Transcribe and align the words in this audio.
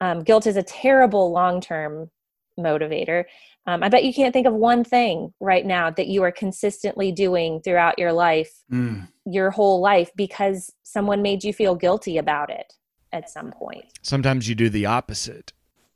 Um, 0.00 0.22
guilt 0.22 0.46
is 0.46 0.56
a 0.56 0.62
terrible 0.62 1.32
long 1.32 1.60
term 1.60 2.10
motivator. 2.58 3.24
Um, 3.66 3.82
I 3.82 3.88
bet 3.88 4.04
you 4.04 4.14
can't 4.14 4.32
think 4.32 4.46
of 4.46 4.54
one 4.54 4.82
thing 4.82 5.32
right 5.40 5.64
now 5.64 5.90
that 5.90 6.06
you 6.06 6.22
are 6.22 6.32
consistently 6.32 7.12
doing 7.12 7.60
throughout 7.60 7.98
your 7.98 8.12
life, 8.12 8.50
mm. 8.72 9.06
your 9.26 9.50
whole 9.50 9.80
life, 9.80 10.10
because 10.16 10.72
someone 10.84 11.20
made 11.20 11.44
you 11.44 11.52
feel 11.52 11.74
guilty 11.74 12.16
about 12.16 12.48
it 12.48 12.72
at 13.12 13.28
some 13.28 13.52
point. 13.52 13.84
Sometimes 14.02 14.48
you 14.48 14.54
do 14.54 14.70
the 14.70 14.86
opposite. 14.86 15.52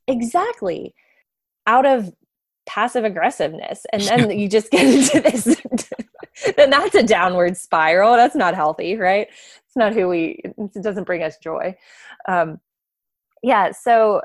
Exactly. 0.06 0.94
Out 1.66 1.86
of 1.86 2.12
passive 2.66 3.04
aggressiveness. 3.04 3.86
And 3.92 4.02
then 4.02 4.30
you 4.38 4.48
just 4.48 4.70
get 4.70 4.86
into 4.86 5.20
this. 5.20 5.44
then 6.56 6.70
that's 6.70 6.94
a 6.94 7.02
downward 7.02 7.56
spiral. 7.56 8.16
That's 8.16 8.36
not 8.36 8.54
healthy, 8.54 8.96
right? 8.96 9.28
It's 9.28 9.76
not 9.76 9.94
who 9.94 10.08
we, 10.08 10.42
it 10.44 10.82
doesn't 10.82 11.04
bring 11.04 11.22
us 11.22 11.38
joy. 11.38 11.74
Um, 12.28 12.60
yeah. 13.42 13.72
So, 13.72 14.22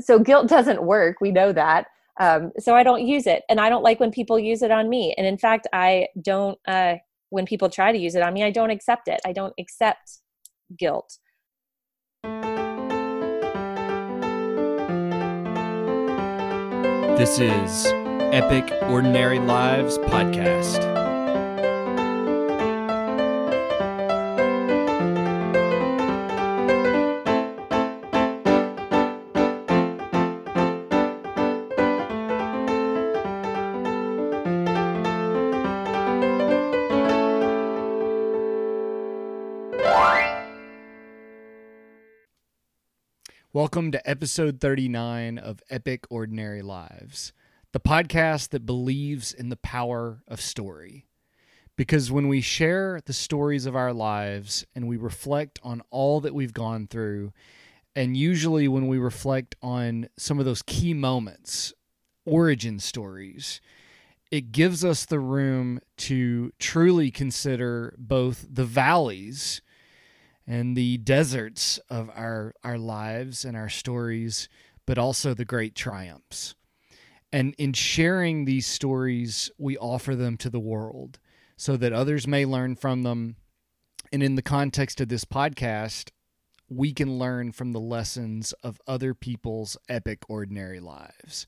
so 0.00 0.18
guilt 0.18 0.48
doesn't 0.48 0.82
work. 0.82 1.16
We 1.20 1.30
know 1.32 1.52
that. 1.52 1.86
Um, 2.20 2.52
so 2.58 2.74
I 2.74 2.82
don't 2.82 3.06
use 3.06 3.26
it. 3.26 3.44
And 3.48 3.60
I 3.60 3.68
don't 3.68 3.84
like 3.84 4.00
when 4.00 4.10
people 4.10 4.38
use 4.38 4.62
it 4.62 4.70
on 4.70 4.88
me. 4.88 5.14
And 5.16 5.26
in 5.26 5.38
fact, 5.38 5.68
I 5.72 6.08
don't, 6.20 6.58
uh, 6.66 6.96
when 7.30 7.44
people 7.44 7.68
try 7.68 7.92
to 7.92 7.98
use 7.98 8.14
it 8.14 8.22
on 8.22 8.32
me, 8.32 8.42
I 8.42 8.50
don't 8.50 8.70
accept 8.70 9.08
it. 9.08 9.20
I 9.24 9.32
don't 9.32 9.54
accept 9.58 10.18
guilt. 10.76 11.18
This 17.18 17.38
is 17.40 17.86
Epic 18.32 18.72
Ordinary 18.84 19.40
Lives 19.40 19.98
Podcast. 19.98 20.97
Welcome 43.78 43.92
to 43.92 44.10
episode 44.10 44.60
39 44.60 45.38
of 45.38 45.62
Epic 45.70 46.04
Ordinary 46.10 46.62
Lives, 46.62 47.32
the 47.70 47.78
podcast 47.78 48.48
that 48.48 48.66
believes 48.66 49.32
in 49.32 49.50
the 49.50 49.56
power 49.56 50.24
of 50.26 50.40
story. 50.40 51.06
Because 51.76 52.10
when 52.10 52.26
we 52.26 52.40
share 52.40 53.00
the 53.06 53.12
stories 53.12 53.66
of 53.66 53.76
our 53.76 53.92
lives 53.92 54.66
and 54.74 54.88
we 54.88 54.96
reflect 54.96 55.60
on 55.62 55.80
all 55.92 56.18
that 56.22 56.34
we've 56.34 56.52
gone 56.52 56.88
through, 56.88 57.32
and 57.94 58.16
usually 58.16 58.66
when 58.66 58.88
we 58.88 58.98
reflect 58.98 59.54
on 59.62 60.08
some 60.16 60.40
of 60.40 60.44
those 60.44 60.62
key 60.62 60.92
moments, 60.92 61.72
origin 62.26 62.80
stories, 62.80 63.60
it 64.32 64.50
gives 64.50 64.84
us 64.84 65.06
the 65.06 65.20
room 65.20 65.78
to 65.98 66.52
truly 66.58 67.12
consider 67.12 67.94
both 67.96 68.44
the 68.50 68.64
valleys 68.64 69.62
and 70.48 70.74
the 70.74 70.96
deserts 70.96 71.78
of 71.90 72.10
our 72.16 72.54
our 72.64 72.78
lives 72.78 73.44
and 73.44 73.54
our 73.56 73.68
stories, 73.68 74.48
but 74.86 74.96
also 74.98 75.34
the 75.34 75.44
great 75.44 75.74
triumphs. 75.74 76.54
And 77.30 77.54
in 77.58 77.74
sharing 77.74 78.46
these 78.46 78.66
stories, 78.66 79.50
we 79.58 79.76
offer 79.76 80.16
them 80.16 80.38
to 80.38 80.48
the 80.48 80.58
world 80.58 81.18
so 81.58 81.76
that 81.76 81.92
others 81.92 82.26
may 82.26 82.46
learn 82.46 82.74
from 82.74 83.02
them. 83.02 83.36
And 84.10 84.22
in 84.22 84.36
the 84.36 84.42
context 84.42 85.02
of 85.02 85.08
this 85.08 85.26
podcast, 85.26 86.10
we 86.70 86.94
can 86.94 87.18
learn 87.18 87.52
from 87.52 87.72
the 87.72 87.80
lessons 87.80 88.54
of 88.62 88.80
other 88.86 89.12
people's 89.12 89.76
epic 89.90 90.22
ordinary 90.30 90.80
lives. 90.80 91.46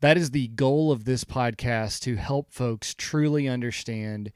That 0.00 0.18
is 0.18 0.32
the 0.32 0.48
goal 0.48 0.92
of 0.92 1.06
this 1.06 1.24
podcast 1.24 2.00
to 2.00 2.16
help 2.16 2.52
folks 2.52 2.94
truly 2.94 3.48
understand 3.48 4.32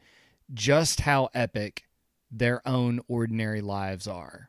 just 0.55 1.01
how 1.01 1.29
epic 1.35 1.85
their 2.31 2.67
own 2.67 3.01
ordinary 3.09 3.61
lives 3.61 4.07
are. 4.07 4.49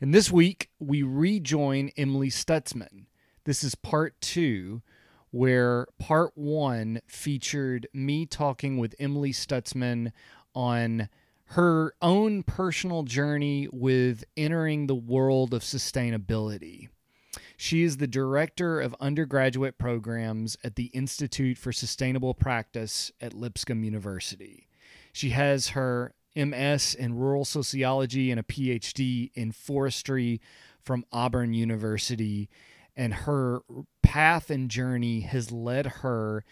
And 0.00 0.14
this 0.14 0.30
week, 0.30 0.70
we 0.78 1.02
rejoin 1.02 1.90
Emily 1.96 2.30
Stutzman. 2.30 3.06
This 3.44 3.64
is 3.64 3.74
part 3.74 4.20
two, 4.20 4.82
where 5.30 5.86
part 5.98 6.32
one 6.36 7.00
featured 7.06 7.88
me 7.92 8.26
talking 8.26 8.78
with 8.78 8.94
Emily 8.98 9.32
Stutzman 9.32 10.12
on 10.54 11.08
her 11.52 11.94
own 12.02 12.42
personal 12.42 13.02
journey 13.02 13.68
with 13.72 14.22
entering 14.36 14.86
the 14.86 14.94
world 14.94 15.54
of 15.54 15.62
sustainability. 15.62 16.88
She 17.56 17.82
is 17.82 17.96
the 17.96 18.06
director 18.06 18.80
of 18.80 18.94
undergraduate 19.00 19.78
programs 19.78 20.56
at 20.62 20.76
the 20.76 20.86
Institute 20.86 21.58
for 21.58 21.72
Sustainable 21.72 22.34
Practice 22.34 23.10
at 23.20 23.34
Lipscomb 23.34 23.82
University. 23.82 24.68
She 25.12 25.30
has 25.30 25.70
her 25.70 26.14
MS 26.46 26.94
in 26.94 27.16
rural 27.16 27.44
sociology 27.44 28.30
and 28.30 28.38
a 28.38 28.44
PhD 28.44 29.30
in 29.34 29.52
forestry 29.52 30.40
from 30.82 31.04
Auburn 31.12 31.52
University. 31.52 32.48
And 32.96 33.12
her 33.14 33.60
path 34.02 34.50
and 34.50 34.70
journey 34.70 35.20
has 35.20 35.52
led 35.52 35.86
her 35.86 36.44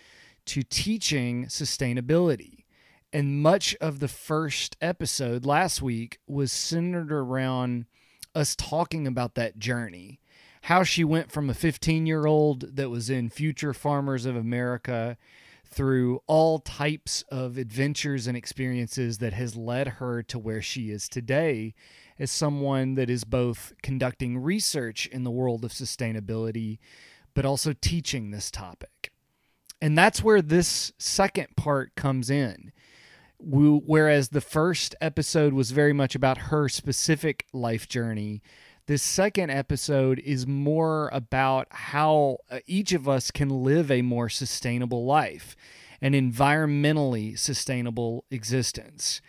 to 0.46 0.62
teaching 0.62 1.46
sustainability. 1.46 2.64
And 3.12 3.42
much 3.42 3.74
of 3.80 4.00
the 4.00 4.08
first 4.08 4.76
episode 4.80 5.46
last 5.46 5.80
week 5.80 6.18
was 6.26 6.52
centered 6.52 7.12
around 7.12 7.86
us 8.34 8.54
talking 8.54 9.06
about 9.06 9.34
that 9.34 9.58
journey. 9.58 10.20
How 10.62 10.82
she 10.82 11.04
went 11.04 11.30
from 11.30 11.48
a 11.48 11.54
15 11.54 12.06
year 12.06 12.26
old 12.26 12.76
that 12.76 12.90
was 12.90 13.08
in 13.08 13.30
Future 13.30 13.72
Farmers 13.72 14.26
of 14.26 14.36
America 14.36 15.16
through 15.68 16.20
all 16.26 16.58
types 16.58 17.22
of 17.30 17.58
adventures 17.58 18.26
and 18.26 18.36
experiences 18.36 19.18
that 19.18 19.32
has 19.32 19.56
led 19.56 19.88
her 19.88 20.22
to 20.24 20.38
where 20.38 20.62
she 20.62 20.90
is 20.90 21.08
today 21.08 21.74
as 22.18 22.30
someone 22.30 22.94
that 22.94 23.10
is 23.10 23.24
both 23.24 23.72
conducting 23.82 24.38
research 24.38 25.06
in 25.06 25.24
the 25.24 25.30
world 25.30 25.64
of 25.64 25.72
sustainability, 25.72 26.78
but 27.34 27.44
also 27.44 27.74
teaching 27.80 28.30
this 28.30 28.50
topic. 28.50 29.12
And 29.80 29.98
that's 29.98 30.22
where 30.22 30.40
this 30.40 30.92
second 30.98 31.48
part 31.56 31.94
comes 31.94 32.30
in. 32.30 32.72
Whereas 33.38 34.30
the 34.30 34.40
first 34.40 34.94
episode 35.02 35.52
was 35.52 35.70
very 35.70 35.92
much 35.92 36.14
about 36.14 36.38
her 36.38 36.70
specific 36.70 37.44
life 37.52 37.86
journey, 37.86 38.40
this 38.86 39.02
second 39.02 39.50
episode 39.50 40.20
is 40.20 40.46
more 40.46 41.10
about 41.12 41.66
how 41.70 42.38
uh, 42.50 42.60
each 42.66 42.92
of 42.92 43.08
us 43.08 43.32
can 43.32 43.48
live 43.48 43.90
a 43.90 44.02
more 44.02 44.28
sustainable 44.28 45.04
life, 45.04 45.56
an 46.00 46.12
environmentally 46.12 47.36
sustainable 47.36 48.24
existence. 48.30 49.20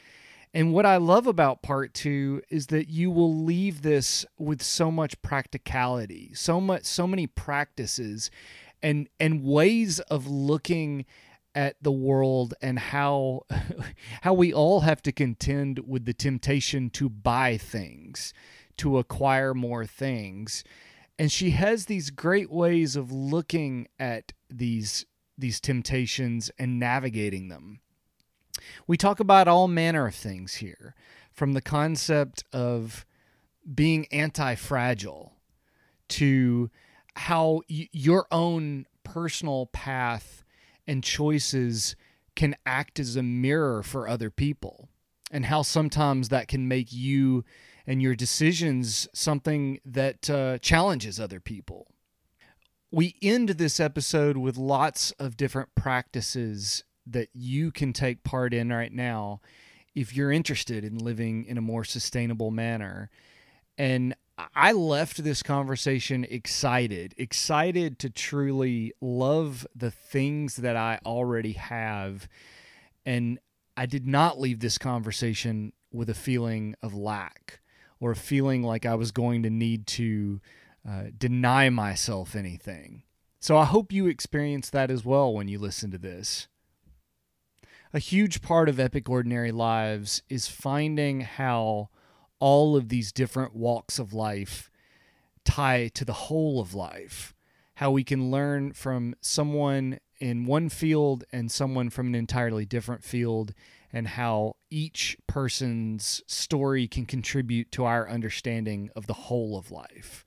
And 0.53 0.73
what 0.73 0.85
I 0.85 0.97
love 0.97 1.25
about 1.25 1.63
part 1.63 1.95
two 1.95 2.41
is 2.49 2.67
that 2.67 2.89
you 2.89 3.09
will 3.09 3.35
leave 3.35 3.81
this 3.81 4.25
with 4.37 4.61
so 4.61 4.91
much 4.91 5.19
practicality, 5.23 6.31
so 6.35 6.61
much, 6.61 6.85
so 6.85 7.07
many 7.07 7.25
practices, 7.25 8.29
and 8.83 9.09
and 9.19 9.43
ways 9.43 9.99
of 10.01 10.27
looking 10.27 11.05
at 11.55 11.75
the 11.81 11.91
world 11.91 12.53
and 12.61 12.77
how 12.77 13.41
how 14.21 14.33
we 14.35 14.53
all 14.53 14.81
have 14.81 15.01
to 15.01 15.11
contend 15.11 15.79
with 15.87 16.05
the 16.05 16.13
temptation 16.13 16.91
to 16.91 17.09
buy 17.09 17.57
things 17.57 18.33
to 18.77 18.97
acquire 18.97 19.53
more 19.53 19.85
things. 19.85 20.63
And 21.19 21.31
she 21.31 21.51
has 21.51 21.85
these 21.85 22.09
great 22.09 22.51
ways 22.51 22.95
of 22.95 23.11
looking 23.11 23.87
at 23.99 24.33
these 24.49 25.05
these 25.39 25.59
temptations 25.59 26.49
and 26.57 26.79
navigating 26.79 27.47
them. 27.47 27.79
We 28.87 28.97
talk 28.97 29.19
about 29.19 29.47
all 29.47 29.67
manner 29.67 30.07
of 30.07 30.15
things 30.15 30.55
here, 30.55 30.95
from 31.31 31.53
the 31.53 31.61
concept 31.61 32.43
of 32.51 33.05
being 33.75 34.07
anti-fragile 34.11 35.33
to 36.09 36.71
how 37.15 37.61
y- 37.69 37.89
your 37.91 38.25
own 38.31 38.87
personal 39.03 39.67
path 39.67 40.43
and 40.87 41.03
choices 41.03 41.95
can 42.35 42.55
act 42.65 42.99
as 42.99 43.15
a 43.15 43.23
mirror 43.23 43.83
for 43.83 44.07
other 44.07 44.31
people 44.31 44.89
and 45.31 45.45
how 45.45 45.61
sometimes 45.61 46.29
that 46.29 46.47
can 46.47 46.67
make 46.67 46.91
you 46.91 47.43
and 47.87 48.01
your 48.01 48.15
decisions 48.15 49.07
something 49.13 49.79
that 49.85 50.29
uh, 50.29 50.57
challenges 50.59 51.19
other 51.19 51.39
people. 51.39 51.87
We 52.91 53.15
end 53.21 53.49
this 53.49 53.79
episode 53.79 54.37
with 54.37 54.57
lots 54.57 55.11
of 55.11 55.37
different 55.37 55.73
practices 55.73 56.83
that 57.05 57.29
you 57.33 57.71
can 57.71 57.93
take 57.93 58.23
part 58.23 58.53
in 58.53 58.69
right 58.69 58.91
now 58.91 59.39
if 59.95 60.15
you're 60.15 60.31
interested 60.31 60.83
in 60.83 60.97
living 60.97 61.45
in 61.45 61.57
a 61.57 61.61
more 61.61 61.85
sustainable 61.85 62.51
manner. 62.51 63.09
And 63.77 64.15
I 64.55 64.73
left 64.73 65.23
this 65.23 65.41
conversation 65.41 66.25
excited, 66.29 67.15
excited 67.17 67.97
to 67.99 68.09
truly 68.09 68.93
love 69.01 69.65
the 69.73 69.91
things 69.91 70.57
that 70.57 70.75
I 70.75 70.99
already 71.05 71.53
have. 71.53 72.27
And 73.05 73.39
I 73.75 73.85
did 73.85 74.05
not 74.05 74.39
leave 74.39 74.59
this 74.59 74.77
conversation 74.77 75.73
with 75.91 76.09
a 76.09 76.13
feeling 76.13 76.75
of 76.83 76.93
lack 76.93 77.61
or 77.99 78.15
feeling 78.15 78.63
like 78.63 78.85
I 78.85 78.95
was 78.95 79.11
going 79.11 79.43
to 79.43 79.49
need 79.49 79.87
to 79.87 80.39
uh, 80.87 81.03
deny 81.17 81.69
myself 81.69 82.35
anything. 82.35 83.03
So 83.39 83.57
I 83.57 83.65
hope 83.65 83.91
you 83.91 84.07
experience 84.07 84.69
that 84.69 84.89
as 84.91 85.05
well 85.05 85.33
when 85.33 85.47
you 85.47 85.59
listen 85.59 85.91
to 85.91 85.97
this. 85.97 86.47
A 87.93 87.99
huge 87.99 88.41
part 88.41 88.67
of 88.67 88.79
Epic 88.79 89.09
Ordinary 89.09 89.51
Lives 89.51 90.21
is 90.29 90.47
finding 90.47 91.21
how 91.21 91.89
all 92.39 92.75
of 92.75 92.89
these 92.89 93.11
different 93.11 93.55
walks 93.55 93.99
of 93.99 94.13
life 94.13 94.69
tie 95.45 95.87
to 95.93 96.05
the 96.05 96.13
whole 96.13 96.59
of 96.59 96.73
life. 96.73 97.33
How 97.75 97.91
we 97.91 98.03
can 98.03 98.31
learn 98.31 98.73
from 98.73 99.15
someone 99.21 99.99
in 100.19 100.45
one 100.45 100.69
field 100.69 101.23
and 101.31 101.51
someone 101.51 101.89
from 101.89 102.07
an 102.07 102.15
entirely 102.15 102.65
different 102.65 103.03
field, 103.03 103.53
and 103.97 104.09
how 104.09 104.55
each 104.69 105.17
person's 105.25 106.21
story 106.27 106.87
can 106.87 107.03
contribute 107.03 107.71
to 107.71 107.83
our 107.83 108.07
understanding 108.07 108.91
of 108.95 109.07
the 109.07 109.13
whole 109.13 109.57
of 109.57 109.71
life. 109.71 110.23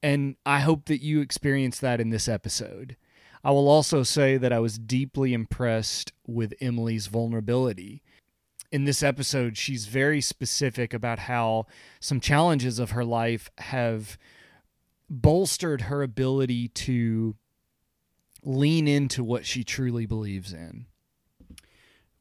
And 0.00 0.36
I 0.46 0.60
hope 0.60 0.84
that 0.84 1.02
you 1.02 1.20
experience 1.20 1.80
that 1.80 2.00
in 2.00 2.10
this 2.10 2.28
episode. 2.28 2.96
I 3.42 3.50
will 3.50 3.68
also 3.68 4.04
say 4.04 4.36
that 4.36 4.52
I 4.52 4.60
was 4.60 4.78
deeply 4.78 5.34
impressed 5.34 6.12
with 6.24 6.54
Emily's 6.60 7.08
vulnerability. 7.08 8.00
In 8.70 8.84
this 8.84 9.02
episode, 9.02 9.56
she's 9.56 9.86
very 9.86 10.20
specific 10.20 10.94
about 10.94 11.18
how 11.18 11.66
some 11.98 12.20
challenges 12.20 12.78
of 12.78 12.92
her 12.92 13.04
life 13.04 13.50
have 13.58 14.16
bolstered 15.10 15.80
her 15.82 16.04
ability 16.04 16.68
to 16.68 17.34
lean 18.44 18.86
into 18.86 19.24
what 19.24 19.44
she 19.44 19.64
truly 19.64 20.06
believes 20.06 20.52
in. 20.52 20.86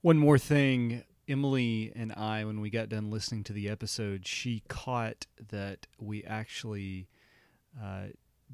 One 0.07 0.19
more 0.19 0.37
thing 0.37 1.03
Emily 1.27 1.91
and 1.93 2.13
I, 2.13 2.45
when 2.45 2.61
we 2.61 2.69
got 2.69 2.87
done 2.87 3.11
listening 3.11 3.43
to 3.43 3.51
the 3.51 3.67
episode, 3.67 4.25
she 4.25 4.63
caught 4.69 5.27
that 5.49 5.85
we 5.99 6.23
actually 6.23 7.09
uh, 7.77 8.03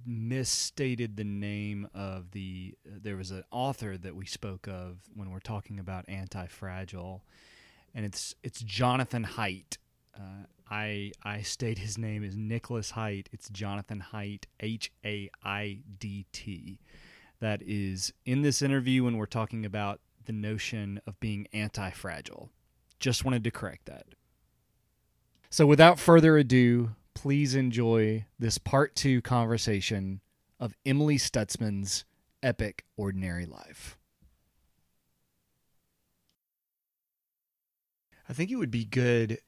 misstated 0.04 1.16
the 1.16 1.24
name 1.24 1.88
of 1.94 2.32
the. 2.32 2.74
There 2.84 3.18
was 3.18 3.30
an 3.30 3.44
author 3.52 4.00
that 4.00 4.16
we 4.16 4.26
spoke 4.26 4.68
of 4.68 4.98
when 5.14 5.30
we're 5.30 5.38
talking 5.38 5.78
about 5.78 6.06
anti-fragile, 6.08 7.24
and 7.94 8.04
it's 8.04 8.34
it's 8.42 8.62
Jonathan 8.64 9.24
Haidt. 9.24 9.78
Uh, 10.18 10.48
I 10.72 11.12
I 11.24 11.44
state 11.44 11.78
his 11.78 12.00
name 12.00 12.24
is 12.24 12.36
Nicholas 12.36 12.94
Haidt. 12.94 13.28
It's 13.32 13.48
Jonathan 13.50 14.06
Haidt, 14.12 14.46
H 14.60 14.92
A 15.06 15.30
I 15.44 15.82
D 16.00 16.26
T. 16.32 16.80
That 17.42 17.62
is 17.62 18.12
in 18.26 18.42
this 18.42 18.64
interview 18.64 19.04
when 19.04 19.18
we're 19.18 19.28
talking 19.28 19.68
about 19.68 20.00
the 20.26 20.34
notion 20.34 21.02
of 21.06 21.20
being 21.20 21.48
anti-fragile. 21.54 22.50
Just 23.00 23.26
wanted 23.26 23.44
to 23.44 23.52
correct 23.52 23.86
that. 23.86 24.06
So 25.50 25.66
without 25.66 26.00
further 26.00 26.38
ado, 26.38 26.96
please 27.14 27.56
enjoy 27.56 28.26
this 28.40 28.58
part 28.58 28.96
two 28.96 29.22
conversation 29.22 30.22
of 30.60 30.74
Emily 30.86 31.18
Stutzman's 31.18 32.06
epic 32.42 32.86
ordinary 32.98 33.46
life. 33.46 33.98
I 38.28 38.34
think 38.34 38.52
it 38.52 38.56
would 38.56 38.72
be 38.72 38.86
good 38.86 39.40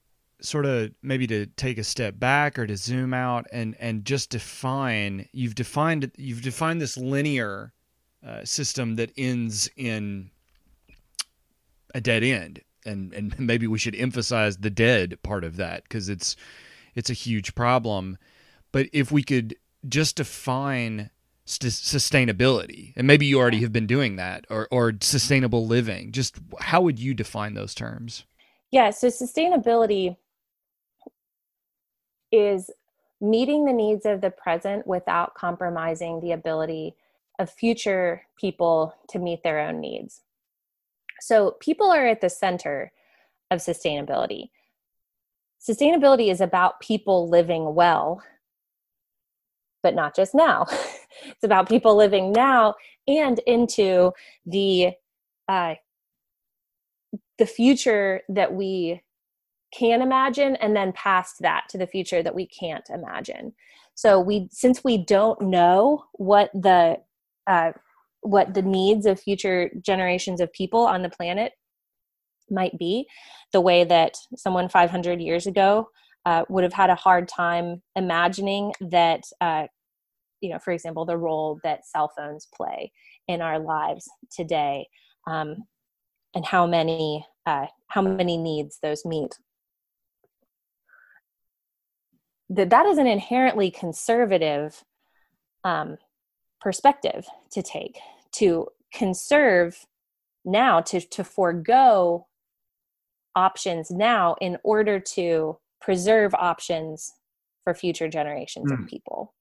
sort 0.42 0.66
of 0.66 0.92
maybe 1.02 1.26
to 1.28 1.46
take 1.46 1.78
a 1.78 1.84
step 1.84 2.20
back 2.20 2.60
or 2.60 2.68
to 2.68 2.76
zoom 2.76 3.14
out 3.14 3.46
and 3.52 3.76
and 3.80 4.06
just 4.06 4.30
define 4.30 5.28
you've 5.32 5.56
defined 5.56 6.12
you've 6.18 6.42
defined 6.42 6.82
this 6.82 6.98
linear 6.98 7.74
uh, 8.26 8.44
system 8.44 8.96
that 8.98 9.12
ends 9.18 9.70
in 9.78 10.30
a 11.96 12.02
dead 12.02 12.24
end 12.24 12.62
and 12.86 13.14
and 13.14 13.40
maybe 13.40 13.66
we 13.68 13.80
should 13.80 13.96
emphasize 13.96 14.58
the 14.58 14.70
dead 14.70 15.18
part 15.24 15.44
of 15.44 15.58
that 15.58 15.84
because 15.84 16.08
it's 16.10 16.36
it's 16.94 17.10
a 17.10 17.14
huge 17.14 17.56
problem. 17.56 18.18
But 18.72 18.88
if 18.94 19.12
we 19.12 19.24
could 19.24 19.56
just 19.88 20.18
define 20.18 21.10
st- 21.46 21.72
sustainability, 21.72 22.94
and 22.96 23.06
maybe 23.08 23.26
you 23.26 23.40
already 23.40 23.62
have 23.62 23.74
been 23.74 23.88
doing 23.88 24.16
that, 24.16 24.46
or, 24.50 24.68
or 24.72 24.94
sustainable 25.02 25.68
living, 25.68 26.12
just 26.12 26.38
how 26.60 26.82
would 26.82 27.00
you 27.00 27.14
define 27.14 27.54
those 27.54 27.76
terms? 27.76 28.26
Yeah, 28.72 28.90
so 28.92 29.08
sustainability 29.08 30.18
is 32.32 32.70
meeting 33.22 33.66
the 33.66 33.74
needs 33.74 34.06
of 34.06 34.22
the 34.22 34.32
present 34.32 34.86
without 34.88 35.36
compromising 35.36 36.22
the 36.22 36.32
ability 36.32 36.96
of 37.40 37.50
future 37.50 38.24
people 38.38 38.96
to 39.10 39.20
meet 39.20 39.44
their 39.44 39.60
own 39.60 39.80
needs. 39.80 40.22
So, 41.22 41.56
people 41.60 41.92
are 41.92 42.06
at 42.06 42.22
the 42.22 42.30
center 42.30 42.92
of 43.52 43.60
sustainability 43.60 44.50
sustainability 45.68 46.32
is 46.32 46.42
about 46.42 46.80
people 46.80 47.30
living 47.30 47.74
well, 47.74 48.22
but 49.82 49.96
not 49.96 50.16
just 50.16 50.36
now. 50.36 50.66
it's 51.26 51.44
about 51.44 51.68
people 51.68 51.96
living 51.96 52.32
now 52.32 52.76
and 53.08 53.40
into 53.48 54.12
the 54.46 54.92
uh, 55.48 55.76
the 57.38 57.46
future 57.46 58.22
that 58.30 58.54
we 58.54 59.02
can 59.74 60.02
imagine 60.02 60.56
and 60.58 60.76
then 60.76 60.94
past 60.94 61.36
that 61.42 61.66
to 61.70 61.78
the 61.78 61.88
future 61.88 62.24
that 62.24 62.34
we 62.34 62.48
can't 62.48 62.90
imagine 62.90 63.54
so 63.94 64.20
we 64.20 64.48
since 64.52 64.84
we 64.84 64.98
don't 64.98 65.42
know 65.42 66.06
what 66.14 66.50
the 66.54 66.98
uh, 67.46 67.72
what 68.26 68.56
the 68.56 68.62
needs 68.62 69.06
of 69.06 69.20
future 69.20 69.70
generations 69.82 70.42
of 70.42 70.52
people 70.52 70.82
on 70.86 71.04
the 71.04 71.10
planet 71.10 71.54
might 72.50 72.78
be, 72.78 73.08
the 73.54 73.62
way 73.62 73.84
that 73.84 74.16
someone 74.36 74.68
500 74.68 75.22
years 75.22 75.46
ago 75.46 75.90
uh, 76.26 76.44
would 76.50 76.64
have 76.64 76.74
had 76.74 76.90
a 76.90 76.96
hard 76.96 77.28
time 77.28 77.84
imagining 77.96 78.74
that, 78.82 79.22
uh, 79.42 79.68
you 80.42 80.50
know, 80.50 80.58
for 80.58 80.72
example, 80.72 81.06
the 81.06 81.18
role 81.18 81.60
that 81.64 81.86
cell 81.86 82.12
phones 82.18 82.48
play 82.56 82.92
in 83.28 83.42
our 83.42 83.60
lives 83.60 84.10
today, 84.32 84.88
um, 85.28 85.58
and 86.34 86.46
how 86.46 86.66
many 86.66 87.26
uh, 87.46 87.68
how 87.88 88.02
many 88.02 88.38
needs 88.38 88.80
those 88.82 89.06
meet. 89.06 89.38
That 92.50 92.72
that 92.72 92.88
is 92.88 92.98
an 92.98 93.08
inherently 93.08 93.70
conservative 93.70 94.84
um, 95.64 95.98
perspective 96.60 97.28
to 97.52 97.62
take 97.62 98.00
to 98.38 98.68
conserve 98.94 99.86
now 100.46 100.80
to 100.80 101.02
to 101.02 101.24
forego 101.24 102.28
options 103.36 103.92
now 103.92 104.36
in 104.40 104.58
order 104.64 105.00
to 105.00 105.58
preserve 105.82 106.34
options 106.36 107.14
for 107.64 107.74
future 107.74 108.08
generations 108.08 108.72
mm. 108.72 108.74
of 108.74 108.80
hmm. 108.80 108.86
people 108.86 109.34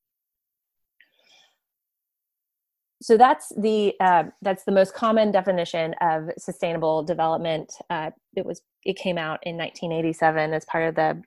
so 3.04 3.18
that's 3.18 3.52
the 3.58 3.94
uh, 4.00 4.24
that's 4.40 4.64
the 4.64 4.72
most 4.72 4.94
common 4.94 5.30
definition 5.30 5.94
of 6.00 6.30
sustainable 6.38 7.02
development 7.02 7.72
uh, 7.90 8.10
it 8.34 8.44
was 8.44 8.62
it 8.84 8.96
came 8.96 9.18
out 9.18 9.38
in 9.42 9.56
1987 9.56 10.52
as 10.54 10.64
part 10.64 10.88
of 10.88 10.94
the 10.94 11.22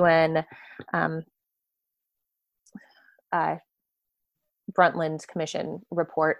un 0.00 0.44
um, 0.92 1.22
uh, 3.32 3.56
brundtland 4.76 5.26
commission 5.28 5.80
report 5.90 6.38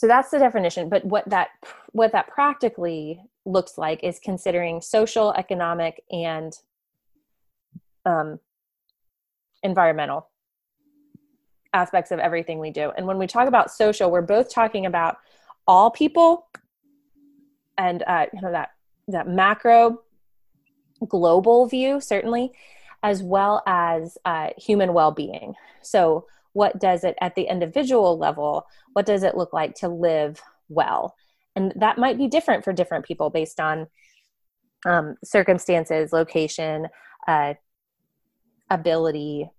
so 0.00 0.06
that's 0.06 0.30
the 0.30 0.38
definition 0.38 0.88
but 0.88 1.04
what 1.04 1.28
that 1.28 1.48
what 1.92 2.10
that 2.12 2.26
practically 2.28 3.20
looks 3.44 3.76
like 3.76 4.02
is 4.02 4.18
considering 4.18 4.80
social 4.80 5.32
economic 5.34 6.02
and 6.10 6.54
um, 8.06 8.40
environmental 9.62 10.26
aspects 11.74 12.10
of 12.10 12.18
everything 12.18 12.58
we 12.58 12.70
do. 12.70 12.90
And 12.96 13.06
when 13.06 13.18
we 13.18 13.26
talk 13.26 13.46
about 13.46 13.70
social 13.70 14.10
we're 14.10 14.22
both 14.22 14.50
talking 14.50 14.86
about 14.86 15.18
all 15.66 15.90
people 15.90 16.46
and 17.76 18.02
uh, 18.06 18.24
you 18.32 18.40
know 18.40 18.52
that 18.52 18.70
that 19.08 19.28
macro 19.28 20.00
global 21.08 21.66
view 21.66 22.00
certainly 22.00 22.52
as 23.02 23.22
well 23.22 23.62
as 23.66 24.16
uh, 24.24 24.48
human 24.56 24.94
well-being. 24.94 25.54
So 25.82 26.26
what 26.52 26.80
does 26.80 27.04
it 27.04 27.16
at 27.20 27.34
the 27.34 27.44
individual 27.44 28.18
level 28.18 28.66
what 28.92 29.06
does 29.06 29.22
it 29.22 29.36
look 29.36 29.52
like 29.52 29.74
to 29.76 29.88
live 29.88 30.40
well? 30.68 31.14
And 31.56 31.72
that 31.76 31.98
might 31.98 32.18
be 32.18 32.28
different 32.28 32.64
for 32.64 32.72
different 32.72 33.04
people 33.04 33.30
based 33.30 33.60
on 33.60 33.88
um, 34.86 35.16
circumstances 35.24 36.12
location 36.12 36.88
uh, 37.28 37.54
ability 38.70 39.50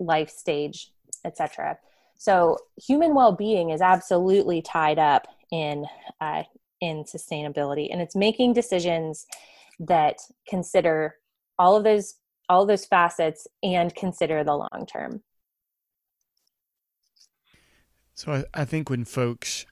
life 0.00 0.28
stage 0.28 0.90
etc 1.24 1.78
so 2.18 2.58
human 2.76 3.14
well-being 3.14 3.70
is 3.70 3.80
absolutely 3.80 4.60
tied 4.60 4.98
up 4.98 5.28
in 5.52 5.86
uh, 6.20 6.42
in 6.80 7.04
sustainability 7.04 7.88
and 7.90 8.02
it's 8.02 8.16
making 8.16 8.52
decisions 8.52 9.24
that 9.78 10.18
consider 10.48 11.14
all 11.58 11.76
of 11.76 11.84
those 11.84 12.14
all 12.48 12.66
those 12.66 12.84
facets 12.84 13.46
and 13.62 13.94
consider 13.94 14.44
the 14.44 14.54
long 14.54 14.86
term. 14.90 15.22
So 18.14 18.32
I, 18.32 18.44
I 18.54 18.64
think 18.64 18.90
when 18.90 19.04
folks, 19.04 19.66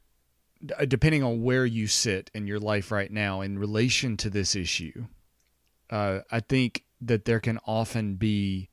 depending 0.88 1.22
on 1.22 1.42
where 1.42 1.64
you 1.64 1.86
sit 1.86 2.30
in 2.34 2.46
your 2.46 2.58
life 2.58 2.90
right 2.90 3.10
now 3.10 3.40
in 3.40 3.58
relation 3.58 4.16
to 4.18 4.30
this 4.30 4.56
issue, 4.56 5.06
uh, 5.90 6.20
I 6.30 6.40
think 6.40 6.84
that 7.00 7.24
there 7.24 7.40
can 7.40 7.58
often 7.66 8.16
be 8.16 8.70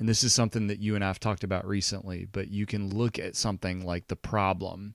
and 0.00 0.08
this 0.08 0.24
is 0.24 0.32
something 0.32 0.66
that 0.68 0.80
you 0.80 0.94
and 0.94 1.04
I've 1.04 1.20
talked 1.20 1.44
about 1.44 1.68
recently, 1.68 2.24
but 2.24 2.48
you 2.48 2.64
can 2.64 2.88
look 2.88 3.18
at 3.18 3.36
something 3.36 3.84
like 3.84 4.08
the 4.08 4.16
problem 4.16 4.94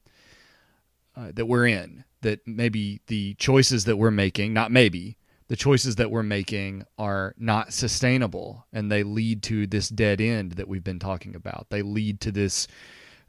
uh, 1.16 1.32
that 1.36 1.46
we're 1.46 1.68
in, 1.68 2.04
that 2.22 2.46
maybe 2.48 3.02
the 3.06 3.36
choices 3.36 3.86
that 3.86 3.98
we're 3.98 4.10
making, 4.10 4.52
not 4.52 4.72
maybe, 4.72 5.16
the 5.48 5.56
choices 5.56 5.96
that 5.96 6.10
we're 6.10 6.24
making 6.24 6.86
are 6.98 7.36
not 7.38 7.72
sustainable 7.72 8.66
and 8.74 8.92
they 8.92 9.04
lead 9.04 9.44
to 9.44 9.68
this 9.68 9.90
dead 9.90 10.20
end 10.20 10.54
that 10.54 10.68
we've 10.68 10.84
been 10.84 11.00
talking 11.00 11.36
about. 11.36 11.68
They 11.70 11.82
lead 11.82 12.20
to 12.22 12.32
this 12.32 12.68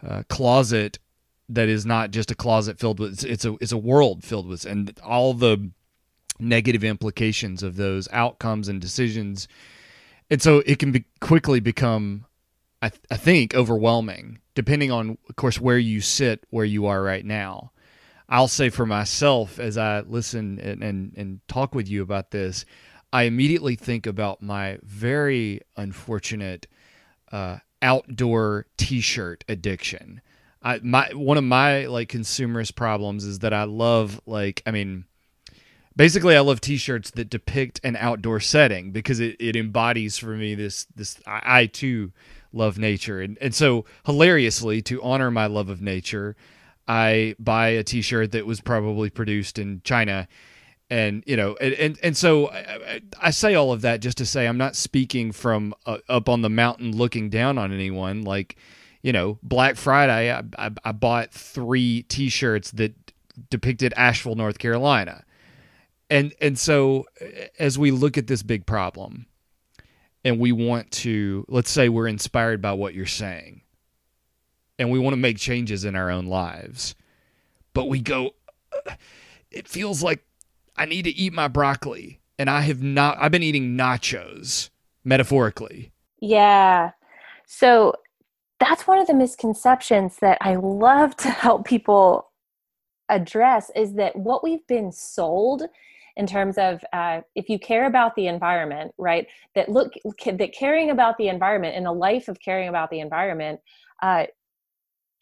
uh, 0.06 0.22
closet 0.28 0.98
that 1.48 1.68
is 1.68 1.86
not 1.86 2.10
just 2.10 2.30
a 2.30 2.34
closet 2.34 2.78
filled 2.78 2.98
with 2.98 3.24
it's 3.24 3.44
a 3.44 3.54
it's 3.60 3.72
a 3.72 3.78
world 3.78 4.24
filled 4.24 4.48
with 4.48 4.64
and 4.64 4.98
all 5.04 5.32
the 5.32 5.70
negative 6.38 6.84
implications 6.84 7.62
of 7.62 7.76
those 7.76 8.08
outcomes 8.12 8.68
and 8.68 8.80
decisions 8.80 9.46
and 10.28 10.42
so 10.42 10.58
it 10.66 10.78
can 10.78 10.92
be 10.92 11.04
quickly 11.20 11.60
become 11.60 12.24
I, 12.82 12.88
th- 12.88 13.00
I 13.10 13.16
think 13.16 13.54
overwhelming 13.54 14.40
depending 14.54 14.90
on 14.90 15.18
of 15.28 15.36
course 15.36 15.60
where 15.60 15.78
you 15.78 16.00
sit 16.00 16.44
where 16.50 16.64
you 16.64 16.86
are 16.86 17.00
right 17.00 17.24
now 17.24 17.70
i'll 18.28 18.48
say 18.48 18.68
for 18.68 18.86
myself 18.86 19.58
as 19.58 19.76
i 19.78 20.00
listen 20.00 20.58
and, 20.60 20.82
and, 20.82 21.12
and 21.16 21.40
talk 21.48 21.74
with 21.74 21.88
you 21.88 22.02
about 22.02 22.30
this 22.30 22.64
i 23.12 23.22
immediately 23.24 23.76
think 23.76 24.06
about 24.06 24.42
my 24.42 24.78
very 24.82 25.60
unfortunate 25.76 26.66
uh, 27.32 27.58
outdoor 27.82 28.66
t-shirt 28.76 29.44
addiction. 29.48 30.20
I, 30.62 30.80
my 30.82 31.10
one 31.12 31.36
of 31.36 31.44
my 31.44 31.86
like 31.86 32.08
consumerist 32.08 32.74
problems 32.74 33.24
is 33.24 33.40
that 33.40 33.52
i 33.52 33.64
love 33.64 34.20
like 34.26 34.62
i 34.66 34.70
mean 34.72 35.04
basically 35.94 36.36
i 36.36 36.40
love 36.40 36.60
t-shirts 36.60 37.12
that 37.12 37.30
depict 37.30 37.80
an 37.84 37.94
outdoor 37.96 38.40
setting 38.40 38.90
because 38.90 39.20
it, 39.20 39.36
it 39.38 39.54
embodies 39.54 40.18
for 40.18 40.36
me 40.36 40.54
this 40.54 40.86
this 40.96 41.20
I, 41.26 41.60
I 41.60 41.66
too 41.66 42.10
love 42.56 42.78
nature. 42.78 43.20
And, 43.20 43.38
and 43.40 43.54
so 43.54 43.84
hilariously 44.06 44.82
to 44.82 45.02
honor 45.02 45.30
my 45.30 45.46
love 45.46 45.68
of 45.68 45.80
nature 45.80 46.34
i 46.88 47.34
buy 47.38 47.68
a 47.68 47.82
t-shirt 47.82 48.32
that 48.32 48.46
was 48.46 48.60
probably 48.60 49.10
produced 49.10 49.58
in 49.58 49.80
china 49.84 50.28
and 50.90 51.24
you 51.26 51.36
know 51.36 51.56
and 51.60 51.74
and, 51.74 51.98
and 52.02 52.16
so 52.16 52.48
I, 52.50 53.00
I, 53.20 53.30
say 53.30 53.54
all 53.54 53.72
of 53.72 53.82
that 53.82 54.00
just 54.00 54.18
to 54.18 54.26
say 54.26 54.46
i'm 54.46 54.58
not 54.58 54.76
speaking 54.76 55.32
from 55.32 55.74
uh, 55.84 55.98
up 56.08 56.28
on 56.28 56.42
the 56.42 56.50
mountain 56.50 56.96
looking 56.96 57.28
down 57.28 57.58
on 57.58 57.72
anyone. 57.72 58.22
Like 58.22 58.56
you 59.02 59.12
know 59.12 59.38
black 59.42 59.76
friday 59.76 60.32
i, 60.32 60.42
I, 60.58 60.70
I 60.84 60.92
bought 60.92 61.32
three 61.32 62.02
t-shirts 62.04 62.70
that 62.72 62.94
depicted 63.50 63.92
asheville 63.96 64.34
north 64.36 64.58
carolina. 64.58 65.24
And 66.08 66.32
and 66.40 66.56
so 66.56 67.06
as 67.58 67.78
we 67.78 67.90
look 67.90 68.16
at 68.16 68.28
this 68.28 68.44
big 68.44 68.64
problem 68.64 69.26
and 70.24 70.38
we 70.38 70.52
want 70.52 70.90
to 70.92 71.44
let's 71.48 71.70
say 71.70 71.88
we're 71.88 72.06
inspired 72.06 72.62
by 72.62 72.72
what 72.72 72.94
you're 72.94 73.06
saying 73.06 73.62
and 74.78 74.90
we 74.90 74.98
want 74.98 75.12
to 75.12 75.18
make 75.18 75.38
changes 75.38 75.84
in 75.84 75.96
our 75.96 76.10
own 76.10 76.26
lives 76.26 76.94
but 77.72 77.86
we 77.86 78.00
go 78.00 78.30
it 79.50 79.68
feels 79.68 80.02
like 80.02 80.24
i 80.76 80.84
need 80.84 81.02
to 81.02 81.10
eat 81.10 81.32
my 81.32 81.48
broccoli 81.48 82.20
and 82.38 82.50
i 82.50 82.60
have 82.60 82.82
not 82.82 83.16
i've 83.20 83.32
been 83.32 83.42
eating 83.42 83.76
nachos 83.76 84.70
metaphorically 85.04 85.92
yeah 86.20 86.90
so 87.46 87.92
that's 88.58 88.86
one 88.86 88.98
of 88.98 89.06
the 89.06 89.14
misconceptions 89.14 90.16
that 90.16 90.38
i 90.40 90.54
love 90.56 91.16
to 91.16 91.30
help 91.30 91.66
people 91.66 92.30
address 93.08 93.70
is 93.76 93.94
that 93.94 94.16
what 94.16 94.42
we've 94.42 94.66
been 94.66 94.90
sold 94.92 95.62
in 96.16 96.26
terms 96.26 96.56
of 96.56 96.82
uh, 96.92 97.20
if 97.34 97.48
you 97.48 97.58
care 97.58 97.86
about 97.86 98.16
the 98.16 98.26
environment, 98.26 98.92
right? 98.96 99.26
That 99.54 99.68
look 99.68 99.92
that 100.24 100.54
caring 100.54 100.90
about 100.90 101.18
the 101.18 101.28
environment 101.28 101.76
in 101.76 101.86
a 101.86 101.92
life 101.92 102.28
of 102.28 102.40
caring 102.40 102.68
about 102.68 102.90
the 102.90 103.00
environment 103.00 103.60
uh, 104.02 104.26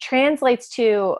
translates 0.01 0.69
to 0.69 1.15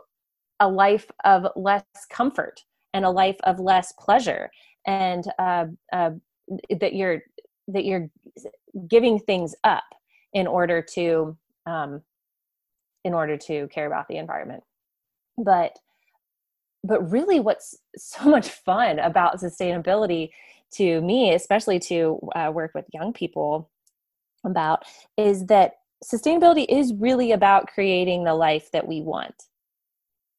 a 0.59 0.67
life 0.67 1.09
of 1.23 1.47
less 1.55 1.83
comfort 2.09 2.61
and 2.93 3.05
a 3.05 3.09
life 3.09 3.37
of 3.43 3.59
less 3.59 3.93
pleasure, 3.99 4.49
and 4.85 5.25
uh, 5.39 5.65
uh 5.91 6.11
that 6.79 6.93
you're 6.93 7.21
that 7.67 7.85
you're 7.85 8.09
giving 8.87 9.19
things 9.19 9.55
up 9.63 9.83
in 10.33 10.47
order 10.47 10.81
to 10.81 11.37
um, 11.65 12.01
in 13.03 13.13
order 13.13 13.37
to 13.37 13.67
care 13.67 13.87
about 13.87 14.07
the 14.07 14.17
environment. 14.17 14.63
But 15.37 15.77
but 16.83 17.11
really 17.11 17.39
what's 17.39 17.77
so 17.97 18.29
much 18.29 18.49
fun 18.49 18.99
about 18.99 19.39
sustainability 19.39 20.29
to 20.71 21.01
me 21.01 21.33
especially 21.33 21.79
to 21.79 22.19
uh, 22.35 22.51
work 22.53 22.71
with 22.73 22.85
young 22.93 23.13
people 23.13 23.69
about 24.45 24.83
is 25.17 25.45
that 25.47 25.73
sustainability 26.13 26.65
is 26.69 26.93
really 26.93 27.31
about 27.31 27.67
creating 27.67 28.23
the 28.23 28.33
life 28.33 28.69
that 28.71 28.87
we 28.87 29.01
want 29.01 29.35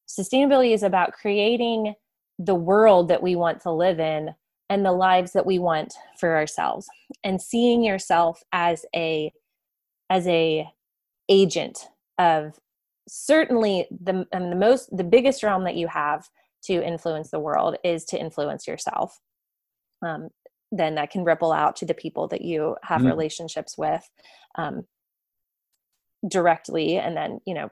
sustainability 0.09 0.73
is 0.73 0.83
about 0.83 1.13
creating 1.13 1.93
the 2.39 2.55
world 2.55 3.09
that 3.09 3.21
we 3.23 3.35
want 3.35 3.61
to 3.61 3.71
live 3.71 3.99
in 3.99 4.33
and 4.69 4.85
the 4.85 4.91
lives 4.91 5.33
that 5.33 5.45
we 5.45 5.59
want 5.59 5.93
for 6.19 6.35
ourselves 6.35 6.87
and 7.23 7.41
seeing 7.41 7.83
yourself 7.83 8.43
as 8.51 8.85
a 8.95 9.31
as 10.09 10.27
a 10.27 10.67
agent 11.29 11.87
of 12.17 12.59
certainly 13.07 13.87
the 13.91 14.25
the 14.31 14.55
most 14.55 14.95
the 14.95 15.03
biggest 15.03 15.43
realm 15.43 15.63
that 15.63 15.75
you 15.75 15.87
have 15.87 16.27
to 16.63 16.85
influence 16.85 17.29
the 17.29 17.39
world 17.39 17.75
is 17.83 18.03
to 18.05 18.19
influence 18.19 18.67
yourself 18.67 19.19
um, 20.05 20.29
then 20.71 20.95
that 20.95 21.11
can 21.11 21.23
ripple 21.23 21.51
out 21.51 21.75
to 21.75 21.85
the 21.85 21.93
people 21.93 22.27
that 22.27 22.41
you 22.41 22.75
have 22.83 23.01
mm. 23.01 23.07
relationships 23.07 23.77
with 23.77 24.07
um, 24.55 24.85
directly 26.27 26.97
and 26.97 27.15
then 27.15 27.39
you 27.45 27.53
know 27.53 27.69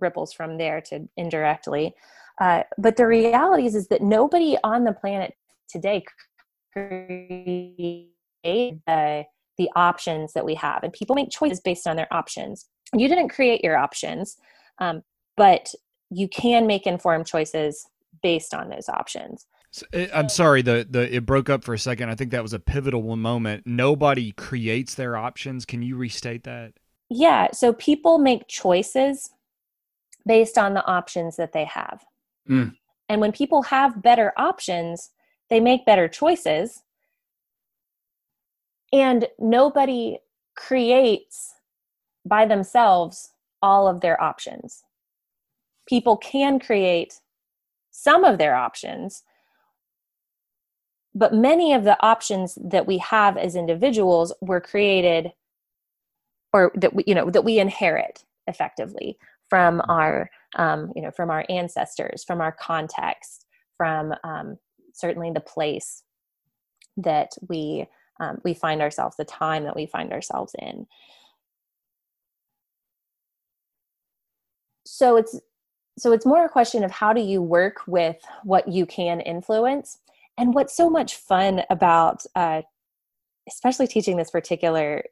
ripples 0.00 0.32
from 0.32 0.58
there 0.58 0.80
to 0.80 1.08
indirectly 1.16 1.94
uh, 2.40 2.62
but 2.78 2.96
the 2.96 3.06
reality 3.06 3.66
is, 3.66 3.74
is 3.74 3.88
that 3.88 4.00
nobody 4.00 4.56
on 4.64 4.84
the 4.84 4.92
planet 4.92 5.34
today 5.68 6.02
created 6.72 8.08
the, 8.86 9.24
the 9.58 9.68
options 9.76 10.32
that 10.32 10.44
we 10.44 10.54
have 10.54 10.82
and 10.82 10.92
people 10.92 11.14
make 11.14 11.30
choices 11.30 11.60
based 11.60 11.86
on 11.86 11.96
their 11.96 12.12
options 12.12 12.66
you 12.94 13.08
didn't 13.08 13.28
create 13.28 13.62
your 13.62 13.76
options 13.76 14.36
um, 14.78 15.02
but 15.36 15.74
you 16.10 16.28
can 16.28 16.66
make 16.66 16.86
informed 16.86 17.26
choices 17.26 17.86
based 18.22 18.52
on 18.52 18.68
those 18.68 18.88
options. 18.88 19.46
Eh, 19.92 20.08
I'm 20.12 20.28
sorry, 20.28 20.62
the 20.62 20.86
the 20.88 21.14
it 21.14 21.24
broke 21.24 21.48
up 21.48 21.62
for 21.62 21.74
a 21.74 21.78
second. 21.78 22.10
I 22.10 22.14
think 22.16 22.32
that 22.32 22.42
was 22.42 22.52
a 22.52 22.58
pivotal 22.58 23.16
moment. 23.16 23.66
Nobody 23.66 24.32
creates 24.32 24.96
their 24.96 25.16
options. 25.16 25.64
Can 25.64 25.82
you 25.82 25.96
restate 25.96 26.44
that? 26.44 26.72
Yeah, 27.10 27.48
so 27.52 27.72
people 27.72 28.18
make 28.18 28.46
choices 28.46 29.30
based 30.26 30.56
on 30.56 30.74
the 30.74 30.86
options 30.86 31.36
that 31.36 31.52
they 31.52 31.64
have. 31.64 32.04
Mm. 32.48 32.76
And 33.08 33.20
when 33.20 33.32
people 33.32 33.62
have 33.62 34.02
better 34.02 34.32
options, 34.36 35.10
they 35.50 35.58
make 35.58 35.84
better 35.84 36.06
choices. 36.08 36.82
And 38.92 39.26
nobody 39.38 40.18
creates 40.56 41.54
by 42.24 42.46
themselves 42.46 43.30
all 43.60 43.88
of 43.88 44.00
their 44.00 44.22
options. 44.22 44.84
People 45.88 46.16
can 46.16 46.60
create 46.60 47.20
some 47.90 48.24
of 48.24 48.38
their 48.38 48.54
options 48.54 49.24
but 51.14 51.34
many 51.34 51.72
of 51.72 51.84
the 51.84 52.00
options 52.04 52.56
that 52.62 52.86
we 52.86 52.98
have 52.98 53.36
as 53.36 53.56
individuals 53.56 54.32
were 54.40 54.60
created 54.60 55.32
or 56.52 56.72
that 56.74 56.94
we 56.94 57.04
you 57.06 57.14
know 57.14 57.30
that 57.30 57.44
we 57.44 57.58
inherit 57.58 58.24
effectively 58.46 59.16
from 59.48 59.78
mm-hmm. 59.78 59.90
our 59.90 60.30
um, 60.56 60.92
you 60.94 61.02
know 61.02 61.10
from 61.10 61.30
our 61.30 61.44
ancestors 61.48 62.24
from 62.24 62.40
our 62.40 62.52
context 62.52 63.46
from 63.76 64.14
um, 64.24 64.58
certainly 64.94 65.30
the 65.30 65.40
place 65.40 66.02
that 66.96 67.30
we 67.48 67.86
um, 68.20 68.38
we 68.44 68.54
find 68.54 68.82
ourselves 68.82 69.16
the 69.16 69.24
time 69.24 69.64
that 69.64 69.76
we 69.76 69.86
find 69.86 70.12
ourselves 70.12 70.54
in 70.58 70.86
so 74.86 75.16
it's 75.16 75.38
so 75.98 76.12
it's 76.12 76.26
more 76.26 76.44
a 76.44 76.48
question 76.48 76.82
of 76.82 76.90
how 76.90 77.12
do 77.12 77.20
you 77.20 77.42
work 77.42 77.82
with 77.86 78.16
what 78.44 78.66
you 78.68 78.86
can 78.86 79.20
influence 79.20 79.98
and 80.38 80.54
what's 80.54 80.74
so 80.74 80.88
much 80.88 81.16
fun 81.16 81.62
about 81.70 82.24
uh, 82.34 82.62
especially 83.48 83.86
teaching 83.86 84.16
this 84.16 84.30
particular 84.30 85.04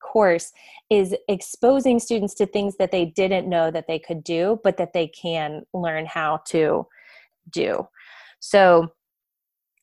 course 0.00 0.52
is 0.90 1.14
exposing 1.28 1.98
students 1.98 2.34
to 2.34 2.46
things 2.46 2.76
that 2.76 2.90
they 2.90 3.04
didn't 3.04 3.48
know 3.48 3.70
that 3.70 3.86
they 3.86 3.98
could 3.98 4.24
do 4.24 4.58
but 4.64 4.76
that 4.76 4.92
they 4.92 5.06
can 5.06 5.62
learn 5.74 6.06
how 6.06 6.40
to 6.46 6.86
do 7.50 7.86
so 8.40 8.88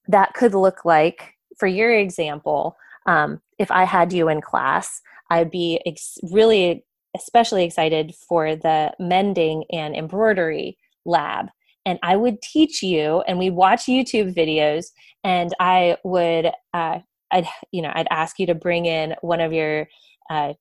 that 0.07 0.33
could 0.33 0.53
look 0.53 0.85
like 0.85 1.33
for 1.57 1.67
your 1.67 1.93
example 1.93 2.75
um, 3.05 3.41
if 3.59 3.71
i 3.71 3.83
had 3.83 4.11
you 4.11 4.29
in 4.29 4.41
class 4.41 5.01
i'd 5.29 5.51
be 5.51 5.79
ex- 5.85 6.17
really 6.31 6.83
especially 7.17 7.63
excited 7.63 8.13
for 8.15 8.55
the 8.55 8.93
mending 8.99 9.63
and 9.71 9.95
embroidery 9.95 10.77
lab. 11.05 11.47
And 11.85 11.99
I 12.03 12.15
would 12.15 12.41
teach 12.41 12.83
you, 12.83 13.21
and 13.21 13.39
we'd 13.39 13.51
watch 13.51 13.85
YouTube 13.85 14.35
videos, 14.35 14.87
and 15.23 15.53
I 15.59 15.97
would 16.03 16.51
uh, 16.73 16.99
I'd 17.31 17.47
you 17.71 17.81
know 17.81 17.91
I'd 17.93 18.07
ask 18.09 18.39
you 18.39 18.45
to 18.47 18.55
bring 18.55 18.85
in 18.85 19.15
one 19.21 19.41
of 19.41 19.53
your 19.53 19.87
uh, 20.29 20.53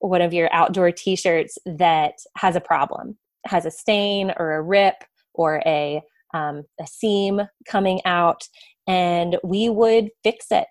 one 0.00 0.22
of 0.22 0.32
your 0.32 0.52
outdoor 0.52 0.90
T-shirts 0.90 1.58
that 1.66 2.14
has 2.36 2.56
a 2.56 2.60
problem, 2.60 3.18
has 3.46 3.66
a 3.66 3.70
stain 3.70 4.32
or 4.38 4.52
a 4.52 4.62
rip 4.62 5.04
or 5.34 5.62
a 5.66 6.02
um, 6.32 6.64
a 6.80 6.86
seam 6.86 7.42
coming 7.66 8.00
out, 8.04 8.48
and 8.86 9.36
we 9.44 9.68
would 9.68 10.10
fix 10.22 10.46
it, 10.50 10.66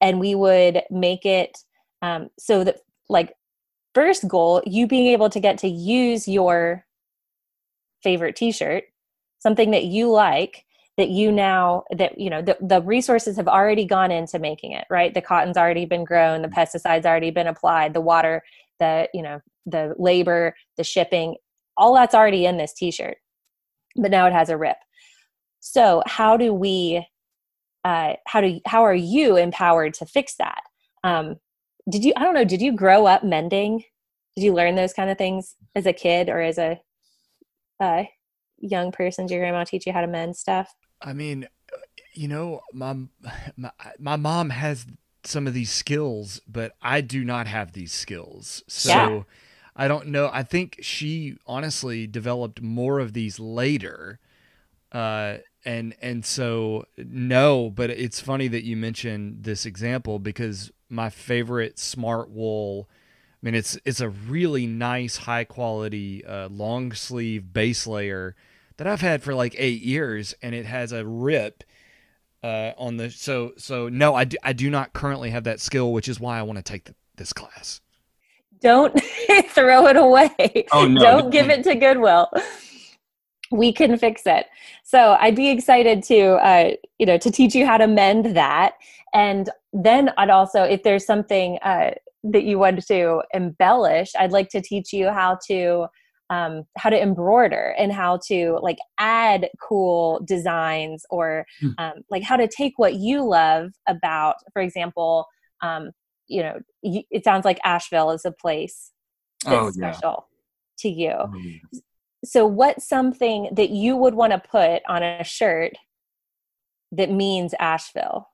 and 0.00 0.20
we 0.20 0.34
would 0.34 0.82
make 0.90 1.24
it 1.24 1.56
um, 2.02 2.28
so 2.38 2.64
that 2.64 2.78
like 3.08 3.34
first 3.94 4.26
goal, 4.28 4.62
you 4.66 4.86
being 4.86 5.08
able 5.08 5.30
to 5.30 5.40
get 5.40 5.58
to 5.58 5.68
use 5.68 6.28
your 6.28 6.84
favorite 8.02 8.36
T-shirt, 8.36 8.84
something 9.40 9.70
that 9.72 9.84
you 9.84 10.10
like 10.10 10.64
that 11.00 11.08
you 11.08 11.32
now 11.32 11.84
that 11.96 12.20
you 12.20 12.28
know 12.28 12.42
the, 12.42 12.56
the 12.60 12.82
resources 12.82 13.36
have 13.36 13.48
already 13.48 13.86
gone 13.86 14.10
into 14.10 14.38
making 14.38 14.72
it 14.72 14.84
right? 14.90 15.14
The 15.14 15.22
cotton's 15.22 15.56
already 15.56 15.86
been 15.86 16.04
grown 16.04 16.42
the 16.42 16.48
pesticides 16.48 17.06
already 17.06 17.30
been 17.30 17.46
applied 17.46 17.94
the 17.94 18.00
water 18.00 18.42
the 18.78 19.08
you 19.14 19.22
know 19.22 19.40
the 19.66 19.94
labor 19.98 20.54
the 20.76 20.84
shipping 20.84 21.36
all 21.80 21.94
that's 21.94 22.14
already 22.14 22.44
in 22.44 22.58
this 22.58 22.74
t-shirt. 22.74 23.16
But 23.96 24.10
now 24.10 24.26
it 24.26 24.34
has 24.34 24.50
a 24.50 24.56
rip. 24.56 24.76
So 25.60 26.02
how 26.06 26.36
do 26.36 26.52
we 26.52 27.06
uh, 27.82 28.14
how 28.26 28.42
do 28.42 28.60
how 28.66 28.84
are 28.84 28.94
you 28.94 29.36
empowered 29.36 29.94
to 29.94 30.06
fix 30.06 30.34
that? 30.36 30.60
Um, 31.02 31.36
did 31.88 32.04
you 32.04 32.12
i 32.14 32.22
don't 32.22 32.34
know 32.34 32.44
did 32.44 32.60
you 32.60 32.72
grow 32.72 33.06
up 33.06 33.24
mending? 33.24 33.82
Did 34.36 34.44
you 34.44 34.52
learn 34.52 34.74
those 34.74 34.92
kind 34.92 35.10
of 35.10 35.18
things 35.18 35.56
as 35.74 35.86
a 35.86 35.92
kid 35.92 36.28
or 36.28 36.40
as 36.40 36.58
a 36.58 36.78
uh, 37.80 38.04
young 38.58 38.92
person? 38.92 39.26
Did 39.26 39.34
your 39.34 39.42
grandma 39.42 39.64
teach 39.64 39.86
you 39.86 39.92
how 39.92 40.02
to 40.02 40.06
mend 40.06 40.36
stuff 40.36 40.72
I 41.02 41.12
mean, 41.12 41.48
you 42.14 42.28
know, 42.28 42.60
my, 42.72 42.96
my 43.56 43.70
my 43.98 44.16
mom 44.16 44.50
has 44.50 44.86
some 45.24 45.46
of 45.46 45.54
these 45.54 45.70
skills, 45.70 46.40
but 46.48 46.72
I 46.82 47.00
do 47.00 47.24
not 47.24 47.46
have 47.46 47.72
these 47.72 47.92
skills. 47.92 48.62
So 48.66 48.88
yeah. 48.90 49.22
I 49.76 49.88
don't 49.88 50.08
know. 50.08 50.30
I 50.32 50.42
think 50.42 50.78
she 50.82 51.36
honestly 51.46 52.06
developed 52.06 52.60
more 52.60 52.98
of 52.98 53.12
these 53.12 53.38
later. 53.38 54.18
Uh, 54.92 55.38
and 55.64 55.94
and 56.00 56.24
so 56.24 56.84
no, 56.96 57.70
but 57.70 57.90
it's 57.90 58.20
funny 58.20 58.48
that 58.48 58.64
you 58.64 58.76
mentioned 58.76 59.44
this 59.44 59.66
example 59.66 60.18
because 60.18 60.70
my 60.88 61.10
favorite 61.10 61.76
Smartwool 61.76 62.86
I 62.88 63.38
mean 63.42 63.54
it's 63.54 63.78
it's 63.84 64.00
a 64.00 64.08
really 64.08 64.66
nice 64.66 65.18
high 65.18 65.44
quality 65.44 66.24
uh, 66.24 66.48
long 66.48 66.92
sleeve 66.92 67.52
base 67.52 67.86
layer 67.86 68.34
that 68.80 68.86
I've 68.86 69.02
had 69.02 69.22
for 69.22 69.34
like 69.34 69.54
eight 69.58 69.82
years, 69.82 70.34
and 70.40 70.54
it 70.54 70.64
has 70.64 70.92
a 70.92 71.04
rip 71.04 71.64
uh, 72.42 72.72
on 72.78 72.96
the. 72.96 73.10
So 73.10 73.52
so 73.58 73.90
no, 73.90 74.14
I 74.14 74.24
do, 74.24 74.38
I 74.42 74.54
do 74.54 74.70
not 74.70 74.94
currently 74.94 75.28
have 75.28 75.44
that 75.44 75.60
skill, 75.60 75.92
which 75.92 76.08
is 76.08 76.18
why 76.18 76.38
I 76.38 76.42
want 76.42 76.56
to 76.56 76.62
take 76.62 76.84
the, 76.84 76.94
this 77.16 77.34
class. 77.34 77.82
Don't 78.62 78.98
throw 79.48 79.86
it 79.86 79.96
away. 79.96 80.64
Oh, 80.72 80.86
no. 80.86 80.98
Don't 81.02 81.30
give 81.30 81.50
it 81.50 81.62
to 81.64 81.74
Goodwill. 81.74 82.30
We 83.50 83.70
can 83.70 83.98
fix 83.98 84.22
it. 84.24 84.46
So 84.82 85.14
I'd 85.20 85.36
be 85.36 85.50
excited 85.50 86.02
to 86.04 86.18
uh, 86.36 86.70
you 86.98 87.04
know 87.04 87.18
to 87.18 87.30
teach 87.30 87.54
you 87.54 87.66
how 87.66 87.76
to 87.76 87.86
mend 87.86 88.34
that, 88.34 88.76
and 89.12 89.50
then 89.74 90.10
I'd 90.16 90.30
also 90.30 90.62
if 90.62 90.84
there's 90.84 91.04
something 91.04 91.58
uh, 91.58 91.90
that 92.24 92.44
you 92.44 92.58
want 92.58 92.86
to 92.86 93.22
embellish, 93.34 94.12
I'd 94.18 94.32
like 94.32 94.48
to 94.50 94.62
teach 94.62 94.94
you 94.94 95.10
how 95.10 95.38
to 95.48 95.88
um, 96.30 96.62
how 96.78 96.88
to 96.88 97.00
embroider 97.00 97.74
and 97.76 97.92
how 97.92 98.18
to 98.28 98.58
like 98.62 98.78
add 98.98 99.50
cool 99.60 100.22
designs 100.24 101.04
or 101.10 101.44
hmm. 101.60 101.70
um, 101.78 101.94
like 102.08 102.22
how 102.22 102.36
to 102.36 102.48
take 102.48 102.74
what 102.76 102.94
you 102.94 103.22
love 103.22 103.72
about 103.86 104.36
for 104.52 104.62
example 104.62 105.26
um, 105.60 105.90
you 106.28 106.42
know 106.42 106.58
it 106.82 107.24
sounds 107.24 107.44
like 107.44 107.58
asheville 107.64 108.12
is 108.12 108.24
a 108.24 108.30
place 108.30 108.92
that's 109.44 109.56
oh, 109.56 109.72
yeah. 109.74 109.92
special 109.92 110.28
to 110.78 110.88
you 110.88 111.12
oh, 111.12 111.34
yeah. 111.34 111.80
so 112.24 112.46
what's 112.46 112.88
something 112.88 113.48
that 113.52 113.70
you 113.70 113.96
would 113.96 114.14
want 114.14 114.32
to 114.32 114.38
put 114.38 114.82
on 114.88 115.02
a 115.02 115.24
shirt 115.24 115.72
that 116.92 117.10
means 117.10 117.52
asheville 117.58 118.28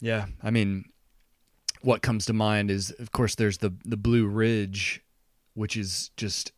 yeah 0.00 0.26
i 0.42 0.50
mean 0.50 0.84
what 1.82 2.02
comes 2.02 2.26
to 2.26 2.32
mind 2.32 2.70
is 2.70 2.92
of 2.92 3.10
course 3.10 3.34
there's 3.34 3.58
the 3.58 3.74
the 3.84 3.96
blue 3.96 4.26
ridge 4.26 5.02
which 5.54 5.76
is 5.76 6.10
just 6.16 6.52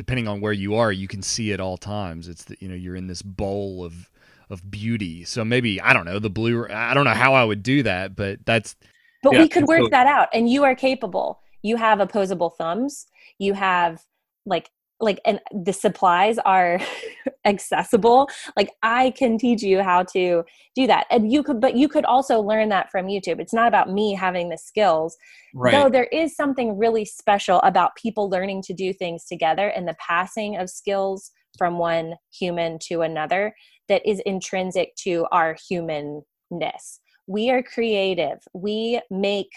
depending 0.00 0.26
on 0.26 0.40
where 0.40 0.54
you 0.54 0.76
are, 0.76 0.90
you 0.90 1.06
can 1.06 1.20
see 1.20 1.52
at 1.52 1.60
all 1.60 1.76
times. 1.76 2.26
It's 2.26 2.44
that 2.44 2.62
you 2.62 2.68
know 2.68 2.74
you're 2.74 2.96
in 2.96 3.06
this 3.06 3.20
bowl 3.20 3.84
of 3.84 4.10
of 4.48 4.70
beauty. 4.70 5.24
So 5.24 5.44
maybe 5.44 5.78
I 5.78 5.92
don't 5.92 6.06
know 6.06 6.18
the 6.18 6.30
blue. 6.30 6.66
I 6.70 6.94
don't 6.94 7.04
know 7.04 7.10
how 7.10 7.34
I 7.34 7.44
would 7.44 7.62
do 7.62 7.82
that, 7.82 8.16
but 8.16 8.38
that's. 8.46 8.76
But 9.22 9.34
yeah, 9.34 9.42
we 9.42 9.48
could 9.50 9.68
work 9.68 9.82
so, 9.82 9.88
that 9.90 10.06
out, 10.06 10.28
and 10.32 10.48
you 10.48 10.64
are 10.64 10.74
capable. 10.74 11.42
You 11.60 11.76
have 11.76 12.00
opposable 12.00 12.48
thumbs. 12.48 13.08
You 13.36 13.52
have 13.52 14.02
like 14.46 14.70
like 15.00 15.20
and 15.24 15.40
the 15.64 15.72
supplies 15.72 16.38
are 16.38 16.80
accessible 17.44 18.28
like 18.56 18.70
i 18.82 19.10
can 19.10 19.38
teach 19.38 19.62
you 19.62 19.82
how 19.82 20.02
to 20.02 20.42
do 20.74 20.86
that. 20.86 21.06
And 21.10 21.30
you 21.30 21.42
could 21.42 21.60
but 21.60 21.76
you 21.76 21.88
could 21.88 22.04
also 22.04 22.40
learn 22.40 22.68
that 22.68 22.90
from 22.90 23.06
youtube. 23.06 23.40
It's 23.40 23.52
not 23.52 23.68
about 23.68 23.90
me 23.90 24.14
having 24.14 24.48
the 24.48 24.58
skills. 24.58 25.16
Right. 25.52 25.72
though 25.72 25.88
there 25.88 26.04
is 26.12 26.36
something 26.36 26.78
really 26.78 27.04
special 27.04 27.60
about 27.62 27.96
people 27.96 28.30
learning 28.30 28.62
to 28.62 28.72
do 28.72 28.92
things 28.92 29.24
together 29.24 29.68
and 29.68 29.88
the 29.88 29.96
passing 30.06 30.56
of 30.56 30.70
skills 30.70 31.32
from 31.58 31.78
one 31.78 32.14
human 32.32 32.78
to 32.82 33.00
another 33.00 33.54
that 33.88 34.02
is 34.06 34.20
intrinsic 34.24 34.94
to 35.02 35.26
our 35.32 35.56
humanness. 35.68 37.00
We 37.26 37.50
are 37.50 37.62
creative. 37.62 38.38
We 38.54 39.00
make 39.10 39.50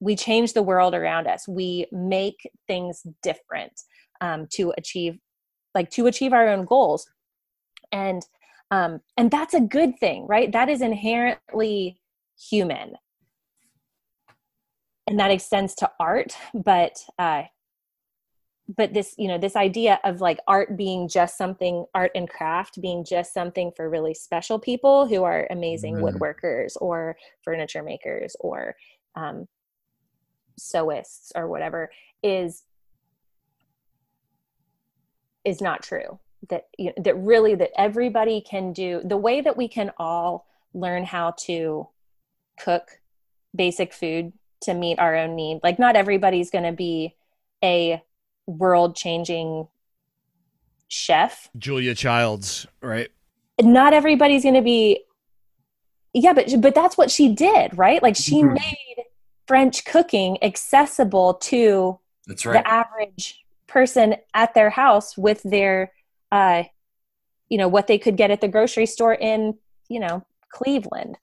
we 0.00 0.14
change 0.14 0.52
the 0.52 0.62
world 0.62 0.94
around 0.94 1.26
us. 1.26 1.48
We 1.48 1.86
make 1.90 2.50
things 2.66 3.02
different 3.22 3.72
um, 4.20 4.46
to 4.52 4.72
achieve 4.76 5.18
like 5.74 5.90
to 5.90 6.06
achieve 6.06 6.32
our 6.32 6.48
own 6.48 6.64
goals. 6.64 7.08
And 7.92 8.22
um, 8.70 9.00
and 9.16 9.30
that's 9.30 9.54
a 9.54 9.60
good 9.60 9.98
thing 9.98 10.26
right? 10.26 10.50
That 10.52 10.68
is 10.68 10.80
inherently 10.80 12.00
human. 12.50 12.94
And 15.06 15.20
that 15.20 15.30
extends 15.30 15.74
to 15.76 15.90
art 16.00 16.36
but 16.52 16.98
uh, 17.18 17.44
but 18.74 18.92
this 18.92 19.14
you 19.16 19.28
know 19.28 19.38
this 19.38 19.56
idea 19.56 20.00
of 20.04 20.20
like 20.20 20.40
art 20.48 20.76
being 20.76 21.08
just 21.08 21.38
something 21.38 21.84
art 21.94 22.10
and 22.14 22.28
craft 22.28 22.80
being 22.80 23.04
just 23.04 23.32
something 23.32 23.70
for 23.76 23.88
really 23.88 24.14
special 24.14 24.58
people 24.58 25.06
who 25.06 25.22
are 25.24 25.46
amazing 25.50 25.96
mm. 25.96 26.02
woodworkers 26.02 26.76
or 26.80 27.16
furniture 27.42 27.82
makers 27.82 28.34
or 28.40 28.74
um, 29.14 29.46
sewists 30.60 31.30
or 31.34 31.48
whatever 31.48 31.90
is 32.22 32.64
is 35.46 35.60
not 35.60 35.82
true 35.82 36.18
that 36.48 36.68
you 36.78 36.86
know, 36.86 37.02
that 37.02 37.16
really 37.16 37.54
that 37.54 37.70
everybody 37.76 38.40
can 38.40 38.72
do 38.72 39.00
the 39.04 39.16
way 39.16 39.40
that 39.40 39.56
we 39.56 39.68
can 39.68 39.90
all 39.96 40.46
learn 40.74 41.04
how 41.04 41.32
to 41.38 41.88
cook 42.58 43.00
basic 43.54 43.92
food 43.92 44.32
to 44.60 44.74
meet 44.74 44.98
our 44.98 45.16
own 45.16 45.34
need 45.34 45.60
like 45.62 45.78
not 45.78 45.96
everybody's 45.96 46.50
going 46.50 46.64
to 46.64 46.72
be 46.72 47.14
a 47.62 48.02
world 48.46 48.94
changing 48.94 49.66
chef. 50.88 51.48
Julia 51.56 51.94
childs 51.94 52.66
right? 52.80 53.08
Not 53.60 53.94
everybody's 53.94 54.42
going 54.42 54.54
to 54.54 54.62
be 54.62 55.04
yeah 56.12 56.32
but 56.32 56.52
but 56.60 56.74
that's 56.74 56.96
what 56.96 57.10
she 57.10 57.34
did 57.34 57.76
right? 57.76 58.02
Like 58.02 58.16
she 58.16 58.42
mm-hmm. 58.42 58.54
made 58.54 59.04
french 59.46 59.84
cooking 59.84 60.42
accessible 60.42 61.34
to 61.34 61.98
that's 62.26 62.44
right. 62.44 62.54
the 62.54 62.68
average 62.68 63.45
person 63.76 64.16
at 64.32 64.54
their 64.54 64.70
house 64.70 65.16
with 65.18 65.40
their 65.44 65.92
uh 66.32 66.62
you 67.48 67.58
know 67.58 67.68
what 67.68 67.86
they 67.86 67.98
could 67.98 68.16
get 68.16 68.30
at 68.30 68.40
the 68.40 68.48
grocery 68.48 68.86
store 68.86 69.14
in 69.14 69.54
you 69.88 70.00
know 70.00 70.24
cleveland. 70.50 71.16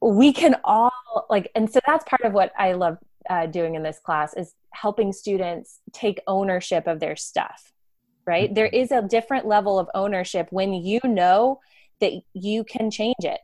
We 0.00 0.32
can 0.32 0.56
all 0.62 0.92
like 1.28 1.50
and 1.54 1.70
so 1.70 1.80
that's 1.86 2.04
part 2.04 2.22
of 2.22 2.32
what 2.32 2.52
i 2.56 2.72
love 2.72 2.98
uh, 3.28 3.46
doing 3.46 3.74
in 3.74 3.82
this 3.82 3.98
class 3.98 4.34
is 4.34 4.54
helping 4.70 5.12
students 5.12 5.80
take 5.92 6.20
ownership 6.28 6.86
of 6.86 7.00
their 7.00 7.16
stuff 7.16 7.72
right? 8.26 8.52
There 8.54 8.66
is 8.66 8.90
a 8.90 9.02
different 9.02 9.46
level 9.46 9.78
of 9.78 9.88
ownership 9.94 10.48
when 10.50 10.74
you 10.74 11.00
know 11.04 11.60
that 12.00 12.12
you 12.34 12.64
can 12.64 12.90
change 12.90 13.14
it. 13.20 13.40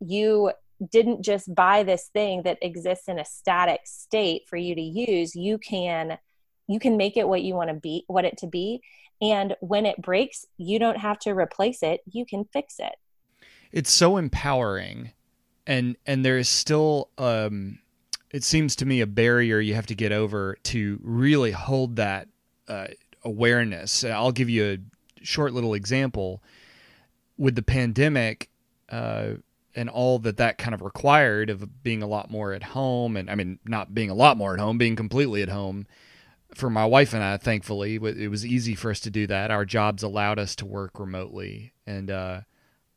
You 0.00 0.52
didn't 0.92 1.22
just 1.22 1.52
buy 1.52 1.82
this 1.82 2.08
thing 2.12 2.42
that 2.44 2.58
exists 2.62 3.08
in 3.08 3.18
a 3.18 3.24
static 3.24 3.80
state 3.84 4.42
for 4.48 4.56
you 4.56 4.74
to 4.74 4.80
use. 4.80 5.34
You 5.34 5.58
can 5.58 6.18
you 6.68 6.78
can 6.78 6.96
make 6.96 7.16
it 7.16 7.26
what 7.26 7.42
you 7.42 7.54
want 7.54 7.70
to 7.70 7.74
be 7.74 8.04
what 8.06 8.24
it 8.24 8.36
to 8.38 8.46
be. 8.46 8.80
And 9.20 9.56
when 9.60 9.86
it 9.86 10.00
breaks 10.00 10.46
you 10.56 10.78
don't 10.78 10.98
have 10.98 11.18
to 11.20 11.30
replace 11.30 11.82
it 11.82 12.00
you 12.10 12.24
can 12.24 12.44
fix 12.52 12.76
it. 12.78 12.94
It's 13.72 13.90
so 13.90 14.16
empowering. 14.16 15.12
And 15.66 15.96
and 16.06 16.24
there 16.24 16.38
is 16.38 16.48
still 16.48 17.10
um 17.18 17.80
it 18.30 18.44
seems 18.44 18.76
to 18.76 18.86
me 18.86 19.00
a 19.00 19.06
barrier 19.06 19.58
you 19.58 19.74
have 19.74 19.86
to 19.86 19.94
get 19.94 20.12
over 20.12 20.56
to 20.62 21.00
really 21.02 21.50
hold 21.50 21.96
that 21.96 22.28
uh, 22.68 22.88
awareness. 23.24 24.04
I'll 24.04 24.32
give 24.32 24.50
you 24.50 24.64
a 24.72 25.24
short 25.24 25.54
little 25.54 25.74
example. 25.74 26.42
With 27.38 27.54
the 27.54 27.62
pandemic 27.62 28.50
uh, 28.90 29.34
and 29.74 29.88
all 29.88 30.18
that 30.20 30.38
that 30.38 30.58
kind 30.58 30.74
of 30.74 30.82
required 30.82 31.50
of 31.50 31.82
being 31.82 32.02
a 32.02 32.06
lot 32.06 32.30
more 32.30 32.52
at 32.52 32.62
home 32.62 33.16
and 33.16 33.30
I 33.30 33.36
mean 33.36 33.58
not 33.64 33.94
being 33.94 34.10
a 34.10 34.14
lot 34.14 34.36
more 34.36 34.54
at 34.54 34.60
home 34.60 34.76
being 34.76 34.96
completely 34.96 35.40
at 35.42 35.48
home 35.48 35.86
for 36.58 36.68
my 36.70 36.84
wife 36.84 37.14
and 37.14 37.22
I 37.22 37.36
thankfully 37.36 37.94
it 37.96 38.28
was 38.30 38.44
easy 38.44 38.74
for 38.74 38.90
us 38.90 39.00
to 39.00 39.10
do 39.10 39.26
that 39.28 39.50
our 39.50 39.64
jobs 39.64 40.02
allowed 40.02 40.38
us 40.38 40.54
to 40.56 40.66
work 40.66 40.98
remotely 40.98 41.72
and 41.86 42.10
uh, 42.10 42.40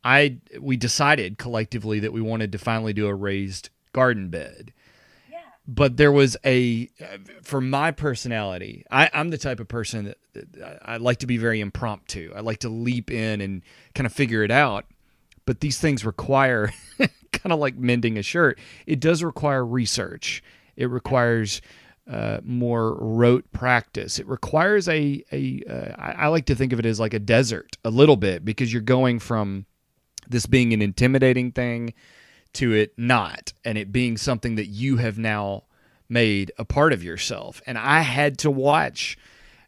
I 0.04 0.38
we 0.60 0.76
decided 0.76 1.38
collectively 1.38 2.00
that 2.00 2.12
we 2.12 2.20
wanted 2.20 2.52
to 2.52 2.58
finally 2.58 2.92
do 2.92 3.06
a 3.06 3.14
raised 3.14 3.70
garden 3.92 4.28
bed 4.30 4.72
Yeah. 5.30 5.38
but 5.66 5.96
there 5.96 6.12
was 6.12 6.36
a 6.44 6.88
for 7.42 7.60
my 7.60 7.90
personality 7.92 8.84
I, 8.90 9.08
i'm 9.14 9.30
the 9.30 9.38
type 9.38 9.60
of 9.60 9.68
person 9.68 10.06
that, 10.06 10.18
that 10.34 10.78
i 10.84 10.96
like 10.96 11.18
to 11.18 11.26
be 11.26 11.36
very 11.36 11.60
impromptu 11.60 12.32
i 12.34 12.40
like 12.40 12.58
to 12.60 12.68
leap 12.68 13.10
in 13.10 13.40
and 13.40 13.62
kind 13.94 14.06
of 14.06 14.12
figure 14.12 14.42
it 14.42 14.50
out 14.50 14.86
but 15.44 15.60
these 15.60 15.78
things 15.78 16.04
require 16.04 16.72
kind 16.98 17.52
of 17.52 17.58
like 17.58 17.76
mending 17.76 18.16
a 18.16 18.22
shirt. 18.22 18.58
It 18.86 19.00
does 19.00 19.24
require 19.24 19.66
research. 19.66 20.40
It 20.76 20.86
requires 20.86 21.60
uh, 22.10 22.40
more 22.42 22.94
rote 22.94 23.50
practice. 23.52 24.18
It 24.18 24.26
requires 24.26 24.88
a 24.88 25.24
a. 25.32 25.62
Uh, 25.68 25.94
I, 25.98 26.28
like 26.28 26.46
to 26.46 26.54
think 26.54 26.72
of 26.72 26.78
it 26.78 26.86
as 26.86 26.98
like 26.98 27.14
a 27.14 27.18
desert 27.18 27.76
a 27.84 27.90
little 27.90 28.16
bit 28.16 28.44
because 28.44 28.72
you're 28.72 28.82
going 28.82 29.18
from 29.18 29.66
this 30.28 30.46
being 30.46 30.72
an 30.72 30.82
intimidating 30.82 31.52
thing 31.52 31.94
to 32.54 32.72
it 32.72 32.92
not, 32.96 33.52
and 33.64 33.78
it 33.78 33.92
being 33.92 34.16
something 34.16 34.56
that 34.56 34.66
you 34.66 34.96
have 34.98 35.18
now 35.18 35.64
made 36.08 36.52
a 36.58 36.64
part 36.64 36.92
of 36.92 37.02
yourself. 37.02 37.62
And 37.66 37.78
I 37.78 38.00
had 38.00 38.38
to 38.38 38.50
watch. 38.50 39.16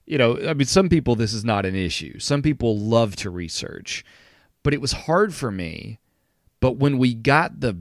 You 0.07 0.19
know, 0.19 0.39
I 0.47 0.53
mean, 0.53 0.67
some 0.67 0.91
people 0.91 1.15
this 1.15 1.33
is 1.33 1.45
not 1.45 1.65
an 1.65 1.75
issue. 1.75 2.19
Some 2.19 2.43
people 2.43 2.79
love 2.79 3.17
to 3.17 3.31
research 3.31 4.05
but 4.65 4.75
it 4.75 4.81
was 4.81 4.93
hard 4.93 5.33
for 5.33 5.53
me. 5.53 6.01
But 6.59 6.79
when 6.79 6.99
we 6.99 7.15
got 7.15 7.61
the 7.61 7.79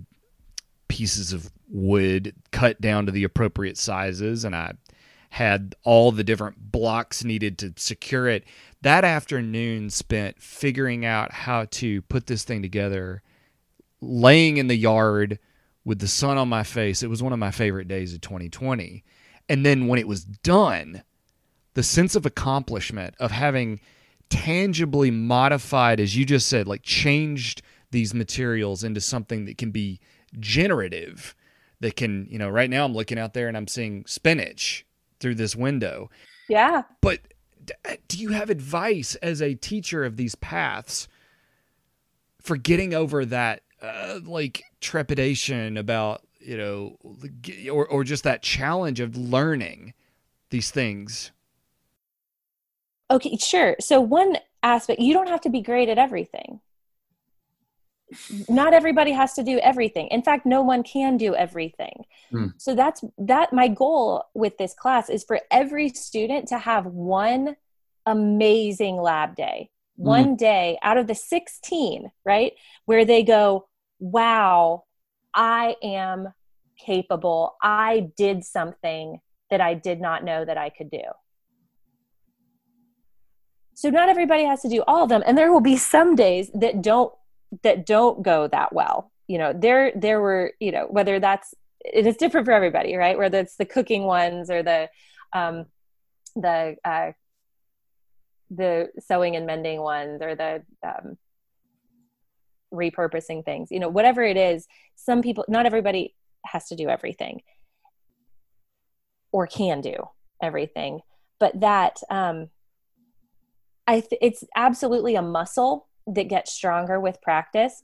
pieces 0.87 1.33
of 1.33 1.51
wood 1.73 2.33
cut 2.51 2.79
down 2.79 3.05
to 3.05 3.12
the 3.12 3.25
appropriate 3.25 3.77
sizes 3.77 4.45
and 4.45 4.55
I 4.55 4.73
had 5.31 5.75
all 5.83 6.12
the 6.12 6.23
different 6.23 6.71
blocks 6.71 7.23
needed 7.23 7.57
to 7.57 7.73
secure 7.75 8.27
it, 8.27 8.43
that 8.83 9.03
afternoon 9.03 9.89
spent 9.89 10.39
figuring 10.39 11.03
out 11.05 11.31
how 11.31 11.65
to 11.71 12.03
put 12.03 12.27
this 12.27 12.43
thing 12.43 12.62
together, 12.62 13.23
laying 13.99 14.57
in 14.57 14.67
the 14.67 14.75
yard 14.75 15.39
with 15.83 15.97
the 15.97 16.07
sun 16.07 16.38
on 16.38 16.47
my 16.47 16.62
face. 16.62 17.01
It 17.01 17.09
was 17.09 17.23
one 17.23 17.33
of 17.33 17.39
my 17.39 17.49
favorite 17.49 17.88
days 17.88 18.13
of 18.13 18.21
2020. 18.21 19.03
And 19.49 19.65
then 19.65 19.88
when 19.88 19.97
it 19.97 20.07
was 20.07 20.23
done, 20.23 21.01
the 21.73 21.81
sense 21.81 22.15
of 22.15 22.27
accomplishment 22.27 23.15
of 23.19 23.31
having 23.31 23.79
tangibly 24.29 25.09
modified, 25.09 25.99
as 25.99 26.15
you 26.15 26.25
just 26.25 26.47
said, 26.47 26.67
like 26.67 26.83
changed 26.83 27.63
these 27.89 28.13
materials 28.13 28.83
into 28.83 29.01
something 29.01 29.45
that 29.45 29.57
can 29.57 29.71
be 29.71 29.99
generative, 30.39 31.36
that 31.79 31.95
can, 31.95 32.27
you 32.29 32.38
know, 32.38 32.49
right 32.49 32.69
now 32.69 32.86
I'm 32.86 32.93
looking 32.93 33.19
out 33.19 33.33
there 33.33 33.47
and 33.47 33.57
I'm 33.57 33.67
seeing 33.67 34.05
spinach 34.05 34.86
through 35.19 35.36
this 35.36 35.55
window. 35.55 36.09
Yeah. 36.49 36.83
But 37.01 37.19
do 38.07 38.17
you 38.17 38.29
have 38.29 38.49
advice 38.49 39.15
as 39.15 39.41
a 39.41 39.55
teacher 39.55 40.03
of 40.03 40.17
these 40.17 40.36
paths 40.36 41.07
for 42.41 42.57
getting 42.57 42.93
over 42.93 43.25
that, 43.25 43.62
uh, 43.81 44.19
like, 44.23 44.63
trepidation 44.81 45.77
about, 45.77 46.21
you 46.39 46.57
know, 46.57 46.97
or, 47.71 47.88
or 47.88 48.03
just 48.03 48.25
that 48.25 48.41
challenge 48.41 48.99
of 48.99 49.15
learning 49.15 49.93
these 50.49 50.71
things? 50.71 51.31
Okay, 53.09 53.38
sure. 53.38 53.75
So 53.79 54.01
one 54.01 54.38
aspect, 54.62 54.99
you 54.99 55.13
don't 55.13 55.29
have 55.29 55.41
to 55.41 55.49
be 55.49 55.62
great 55.62 55.88
at 55.89 55.97
everything. 55.97 56.59
Not 58.49 58.73
everybody 58.73 59.12
has 59.12 59.34
to 59.34 59.43
do 59.43 59.60
everything. 59.60 60.08
In 60.08 60.21
fact, 60.21 60.45
no 60.45 60.62
one 60.62 60.84
can 60.84 61.17
do 61.17 61.36
everything. 61.36 62.06
Mm. 62.32 62.54
So 62.58 62.76
that's 62.76 63.04
that 63.17 63.54
my 63.54 63.67
goal 63.67 64.26
with 64.34 64.58
this 64.58 64.73
class 64.73 65.10
is 65.10 65.23
for 65.23 65.39
every 65.52 65.89
student 65.89 66.47
to 66.49 66.58
have 66.58 66.86
one 66.86 67.56
amazing 68.06 68.97
lab 68.97 69.36
day. 69.36 69.69
Mm. 69.99 70.04
One 70.04 70.36
day 70.36 70.78
out 70.82 70.97
of 70.97 71.08
the 71.08 71.15
16, 71.15 72.12
right? 72.26 72.54
Where 72.86 73.06
they 73.06 73.23
go, 73.23 73.67
"Wow, 73.99 74.86
I 75.34 75.76
am 75.84 76.34
capable. 76.78 77.56
I 77.62 78.12
did 78.17 78.43
something 78.43 79.19
that 79.49 79.62
I 79.62 79.73
did 79.73 80.02
not 80.02 80.23
know 80.23 80.43
that 80.45 80.58
I 80.58 80.69
could 80.69 80.89
do." 80.89 81.04
so 83.76 83.89
not 83.89 84.10
everybody 84.10 84.43
has 84.43 84.62
to 84.62 84.69
do 84.69 84.84
all 84.88 85.04
of 85.04 85.10
them 85.10 85.23
and 85.26 85.38
there 85.38 85.52
will 85.52 85.62
be 85.62 85.78
some 85.78 86.15
days 86.15 86.49
that 86.54 86.82
don't 86.82 87.13
that 87.61 87.85
don't 87.85 88.23
go 88.23 88.47
that 88.47 88.73
well. 88.73 89.11
You 89.27 89.37
know 89.37 89.53
there 89.53 89.91
there 89.95 90.19
were 90.19 90.53
you 90.59 90.71
know 90.71 90.87
whether 90.89 91.19
that's 91.19 91.53
it 91.83 92.07
is 92.07 92.17
different 92.17 92.45
for 92.45 92.51
everybody 92.53 92.95
right? 92.95 93.17
Whether 93.17 93.39
it's 93.39 93.55
the 93.55 93.65
cooking 93.65 94.03
ones 94.03 94.49
or 94.49 94.63
the 94.63 94.89
um 95.33 95.65
the 96.35 96.75
uh 96.83 97.11
the 98.49 98.89
sewing 98.99 99.35
and 99.35 99.45
mending 99.45 99.81
ones 99.81 100.21
or 100.21 100.35
the 100.35 100.63
um 100.85 101.17
repurposing 102.73 103.45
things 103.45 103.69
you 103.69 103.79
know 103.79 103.87
whatever 103.87 104.23
it 104.23 104.35
is 104.35 104.65
some 104.95 105.21
people 105.21 105.45
not 105.47 105.67
everybody 105.67 106.15
has 106.43 106.67
to 106.67 106.75
do 106.75 106.89
everything 106.89 107.41
or 109.33 109.47
can 109.47 109.81
do 109.81 109.95
everything. 110.41 111.01
But 111.39 111.59
that 111.59 111.99
um 112.09 112.49
I 113.85 113.99
th- 113.99 114.21
it's 114.21 114.45
absolutely 114.55 115.15
a 115.15 115.21
muscle 115.21 115.89
that 116.07 116.29
get 116.29 116.47
stronger 116.47 116.99
with 116.99 117.21
practice. 117.21 117.83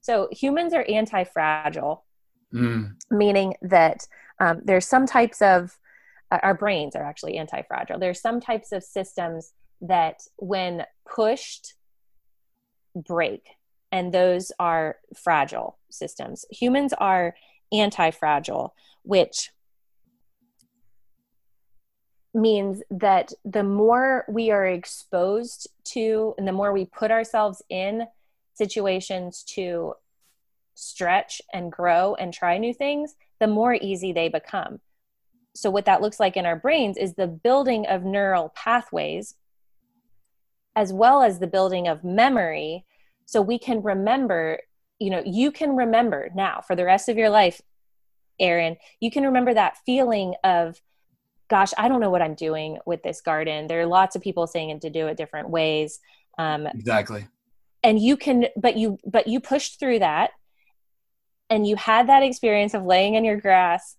So 0.00 0.28
humans 0.30 0.72
are 0.74 0.84
anti-fragile, 0.88 2.04
mm. 2.54 2.94
meaning 3.10 3.54
that 3.62 4.06
um, 4.38 4.60
there's 4.64 4.86
some 4.86 5.06
types 5.06 5.42
of 5.42 5.78
uh, 6.30 6.38
our 6.42 6.54
brains 6.54 6.94
are 6.94 7.02
actually 7.02 7.36
anti-fragile. 7.36 7.98
There's 7.98 8.20
some 8.20 8.40
types 8.40 8.72
of 8.72 8.84
systems 8.84 9.52
that, 9.80 10.22
when 10.36 10.84
pushed, 11.12 11.74
break, 12.94 13.48
and 13.90 14.12
those 14.12 14.52
are 14.58 14.96
fragile 15.16 15.78
systems. 15.90 16.44
Humans 16.50 16.92
are 16.98 17.34
anti-fragile, 17.72 18.74
which 19.02 19.50
means 22.40 22.82
that 22.90 23.32
the 23.44 23.62
more 23.62 24.24
we 24.28 24.50
are 24.50 24.66
exposed 24.66 25.68
to 25.84 26.34
and 26.38 26.46
the 26.46 26.52
more 26.52 26.72
we 26.72 26.84
put 26.86 27.10
ourselves 27.10 27.62
in 27.68 28.06
situations 28.54 29.42
to 29.44 29.94
stretch 30.74 31.42
and 31.52 31.72
grow 31.72 32.14
and 32.14 32.32
try 32.32 32.58
new 32.58 32.72
things, 32.72 33.14
the 33.40 33.46
more 33.46 33.74
easy 33.74 34.12
they 34.12 34.28
become. 34.28 34.80
So, 35.54 35.70
what 35.70 35.86
that 35.86 36.00
looks 36.00 36.20
like 36.20 36.36
in 36.36 36.46
our 36.46 36.56
brains 36.56 36.96
is 36.96 37.14
the 37.14 37.26
building 37.26 37.86
of 37.86 38.04
neural 38.04 38.52
pathways 38.54 39.34
as 40.78 40.92
well 40.92 41.22
as 41.22 41.40
the 41.40 41.46
building 41.48 41.88
of 41.88 42.04
memory 42.04 42.84
so 43.26 43.42
we 43.42 43.58
can 43.58 43.82
remember 43.82 44.60
you 45.00 45.10
know 45.10 45.22
you 45.26 45.50
can 45.50 45.74
remember 45.74 46.30
now 46.36 46.62
for 46.64 46.76
the 46.76 46.84
rest 46.84 47.08
of 47.08 47.16
your 47.16 47.30
life 47.30 47.60
aaron 48.38 48.76
you 49.00 49.10
can 49.10 49.24
remember 49.24 49.52
that 49.52 49.76
feeling 49.84 50.34
of 50.44 50.80
gosh, 51.48 51.72
I 51.78 51.88
don't 51.88 52.00
know 52.00 52.10
what 52.10 52.22
I'm 52.22 52.34
doing 52.34 52.78
with 52.86 53.02
this 53.02 53.20
garden. 53.20 53.66
There 53.66 53.80
are 53.80 53.86
lots 53.86 54.16
of 54.16 54.22
people 54.22 54.46
saying 54.46 54.70
it 54.70 54.80
to 54.82 54.90
do 54.90 55.06
it 55.06 55.16
different 55.16 55.50
ways. 55.50 55.98
Um, 56.36 56.66
exactly. 56.66 57.26
And 57.82 57.98
you 57.98 58.16
can, 58.16 58.46
but 58.56 58.76
you, 58.76 58.98
but 59.06 59.26
you 59.26 59.40
pushed 59.40 59.80
through 59.80 60.00
that, 60.00 60.30
and 61.50 61.66
you 61.66 61.76
had 61.76 62.08
that 62.08 62.22
experience 62.22 62.74
of 62.74 62.84
laying 62.84 63.14
in 63.14 63.24
your 63.24 63.40
grass, 63.40 63.96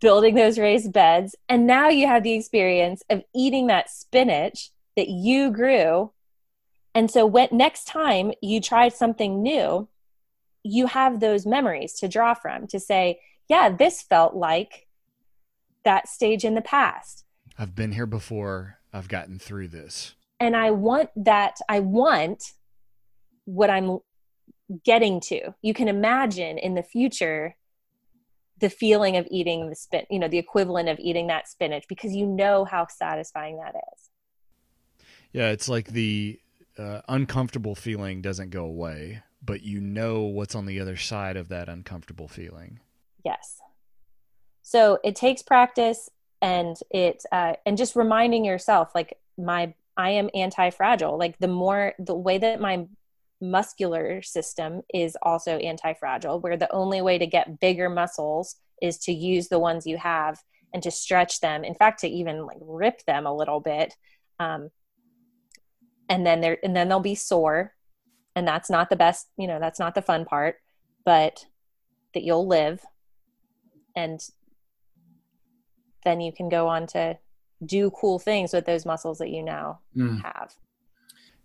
building 0.00 0.34
those 0.34 0.58
raised 0.58 0.92
beds, 0.92 1.34
and 1.48 1.66
now 1.66 1.88
you 1.88 2.06
have 2.06 2.22
the 2.22 2.34
experience 2.34 3.02
of 3.08 3.22
eating 3.34 3.68
that 3.68 3.90
spinach 3.90 4.70
that 4.96 5.08
you 5.08 5.50
grew. 5.50 6.12
And 6.94 7.10
so, 7.10 7.24
when 7.24 7.48
next 7.52 7.86
time 7.86 8.32
you 8.42 8.60
try 8.60 8.88
something 8.88 9.42
new, 9.42 9.88
you 10.62 10.86
have 10.86 11.20
those 11.20 11.46
memories 11.46 11.94
to 11.94 12.08
draw 12.08 12.34
from 12.34 12.66
to 12.68 12.78
say, 12.78 13.20
yeah, 13.48 13.70
this 13.70 14.02
felt 14.02 14.34
like 14.34 14.86
that 15.84 16.08
stage 16.08 16.44
in 16.44 16.54
the 16.54 16.62
past. 16.62 17.24
I've 17.58 17.74
been 17.74 17.92
here 17.92 18.06
before. 18.06 18.78
I've 18.92 19.08
gotten 19.08 19.38
through 19.38 19.68
this. 19.68 20.14
And 20.40 20.56
I 20.56 20.70
want 20.70 21.10
that, 21.16 21.58
I 21.68 21.80
want 21.80 22.52
what 23.44 23.70
I'm 23.70 23.98
getting 24.84 25.20
to. 25.20 25.54
You 25.62 25.74
can 25.74 25.88
imagine 25.88 26.58
in 26.58 26.74
the 26.74 26.82
future 26.82 27.56
the 28.58 28.70
feeling 28.70 29.16
of 29.16 29.26
eating 29.30 29.68
the 29.68 29.76
spin, 29.76 30.06
you 30.10 30.18
know, 30.18 30.28
the 30.28 30.38
equivalent 30.38 30.88
of 30.88 30.98
eating 31.00 31.26
that 31.26 31.48
spinach 31.48 31.84
because 31.88 32.12
you 32.12 32.26
know 32.26 32.64
how 32.64 32.86
satisfying 32.86 33.58
that 33.58 33.74
is. 33.74 34.10
Yeah, 35.32 35.48
it's 35.48 35.68
like 35.68 35.88
the 35.88 36.38
uh, 36.78 37.00
uncomfortable 37.08 37.74
feeling 37.74 38.22
doesn't 38.22 38.50
go 38.50 38.64
away, 38.64 39.22
but 39.44 39.62
you 39.62 39.80
know 39.80 40.22
what's 40.22 40.54
on 40.54 40.66
the 40.66 40.80
other 40.80 40.96
side 40.96 41.36
of 41.36 41.48
that 41.48 41.68
uncomfortable 41.68 42.28
feeling. 42.28 42.80
Yes. 43.24 43.58
So 44.72 44.98
it 45.04 45.16
takes 45.16 45.42
practice 45.42 46.08
and 46.40 46.78
it 46.90 47.24
uh, 47.30 47.56
and 47.66 47.76
just 47.76 47.94
reminding 47.94 48.42
yourself 48.42 48.94
like 48.94 49.18
my 49.36 49.74
I 49.98 50.12
am 50.12 50.30
anti-fragile. 50.34 51.18
Like 51.18 51.38
the 51.38 51.48
more 51.48 51.92
the 51.98 52.14
way 52.14 52.38
that 52.38 52.58
my 52.58 52.86
muscular 53.38 54.22
system 54.22 54.80
is 54.94 55.14
also 55.20 55.58
anti-fragile 55.58 56.40
where 56.40 56.56
the 56.56 56.72
only 56.72 57.02
way 57.02 57.18
to 57.18 57.26
get 57.26 57.60
bigger 57.60 57.90
muscles 57.90 58.56
is 58.80 58.96
to 59.00 59.12
use 59.12 59.48
the 59.48 59.58
ones 59.58 59.86
you 59.86 59.98
have 59.98 60.42
and 60.72 60.82
to 60.84 60.90
stretch 60.90 61.40
them. 61.40 61.64
In 61.64 61.74
fact 61.74 62.00
to 62.00 62.08
even 62.08 62.46
like 62.46 62.56
rip 62.62 63.04
them 63.04 63.26
a 63.26 63.36
little 63.36 63.60
bit 63.60 63.94
um, 64.40 64.70
and 66.08 66.26
then 66.26 66.40
they're 66.40 66.56
and 66.64 66.74
then 66.74 66.88
they'll 66.88 66.98
be 66.98 67.14
sore. 67.14 67.74
And 68.34 68.48
that's 68.48 68.70
not 68.70 68.88
the 68.88 68.96
best 68.96 69.28
you 69.36 69.46
know 69.46 69.60
that's 69.60 69.78
not 69.78 69.94
the 69.94 70.00
fun 70.00 70.24
part 70.24 70.56
but 71.04 71.44
that 72.14 72.22
you'll 72.22 72.46
live. 72.46 72.80
And 73.94 74.18
then 76.04 76.20
you 76.20 76.32
can 76.32 76.48
go 76.48 76.68
on 76.68 76.86
to 76.88 77.18
do 77.64 77.90
cool 77.90 78.18
things 78.18 78.52
with 78.52 78.66
those 78.66 78.84
muscles 78.84 79.18
that 79.18 79.30
you 79.30 79.42
now 79.42 79.80
mm. 79.96 80.22
have. 80.22 80.54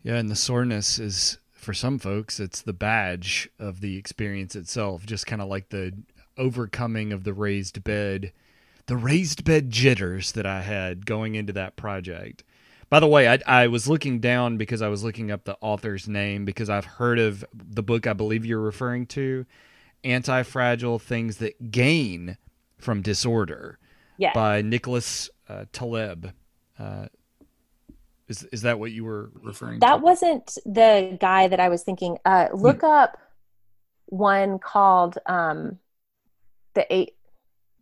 Yeah 0.03 0.15
and 0.15 0.29
the 0.29 0.35
soreness 0.35 0.99
is 0.99 1.37
for 1.51 1.73
some 1.73 1.99
folks 1.99 2.39
it's 2.39 2.61
the 2.61 2.73
badge 2.73 3.49
of 3.59 3.81
the 3.81 3.97
experience 3.97 4.55
itself 4.55 5.05
just 5.05 5.27
kind 5.27 5.41
of 5.41 5.49
like 5.49 5.69
the 5.69 5.93
overcoming 6.37 7.11
of 7.11 7.23
the 7.23 7.33
raised 7.33 7.83
bed 7.83 8.31
the 8.85 8.95
raised 8.95 9.43
bed 9.43 9.69
jitters 9.69 10.31
that 10.31 10.45
i 10.45 10.61
had 10.61 11.05
going 11.05 11.35
into 11.35 11.53
that 11.53 11.75
project. 11.75 12.43
By 12.89 13.01
the 13.01 13.07
way, 13.07 13.27
I, 13.27 13.39
I 13.45 13.67
was 13.67 13.89
looking 13.89 14.19
down 14.19 14.55
because 14.55 14.81
I 14.81 14.87
was 14.87 15.03
looking 15.03 15.29
up 15.29 15.43
the 15.43 15.57
author's 15.59 16.07
name 16.07 16.45
because 16.45 16.69
I've 16.69 16.85
heard 16.85 17.19
of 17.19 17.43
the 17.53 17.83
book 17.83 18.07
I 18.07 18.13
believe 18.13 18.45
you're 18.45 18.61
referring 18.61 19.07
to, 19.07 19.45
Anti 20.05 20.43
Fragile 20.43 20.97
Things 20.97 21.37
That 21.37 21.69
Gain 21.69 22.37
from 22.77 23.01
Disorder 23.01 23.77
yes. 24.17 24.33
by 24.33 24.61
Nicholas 24.61 25.29
uh, 25.49 25.65
Taleb. 25.71 26.33
Uh, 26.77 27.07
is, 28.27 28.43
is 28.51 28.61
that 28.63 28.79
what 28.79 28.91
you 28.91 29.05
were 29.05 29.31
referring 29.41 29.79
to? 29.79 29.85
that 29.85 29.97
to? 29.97 30.03
wasn't 30.03 30.57
the 30.65 31.17
guy 31.19 31.47
that 31.47 31.59
I 31.59 31.69
was 31.69 31.83
thinking. 31.83 32.17
Uh, 32.25 32.47
look 32.53 32.81
hmm. 32.81 32.87
up 32.87 33.17
one 34.07 34.59
called 34.59 35.17
um, 35.25 35.79
the, 36.73 36.85
eight, 36.93 37.15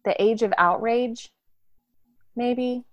the 0.04 0.22
Age 0.22 0.44
of 0.44 0.54
Outrage, 0.58 1.32
maybe. 2.36 2.84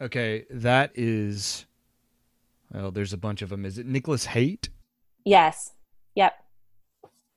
Okay, 0.00 0.44
that 0.50 0.92
is. 0.94 1.66
Well, 2.72 2.90
there's 2.90 3.14
a 3.14 3.18
bunch 3.18 3.42
of 3.42 3.48
them. 3.48 3.64
Is 3.64 3.78
it 3.78 3.86
Nicholas 3.86 4.26
Haidt? 4.26 4.68
Yes. 5.24 5.72
Yep. 6.14 6.34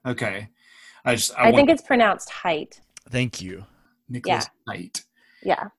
Okay. 0.06 0.50
I 1.06 1.16
just. 1.16 1.34
I, 1.38 1.42
I 1.42 1.44
want... 1.46 1.56
think 1.56 1.70
it's 1.70 1.82
pronounced 1.82 2.30
height. 2.30 2.82
Thank 3.10 3.42
you, 3.42 3.66
Nicholas 4.10 4.48
yeah. 4.68 4.74
Haidt. 4.74 5.04
Yeah. 5.44 5.70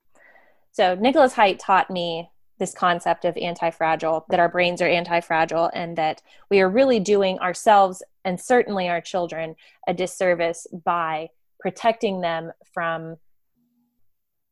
So 0.71 0.95
Nicholas 0.95 1.33
Haidt 1.33 1.59
taught 1.59 1.89
me 1.89 2.29
this 2.59 2.73
concept 2.73 3.25
of 3.25 3.35
anti-fragile 3.37 4.25
that 4.29 4.39
our 4.39 4.49
brains 4.49 4.81
are 4.81 4.87
anti-fragile 4.87 5.69
and 5.73 5.97
that 5.97 6.21
we 6.49 6.61
are 6.61 6.69
really 6.69 6.99
doing 6.99 7.39
ourselves 7.39 8.03
and 8.23 8.39
certainly 8.39 8.87
our 8.87 9.01
children 9.01 9.55
a 9.87 9.93
disservice 9.93 10.67
by 10.85 11.29
protecting 11.59 12.21
them 12.21 12.51
from 12.73 13.17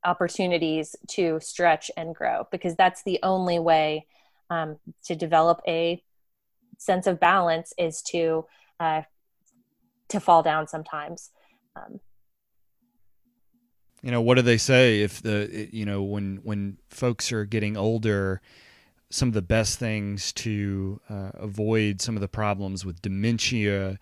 opportunities 0.04 0.96
to 1.08 1.40
stretch 1.42 1.92
and 1.96 2.16
grow 2.16 2.48
because 2.52 2.76
that's 2.76 3.04
the 3.04 3.20
only 3.24 3.60
way 3.60 4.06
um, 4.50 4.78
to 5.04 5.16
develop 5.16 5.62
a 5.68 6.04
sense 6.78 7.06
of 7.06 7.20
balance 7.20 7.74
is 7.78 8.02
to 8.02 8.46
uh, 8.80 9.04
to 10.10 10.20
fall 10.20 10.42
down 10.42 10.68
sometimes 10.68 11.30
um, 11.76 12.00
you 14.02 14.12
know 14.12 14.22
what 14.22 14.36
do 14.36 14.42
they 14.42 14.58
say 14.58 15.02
if 15.02 15.22
the 15.22 15.70
you 15.72 15.86
know 15.86 16.02
when 16.02 16.38
when 16.44 16.78
folks 16.90 17.32
are 17.32 17.46
getting 17.46 17.78
older 17.78 18.42
some 19.10 19.28
of 19.28 19.34
the 19.34 19.42
best 19.42 19.78
things 19.78 20.32
to 20.32 21.02
uh, 21.10 21.32
avoid 21.34 22.02
some 22.02 22.16
of 22.16 22.22
the 22.22 22.28
problems 22.28 22.86
with 22.86 23.02
dementia 23.02 24.00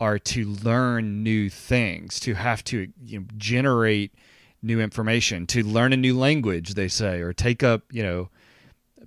are 0.00 0.18
to 0.18 0.46
learn 0.46 1.22
new 1.22 1.48
things 1.50 2.18
to 2.18 2.34
have 2.34 2.64
to 2.64 2.88
you 3.04 3.20
know, 3.20 3.26
generate 3.36 4.12
new 4.62 4.80
information, 4.80 5.46
to 5.48 5.62
learn 5.62 5.92
a 5.92 5.96
new 5.96 6.18
language, 6.18 6.74
they 6.74 6.88
say, 6.88 7.20
or 7.20 7.32
take 7.32 7.62
up, 7.62 7.82
you 7.90 8.02
know, 8.02 8.28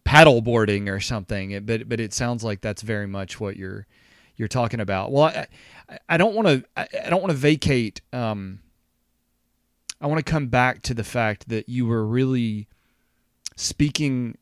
paddle 0.03 0.41
boarding 0.41 0.89
or 0.89 0.99
something. 0.99 1.65
But 1.65 1.87
but 1.89 1.99
it 1.99 2.13
sounds 2.13 2.43
like 2.43 2.61
that's 2.61 2.81
very 2.81 3.07
much 3.07 3.39
what 3.39 3.55
you're 3.55 3.87
you're 4.35 4.47
talking 4.47 4.79
about. 4.79 5.11
Well, 5.11 5.25
I, 5.25 5.47
I 6.09 6.17
don't 6.17 6.35
want 6.35 6.47
to 6.47 6.63
I 6.75 7.09
don't 7.09 7.21
want 7.21 7.31
to 7.31 7.37
vacate. 7.37 8.01
Um, 8.11 8.59
I 10.01 10.07
want 10.07 10.25
to 10.25 10.31
come 10.31 10.47
back 10.47 10.81
to 10.83 10.93
the 10.93 11.03
fact 11.03 11.49
that 11.49 11.69
you 11.69 11.85
were 11.85 12.05
really 12.05 12.67
speaking 13.55 14.37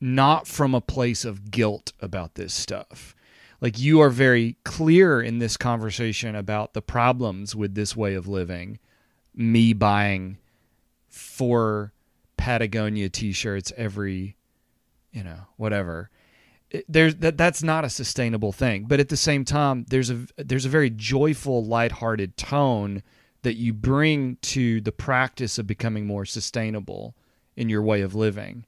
not 0.00 0.46
from 0.46 0.74
a 0.74 0.80
place 0.80 1.24
of 1.24 1.50
guilt 1.50 1.92
about 2.00 2.34
this 2.34 2.52
stuff. 2.52 3.14
Like 3.60 3.78
you 3.78 4.00
are 4.00 4.10
very 4.10 4.56
clear 4.64 5.22
in 5.22 5.38
this 5.38 5.56
conversation 5.56 6.34
about 6.34 6.74
the 6.74 6.82
problems 6.82 7.54
with 7.54 7.74
this 7.74 7.96
way 7.96 8.14
of 8.14 8.26
living 8.26 8.78
me 9.34 9.72
buying 9.72 10.38
four 11.08 11.92
Patagonia 12.36 13.08
t-shirts 13.08 13.72
every, 13.76 14.36
you 15.12 15.22
know, 15.22 15.46
whatever. 15.56 16.10
there's 16.88 17.14
that 17.16 17.38
that's 17.38 17.62
not 17.62 17.84
a 17.84 17.90
sustainable 17.90 18.52
thing. 18.52 18.86
But 18.88 18.98
at 18.98 19.08
the 19.08 19.16
same 19.16 19.44
time, 19.44 19.86
there's 19.88 20.10
a 20.10 20.26
there's 20.36 20.64
a 20.64 20.70
very 20.70 20.90
joyful, 20.90 21.64
lighthearted 21.64 22.36
tone 22.36 23.02
that 23.42 23.56
you 23.56 23.72
bring 23.72 24.36
to 24.42 24.80
the 24.80 24.92
practice 24.92 25.58
of 25.58 25.66
becoming 25.66 26.06
more 26.06 26.24
sustainable 26.24 27.14
in 27.56 27.68
your 27.68 27.82
way 27.82 28.00
of 28.00 28.14
living. 28.14 28.64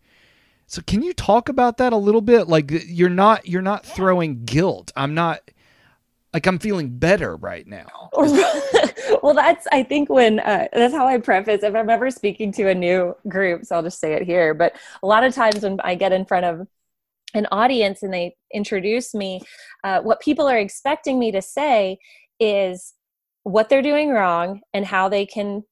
So 0.66 0.82
can 0.82 1.02
you 1.02 1.12
talk 1.12 1.48
about 1.48 1.76
that 1.78 1.92
a 1.92 1.96
little 1.96 2.20
bit? 2.20 2.48
Like 2.48 2.70
you're 2.86 3.10
not 3.10 3.46
you're 3.46 3.62
not 3.62 3.84
throwing 3.84 4.44
guilt. 4.44 4.92
I'm 4.96 5.14
not 5.14 5.40
like 6.32 6.46
I'm 6.46 6.58
feeling 6.58 6.90
better 6.90 7.36
right 7.36 7.66
now. 7.66 8.10
well, 9.22 9.34
that's 9.34 9.66
I 9.72 9.84
think 9.84 10.08
when 10.08 10.40
uh, 10.40 10.68
that's 10.72 10.94
how 10.94 11.06
I 11.06 11.18
preface 11.18 11.62
if 11.62 11.74
I'm 11.74 11.90
ever 11.90 12.10
speaking 12.10 12.50
to 12.52 12.68
a 12.68 12.74
new 12.74 13.14
group. 13.28 13.64
So 13.64 13.76
I'll 13.76 13.82
just 13.82 14.00
say 14.00 14.14
it 14.14 14.22
here. 14.22 14.52
But 14.54 14.74
a 15.02 15.06
lot 15.06 15.22
of 15.22 15.34
times 15.34 15.62
when 15.62 15.78
I 15.84 15.94
get 15.94 16.12
in 16.12 16.24
front 16.24 16.44
of 16.44 16.66
an 17.34 17.46
audience 17.52 18.02
and 18.02 18.12
they 18.12 18.34
introduce 18.52 19.14
me, 19.14 19.42
uh, 19.84 20.00
what 20.00 20.20
people 20.20 20.48
are 20.48 20.58
expecting 20.58 21.18
me 21.18 21.30
to 21.32 21.42
say 21.42 21.98
is 22.40 22.94
what 23.44 23.68
they're 23.68 23.82
doing 23.82 24.10
wrong 24.10 24.60
and 24.72 24.84
how 24.84 25.08
they 25.08 25.24
can 25.24 25.64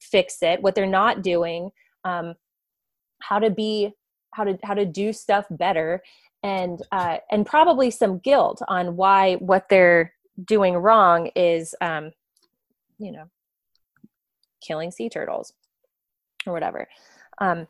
fix 0.00 0.42
it. 0.42 0.62
What 0.62 0.74
they're 0.74 0.86
not 0.86 1.22
doing, 1.22 1.70
um, 2.04 2.34
how 3.20 3.38
to 3.38 3.50
be, 3.50 3.92
how 4.32 4.44
to 4.44 4.58
how 4.62 4.74
to 4.74 4.84
do 4.84 5.12
stuff 5.12 5.46
better 5.50 6.02
and 6.42 6.80
uh, 6.92 7.18
and 7.30 7.44
probably 7.44 7.90
some 7.90 8.18
guilt 8.18 8.62
on 8.68 8.96
why 8.96 9.34
what 9.36 9.68
they're 9.68 10.12
doing 10.44 10.76
wrong 10.76 11.28
is 11.34 11.74
um, 11.80 12.12
you 12.98 13.10
know 13.10 13.24
killing 14.60 14.90
sea 14.90 15.08
turtles 15.08 15.52
or 16.46 16.52
whatever 16.52 16.86
um, 17.38 17.66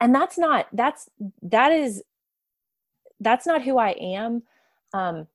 and 0.00 0.14
that's 0.14 0.36
not 0.36 0.66
that's 0.72 1.08
that 1.42 1.72
is 1.72 2.02
that's 3.20 3.46
not 3.46 3.62
who 3.62 3.78
i 3.78 3.90
am 3.90 4.42
um, 4.92 5.26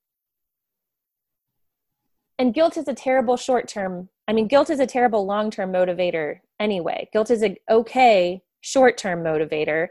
and 2.38 2.54
guilt 2.54 2.78
is 2.78 2.88
a 2.88 2.94
terrible 2.94 3.38
short 3.38 3.68
term 3.68 4.10
i 4.28 4.34
mean 4.34 4.48
guilt 4.48 4.70
is 4.70 4.80
a 4.80 4.88
terrible 4.88 5.26
long 5.26 5.52
term 5.52 5.72
motivator 5.72 6.40
anyway 6.60 7.08
guilt 7.14 7.30
is 7.30 7.44
a 7.44 7.58
okay 7.70 8.42
short 8.62 8.98
term 8.98 9.24
motivator 9.24 9.88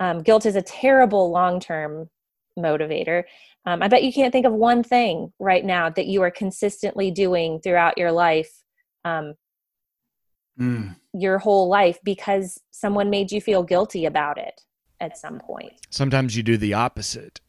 um, 0.00 0.22
guilt 0.22 0.46
is 0.46 0.56
a 0.56 0.62
terrible 0.62 1.30
long 1.30 1.60
term 1.60 2.10
motivator. 2.58 3.24
Um, 3.66 3.82
I 3.82 3.88
bet 3.88 4.02
you 4.02 4.12
can't 4.12 4.32
think 4.32 4.46
of 4.46 4.52
one 4.52 4.82
thing 4.82 5.32
right 5.38 5.64
now 5.64 5.90
that 5.90 6.06
you 6.06 6.22
are 6.22 6.30
consistently 6.30 7.10
doing 7.10 7.60
throughout 7.60 7.96
your 7.96 8.10
life, 8.10 8.50
um, 9.04 9.34
mm. 10.58 10.96
your 11.12 11.38
whole 11.38 11.68
life, 11.68 11.98
because 12.02 12.60
someone 12.70 13.10
made 13.10 13.30
you 13.30 13.40
feel 13.40 13.62
guilty 13.62 14.04
about 14.04 14.38
it 14.38 14.60
at 15.00 15.16
some 15.16 15.38
point. 15.38 15.72
Sometimes 15.90 16.36
you 16.36 16.42
do 16.42 16.56
the 16.56 16.74
opposite. 16.74 17.40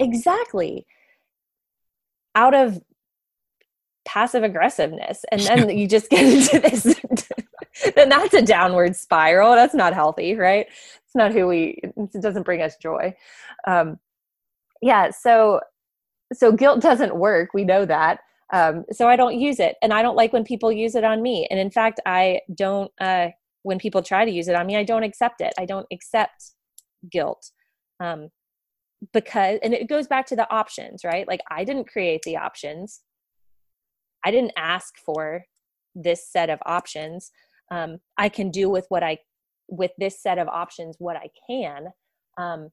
Exactly. 0.00 0.86
Out 2.34 2.54
of 2.54 2.80
passive 4.04 4.42
aggressiveness. 4.42 5.24
And 5.30 5.40
then 5.40 5.70
you 5.78 5.86
just 5.86 6.10
get 6.10 6.24
into 6.24 6.60
this, 6.60 7.00
then 7.94 8.08
that's 8.08 8.34
a 8.34 8.42
downward 8.42 8.96
spiral. 8.96 9.54
That's 9.54 9.74
not 9.74 9.94
healthy, 9.94 10.34
right? 10.34 10.66
it's 11.10 11.16
not 11.16 11.32
who 11.32 11.48
we 11.48 11.80
it 11.96 12.22
doesn't 12.22 12.44
bring 12.44 12.62
us 12.62 12.76
joy. 12.76 13.12
Um 13.66 13.98
yeah 14.80 15.10
so 15.10 15.60
so 16.32 16.52
guilt 16.52 16.80
doesn't 16.80 17.16
work. 17.16 17.50
We 17.52 17.64
know 17.64 17.84
that. 17.84 18.20
Um 18.52 18.84
so 18.92 19.08
i 19.08 19.16
don't 19.16 19.38
use 19.38 19.58
it 19.58 19.76
and 19.82 19.92
i 19.92 20.02
don't 20.02 20.16
like 20.16 20.32
when 20.32 20.44
people 20.44 20.70
use 20.70 20.94
it 20.94 21.02
on 21.02 21.20
me. 21.20 21.48
And 21.50 21.58
in 21.58 21.70
fact 21.70 21.98
i 22.06 22.40
don't 22.54 22.92
uh 23.00 23.28
when 23.62 23.78
people 23.78 24.02
try 24.02 24.24
to 24.24 24.30
use 24.30 24.46
it 24.46 24.54
on 24.54 24.66
me 24.66 24.76
i 24.76 24.84
don't 24.84 25.02
accept 25.02 25.40
it. 25.40 25.52
I 25.58 25.66
don't 25.66 25.86
accept 25.92 26.52
guilt. 27.10 27.50
Um 27.98 28.28
because 29.12 29.58
and 29.64 29.74
it 29.74 29.88
goes 29.88 30.06
back 30.06 30.26
to 30.26 30.36
the 30.36 30.48
options 30.52 31.02
right? 31.04 31.26
Like 31.26 31.40
i 31.50 31.64
didn't 31.64 31.88
create 31.88 32.22
the 32.22 32.36
options 32.36 33.00
i 34.24 34.30
didn't 34.30 34.52
ask 34.56 34.94
for 35.04 35.44
this 35.94 36.28
set 36.28 36.50
of 36.50 36.58
options 36.66 37.30
um, 37.70 37.98
i 38.16 38.28
can 38.28 38.50
do 38.50 38.68
with 38.68 38.86
what 38.88 39.02
i 39.02 39.18
with 39.70 39.92
this 39.98 40.20
set 40.20 40.38
of 40.38 40.48
options 40.48 40.96
what 40.98 41.16
I 41.16 41.30
can. 41.48 41.86
Um, 42.36 42.70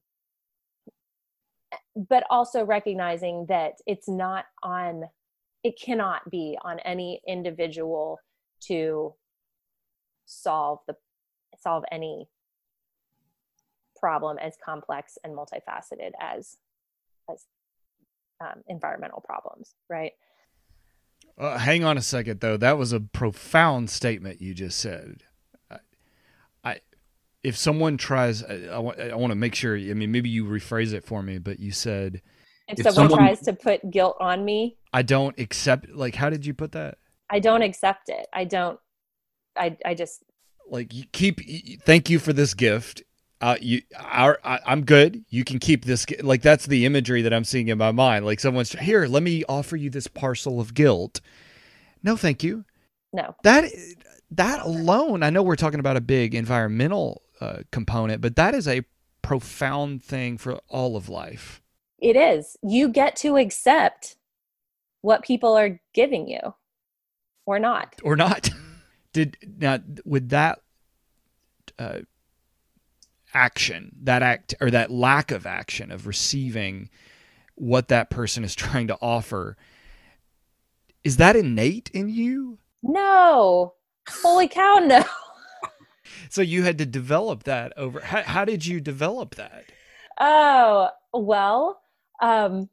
but 1.96 2.24
also 2.30 2.66
recognizing 2.66 3.46
that 3.50 3.74
it's 3.86 4.10
not 4.10 4.46
on 4.64 5.04
it 5.64 5.76
cannot 5.84 6.30
be 6.30 6.58
on 6.64 6.80
any 6.80 7.22
individual 7.28 8.20
to 8.62 9.14
solve 10.26 10.80
the 10.88 10.96
solve 11.58 11.84
any 11.92 12.28
problem 14.00 14.38
as 14.38 14.56
complex 14.64 15.18
and 15.24 15.36
multifaceted 15.36 16.12
as 16.22 16.58
as 17.30 17.46
um, 18.40 18.64
environmental 18.68 19.22
problems 19.26 19.74
right 19.90 20.14
uh, 21.38 21.58
hang 21.58 21.84
on 21.84 21.98
a 21.98 22.02
second 22.02 22.40
though. 22.40 22.58
That 22.58 22.78
was 22.78 22.94
a 22.94 23.00
profound 23.00 23.90
statement 23.90 24.42
you 24.42 24.54
just 24.54 24.80
said. 24.80 25.24
I, 25.70 25.78
I 26.64 26.80
if 27.44 27.56
someone 27.56 27.98
tries 27.98 28.44
I, 28.44 28.68
I, 28.72 28.80
want, 28.80 29.00
I 29.00 29.16
want 29.16 29.32
to 29.32 29.36
make 29.36 29.56
sure 29.56 29.78
i 29.78 29.94
mean 29.94 30.12
maybe 30.12 30.30
you 30.30 30.46
rephrase 30.46 30.94
it 30.94 31.06
for 31.06 31.22
me 31.22 31.38
but 31.38 31.60
you 31.60 31.72
said 31.72 32.22
if, 32.68 32.80
if 32.80 32.84
someone, 32.84 33.10
someone 33.10 33.20
tries 33.20 33.40
to 33.42 33.54
put 33.54 33.90
guilt 33.90 34.18
on 34.20 34.44
me 34.44 34.78
i 34.92 35.02
don't 35.02 35.40
accept 35.40 35.90
like 35.90 36.16
how 36.16 36.30
did 36.30 36.46
you 36.46 36.54
put 36.54 36.74
that? 36.74 36.98
I 37.30 37.40
don't 37.40 37.62
accept 37.62 38.10
it. 38.10 38.26
I 38.34 38.46
don't 38.46 38.80
i 39.56 39.78
i 39.86 39.94
just 39.94 40.24
like 40.70 40.94
you 40.94 41.06
keep 41.12 41.40
thank 41.84 42.10
you 42.10 42.20
for 42.20 42.34
this 42.34 42.54
gift 42.54 43.04
uh, 43.42 43.56
you, 43.62 43.82
our, 43.96 44.40
I, 44.44 44.60
I'm 44.66 44.84
good. 44.84 45.24
You 45.30 45.44
can 45.44 45.60
keep 45.60 45.86
this. 45.86 46.06
Like 46.22 46.42
that's 46.42 46.66
the 46.66 46.86
imagery 46.86 47.22
that 47.22 47.34
I'm 47.34 47.44
seeing 47.44 47.68
in 47.68 47.78
my 47.78 47.92
mind. 47.92 48.26
Like 48.26 48.40
someone's 48.40 48.72
here. 48.72 49.06
Let 49.06 49.24
me 49.24 49.44
offer 49.48 49.76
you 49.76 49.90
this 49.90 50.08
parcel 50.08 50.60
of 50.60 50.74
guilt. 50.74 51.22
No, 52.04 52.16
thank 52.16 52.44
you. 52.44 52.66
No. 53.14 53.36
That 53.44 53.66
that 54.32 54.66
alone. 54.66 55.24
I 55.24 55.30
know 55.30 55.44
we're 55.44 55.56
talking 55.56 55.80
about 55.80 55.98
a 55.98 56.02
big 56.02 56.34
environmental 56.34 57.22
uh, 57.40 57.60
component, 57.72 58.22
but 58.22 58.36
that 58.36 58.56
is 58.56 58.68
a 58.68 58.84
profound 59.22 60.04
thing 60.04 60.38
for 60.38 60.60
all 60.68 60.96
of 60.96 61.10
life. 61.10 61.62
It 62.00 62.16
is. 62.16 62.58
You 62.64 62.90
get 62.90 63.16
to 63.18 63.38
accept 63.38 64.16
what 65.02 65.24
people 65.24 65.56
are 65.56 65.80
giving 65.94 66.28
you, 66.28 66.56
or 67.46 67.60
not, 67.60 67.96
or 68.04 68.16
not. 68.16 68.50
Did 69.14 69.38
now 69.60 69.80
with 70.06 70.30
that. 70.30 70.60
Uh, 71.78 72.00
action, 73.34 73.96
that 74.04 74.22
act 74.22 74.56
or 74.62 74.72
that 74.72 74.92
lack 74.92 75.32
of 75.32 75.46
action 75.46 75.92
of 75.92 76.08
receiving 76.08 76.90
what 77.56 77.88
that 77.88 78.10
person 78.10 78.44
is 78.44 78.56
trying 78.56 78.88
to 78.88 78.98
offer, 79.02 79.58
is 81.04 81.18
that 81.18 81.36
innate 81.36 81.90
in 81.94 82.10
you? 82.10 82.60
No. 82.84 83.74
Holy 84.10 84.48
cow, 84.48 84.80
no. 84.84 85.04
so 86.30 86.42
you 86.42 86.64
had 86.64 86.78
to 86.78 86.86
develop 86.86 87.44
that 87.44 87.74
over 87.78 88.00
how, 88.00 88.24
how 88.24 88.46
did 88.46 88.66
you 88.66 88.80
develop 88.80 89.36
that? 89.36 89.66
Oh, 90.20 90.90
well, 91.14 91.82
um 92.22 92.70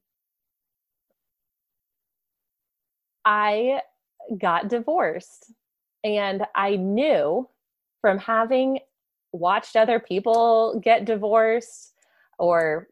I 3.24 3.80
got 4.38 4.68
divorced 4.68 5.52
and 6.02 6.44
I 6.54 6.76
knew 6.76 7.48
from 8.00 8.18
having 8.18 8.80
watched 9.34 9.74
other 9.74 9.98
people 9.98 10.80
get 10.82 11.04
divorced 11.04 11.92
or 12.38 12.88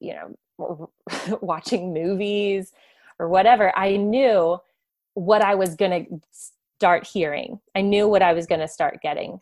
you 0.00 0.14
know 0.14 0.90
watching 1.42 1.92
movies 1.92 2.72
or 3.18 3.28
whatever 3.28 3.76
i 3.76 3.96
knew 3.96 4.58
what 5.12 5.42
i 5.42 5.54
was 5.54 5.74
going 5.76 6.06
to 6.06 6.20
start 6.76 7.06
hearing. 7.06 7.58
I 7.74 7.80
knew 7.80 8.08
what 8.08 8.22
i 8.22 8.32
was 8.32 8.46
going 8.46 8.60
to 8.60 8.68
start 8.68 9.00
getting. 9.02 9.40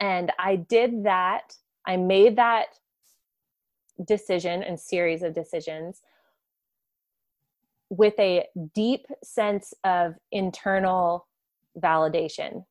And 0.00 0.32
i 0.38 0.56
did 0.56 1.04
that 1.04 1.54
i 1.86 1.96
made 1.96 2.36
that 2.36 2.66
decision 4.06 4.62
and 4.62 4.78
series 4.78 5.22
of 5.22 5.34
decisions 5.34 6.02
with 7.88 8.18
a 8.18 8.46
deep 8.74 9.06
sense 9.22 9.72
of 9.84 10.14
internal 10.32 11.26
validation 11.78 12.64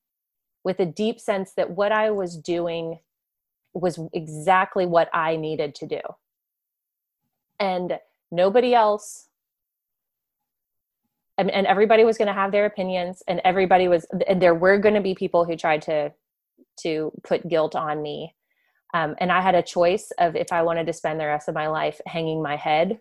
with 0.65 0.79
a 0.79 0.85
deep 0.85 1.21
sense 1.21 1.53
that 1.55 1.71
what 1.71 1.93
I 1.93 2.11
was 2.11 2.35
doing 2.35 2.99
was 3.73 3.99
exactly 4.13 4.85
what 4.85 5.09
I 5.13 5.37
needed 5.37 5.75
to 5.75 5.87
do. 5.87 6.01
And 7.59 7.99
nobody 8.31 8.73
else 8.73 9.27
and, 11.37 11.51
and 11.51 11.67
everybody 11.67 12.03
was 12.03 12.17
going 12.17 12.27
to 12.27 12.33
have 12.33 12.51
their 12.51 12.65
opinions 12.65 13.21
and 13.27 13.41
everybody 13.43 13.87
was 13.87 14.05
and 14.27 14.41
there 14.41 14.55
were 14.55 14.77
going 14.77 14.95
to 14.95 15.01
be 15.01 15.13
people 15.15 15.45
who 15.45 15.55
tried 15.55 15.81
to 15.83 16.11
to 16.81 17.11
put 17.23 17.47
guilt 17.47 17.75
on 17.75 18.01
me 18.01 18.33
um, 18.93 19.15
and 19.19 19.31
i 19.31 19.41
had 19.41 19.55
a 19.55 19.61
choice 19.61 20.11
of 20.17 20.35
if 20.35 20.51
i 20.51 20.61
wanted 20.61 20.87
to 20.87 20.93
spend 20.93 21.19
the 21.19 21.25
rest 21.25 21.47
of 21.47 21.55
my 21.55 21.67
life 21.67 21.99
hanging 22.07 22.41
my 22.41 22.55
head 22.55 22.99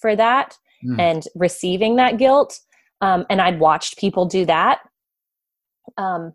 for 0.00 0.16
that 0.16 0.56
mm. 0.84 0.98
and 1.00 1.24
receiving 1.34 1.96
that 1.96 2.16
guilt 2.16 2.60
um, 3.00 3.26
and 3.28 3.40
i'd 3.40 3.60
watched 3.60 3.98
people 3.98 4.24
do 4.26 4.44
that 4.44 4.80
um, 5.98 6.32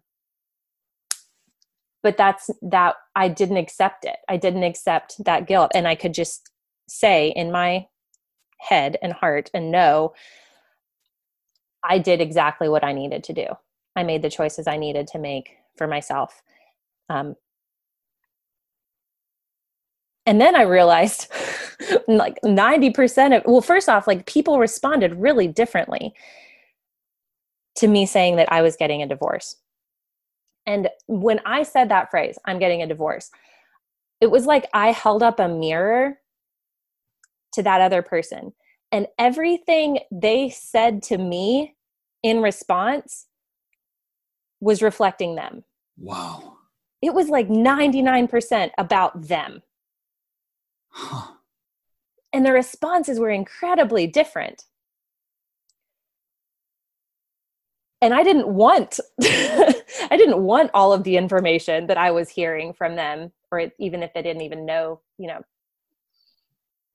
but 2.04 2.18
that's 2.18 2.50
that 2.62 2.96
i 3.16 3.28
didn't 3.28 3.58
accept 3.58 4.06
it. 4.06 4.18
I 4.28 4.38
didn't 4.38 4.64
accept 4.64 5.24
that 5.26 5.48
guilt. 5.48 5.72
And 5.74 5.88
i 5.88 5.96
could 5.96 6.14
just 6.14 6.50
say 6.88 7.30
in 7.36 7.52
my 7.52 7.88
head 8.60 8.98
and 9.02 9.14
heart 9.14 9.50
and 9.54 9.72
know 9.72 10.14
i 11.84 11.98
did 11.98 12.22
exactly 12.22 12.68
what 12.70 12.84
i 12.84 12.94
needed 12.94 13.24
to 13.26 13.34
do. 13.34 13.46
I 13.96 14.04
made 14.04 14.22
the 14.22 14.30
choices 14.30 14.68
i 14.68 14.78
needed 14.78 15.08
to 15.08 15.20
make 15.20 15.52
for 15.78 15.88
myself. 15.88 16.42
Um, 17.10 17.36
and 20.30 20.40
then 20.40 20.56
i 20.56 20.62
realized 20.62 21.28
like 22.08 22.40
90% 22.44 23.38
of 23.38 23.44
well 23.46 23.62
first 23.62 23.90
off 23.90 24.08
like 24.08 24.28
people 24.28 24.60
responded 24.60 25.16
really 25.16 25.48
differently 25.48 26.14
to 27.76 27.88
me 27.88 28.06
saying 28.06 28.36
that 28.36 28.52
i 28.52 28.62
was 28.62 28.76
getting 28.76 29.02
a 29.02 29.08
divorce 29.08 29.56
and 30.70 30.88
when 31.08 31.40
I 31.48 31.64
said 31.64 31.90
that 31.90 32.12
phrase, 32.12 32.38
I'm 32.46 32.60
getting 32.60 32.84
a 32.84 32.88
divorce, 32.88 33.32
it 34.22 34.30
was 34.30 34.46
like 34.46 34.70
I 34.72 34.92
held 34.92 35.24
up 35.24 35.40
a 35.40 35.48
mirror 35.48 36.20
to 37.54 37.64
that 37.64 37.82
other 37.82 38.04
person. 38.04 38.54
And 38.92 39.08
everything 39.18 40.02
they 40.12 40.52
said 40.52 41.02
to 41.04 41.18
me 41.18 41.76
in 42.22 42.44
response 42.44 43.26
was 44.60 44.84
reflecting 44.84 45.34
them. 45.34 45.64
Wow. 45.98 46.58
It 47.02 47.16
was 47.16 47.30
like 47.30 47.48
99% 47.48 48.70
about 48.78 49.28
them. 49.28 49.64
Huh. 50.90 51.34
And 52.32 52.46
the 52.46 52.54
responses 52.54 53.20
were 53.20 53.32
incredibly 53.32 54.06
different. 54.06 54.66
And 58.02 58.14
I 58.14 58.24
didn't 58.24 58.48
want 58.48 59.00
I 59.22 59.76
didn't 60.12 60.42
want 60.42 60.72
all 60.74 60.94
of 60.94 61.04
the 61.04 61.18
information 61.18 61.88
that 61.88 61.98
I 61.98 62.12
was 62.12 62.30
hearing 62.30 62.74
from 62.74 62.96
them 62.96 63.32
or 63.52 63.72
even 63.80 64.04
if 64.04 64.14
they 64.14 64.22
didn't 64.22 64.44
even 64.44 64.66
know, 64.66 65.02
you 65.18 65.28
know. 65.28 65.42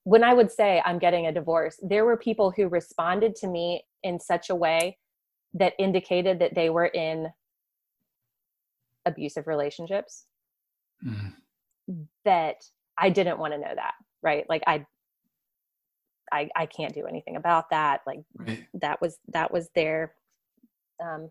When 0.05 0.23
I 0.23 0.35
would 0.35 0.53
say 0.53 0.83
I'm 0.85 0.99
getting 0.99 1.27
a 1.27 1.33
divorce, 1.33 1.79
there 1.83 2.05
were 2.05 2.17
people 2.17 2.51
who 2.51 2.69
responded 2.69 3.35
to 3.37 3.47
me 3.47 3.85
in 4.03 4.21
such 4.21 4.51
a 4.51 4.55
way 4.55 4.99
that 5.55 5.73
indicated 5.79 6.39
that 6.41 6.55
they 6.55 6.69
were 6.69 6.87
in 6.87 7.29
abusive 9.07 9.47
relationships. 9.47 10.27
Mm. 11.05 11.33
That 12.25 12.57
I 12.99 13.11
didn't 13.11 13.39
want 13.39 13.55
to 13.55 13.59
know 13.59 13.75
that, 13.75 13.95
right? 14.23 14.45
Like 14.49 14.63
I 14.67 14.87
I 16.33 16.49
I 16.55 16.67
can't 16.67 16.95
do 16.95 17.07
anything 17.07 17.37
about 17.37 17.71
that. 17.71 18.01
Like 18.07 18.21
right. 18.37 18.67
that 18.75 19.01
was 19.01 19.19
that 19.33 19.53
was 19.53 19.69
their 19.75 20.15
um, 21.01 21.31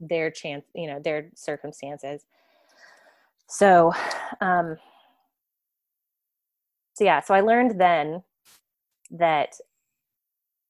their 0.00 0.30
chance, 0.30 0.64
you 0.74 0.86
know, 0.86 1.00
their 1.00 1.30
circumstances. 1.34 2.24
So, 3.48 3.92
um, 4.40 4.76
so 6.94 7.04
yeah, 7.04 7.20
so 7.20 7.34
I 7.34 7.40
learned 7.40 7.80
then 7.80 8.22
that, 9.10 9.54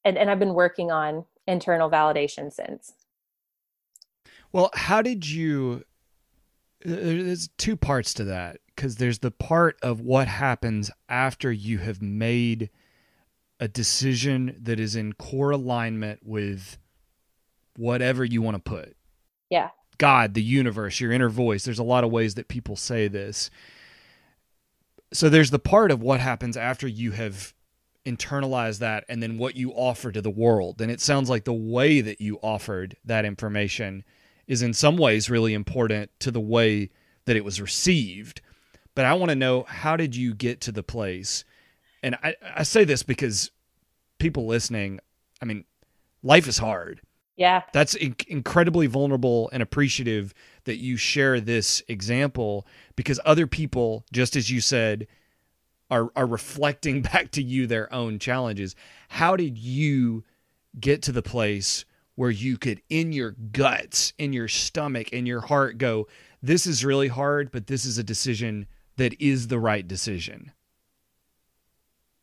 and, 0.04 0.18
and 0.18 0.30
I've 0.30 0.38
been 0.38 0.54
working 0.54 0.90
on 0.90 1.24
internal 1.46 1.90
validation 1.90 2.52
since. 2.52 2.92
Well, 4.52 4.70
how 4.74 5.02
did 5.02 5.28
you? 5.28 5.84
There's 6.84 7.48
two 7.58 7.76
parts 7.76 8.12
to 8.14 8.24
that 8.24 8.58
because 8.74 8.96
there's 8.96 9.20
the 9.20 9.30
part 9.30 9.78
of 9.82 10.00
what 10.00 10.26
happens 10.26 10.90
after 11.08 11.52
you 11.52 11.78
have 11.78 12.02
made 12.02 12.70
a 13.60 13.68
decision 13.68 14.56
that 14.60 14.80
is 14.80 14.96
in 14.96 15.12
core 15.12 15.52
alignment 15.52 16.20
with 16.24 16.78
whatever 17.76 18.24
you 18.24 18.42
want 18.42 18.56
to 18.56 18.70
put. 18.70 18.96
Yeah. 19.50 19.70
God, 19.98 20.34
the 20.34 20.42
universe, 20.42 21.00
your 21.00 21.12
inner 21.12 21.28
voice. 21.28 21.64
There's 21.64 21.78
a 21.78 21.84
lot 21.84 22.04
of 22.04 22.10
ways 22.10 22.34
that 22.34 22.48
people 22.48 22.76
say 22.76 23.08
this. 23.08 23.50
So 25.12 25.28
there's 25.28 25.50
the 25.50 25.58
part 25.58 25.90
of 25.90 26.02
what 26.02 26.20
happens 26.20 26.56
after 26.56 26.88
you 26.88 27.12
have 27.12 27.54
internalized 28.04 28.78
that 28.80 29.04
and 29.08 29.22
then 29.22 29.38
what 29.38 29.54
you 29.54 29.70
offer 29.72 30.10
to 30.10 30.20
the 30.20 30.30
world. 30.30 30.80
And 30.80 30.90
it 30.90 31.00
sounds 31.00 31.30
like 31.30 31.44
the 31.44 31.52
way 31.52 32.00
that 32.00 32.20
you 32.20 32.38
offered 32.42 32.96
that 33.04 33.24
information 33.24 34.04
is 34.48 34.62
in 34.62 34.74
some 34.74 34.96
ways 34.96 35.30
really 35.30 35.54
important 35.54 36.10
to 36.20 36.30
the 36.30 36.40
way 36.40 36.90
that 37.26 37.36
it 37.36 37.44
was 37.44 37.60
received. 37.60 38.40
but 38.94 39.04
I 39.04 39.14
want 39.14 39.30
to 39.30 39.36
know 39.36 39.64
how 39.64 39.96
did 39.96 40.16
you 40.16 40.34
get 40.34 40.60
to 40.62 40.72
the 40.72 40.82
place? 40.82 41.44
And 42.02 42.16
I, 42.22 42.34
I 42.56 42.62
say 42.64 42.84
this 42.84 43.02
because 43.02 43.50
people 44.18 44.46
listening, 44.46 45.00
I 45.40 45.44
mean, 45.44 45.64
life 46.22 46.48
is 46.48 46.58
hard. 46.58 47.00
Yeah. 47.36 47.62
That's 47.72 47.94
in- 47.94 48.16
incredibly 48.28 48.86
vulnerable 48.86 49.48
and 49.52 49.62
appreciative 49.62 50.34
that 50.64 50.76
you 50.76 50.96
share 50.96 51.40
this 51.40 51.82
example 51.88 52.66
because 52.96 53.18
other 53.24 53.46
people, 53.46 54.04
just 54.12 54.36
as 54.36 54.50
you 54.50 54.60
said, 54.60 55.06
are 55.90 56.10
are 56.16 56.26
reflecting 56.26 57.02
back 57.12 57.30
to 57.32 57.42
you 57.42 57.66
their 57.66 57.92
own 57.92 58.18
challenges. 58.18 58.74
How 59.08 59.36
did 59.36 59.58
you 59.58 60.24
get 60.78 61.02
to 61.02 61.12
the 61.12 61.22
place 61.22 61.84
where 62.14 62.30
you 62.30 62.58
could 62.58 62.82
in 62.88 63.12
your 63.12 63.32
guts, 63.52 64.12
in 64.18 64.32
your 64.32 64.48
stomach, 64.48 65.12
in 65.12 65.26
your 65.26 65.40
heart 65.40 65.78
go, 65.78 66.08
this 66.42 66.66
is 66.66 66.84
really 66.84 67.08
hard, 67.08 67.50
but 67.50 67.66
this 67.66 67.84
is 67.84 67.98
a 67.98 68.04
decision 68.04 68.66
that 68.96 69.20
is 69.20 69.48
the 69.48 69.58
right 69.58 69.86
decision? 69.86 70.52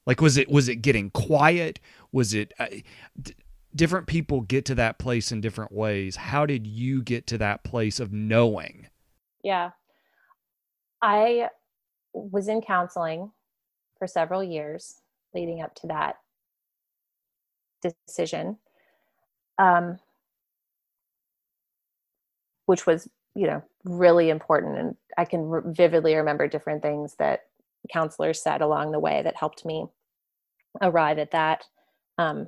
Like 0.06 0.22
was 0.22 0.38
it 0.38 0.50
was 0.50 0.68
it 0.68 0.78
getting 0.78 1.10
quiet? 1.12 1.80
Was 2.12 2.34
it 2.34 2.54
uh, 2.60 2.68
different 3.76 4.08
people 4.08 4.42
get 4.42 4.66
to 4.66 4.76
that 4.76 5.00
place 5.00 5.32
in 5.32 5.42
different 5.42 5.72
ways. 5.72 6.16
How 6.16 6.46
did 6.46 6.66
you 6.66 7.02
get 7.02 7.28
to 7.28 7.38
that 7.38 7.64
place 7.64 8.00
of 8.00 8.12
knowing? 8.12 8.88
Yeah. 9.44 9.72
I 11.02 11.50
was 12.14 12.48
in 12.48 12.62
counseling 12.62 13.32
for 13.98 14.08
several 14.08 14.44
years 14.44 14.96
leading 15.34 15.62
up 15.62 15.76
to 15.76 15.88
that 15.88 16.16
decision. 17.82 18.58
Um, 19.58 20.00
which 22.70 22.86
was, 22.86 23.10
you 23.34 23.48
know, 23.48 23.64
really 23.84 24.30
important. 24.30 24.78
And 24.78 24.96
I 25.18 25.26
can 25.26 25.74
vividly 25.74 26.14
remember 26.16 26.48
different 26.48 26.84
things 26.84 27.16
that 27.18 27.46
counselors 27.92 28.44
said 28.44 28.62
along 28.62 28.92
the 28.92 29.00
way 29.00 29.24
that 29.24 29.36
helped 29.36 29.66
me 29.66 29.88
arrive 30.80 31.18
at 31.18 31.32
that. 31.32 31.64
Um, 32.20 32.48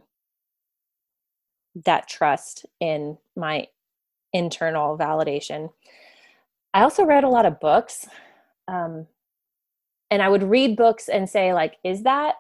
that 1.86 2.08
trust 2.08 2.66
in 2.80 3.18
my 3.36 3.68
internal 4.34 4.98
validation. 4.98 5.70
I 6.74 6.82
also 6.84 7.04
read 7.04 7.24
a 7.24 7.30
lot 7.30 7.46
of 7.46 7.60
books. 7.60 8.08
Um, 8.68 9.08
and 10.10 10.22
I 10.22 10.30
would 10.30 10.44
read 10.44 10.76
books 10.76 11.08
and 11.10 11.30
say, 11.30 11.54
like, 11.54 11.78
is 11.84 12.04
that 12.04 12.36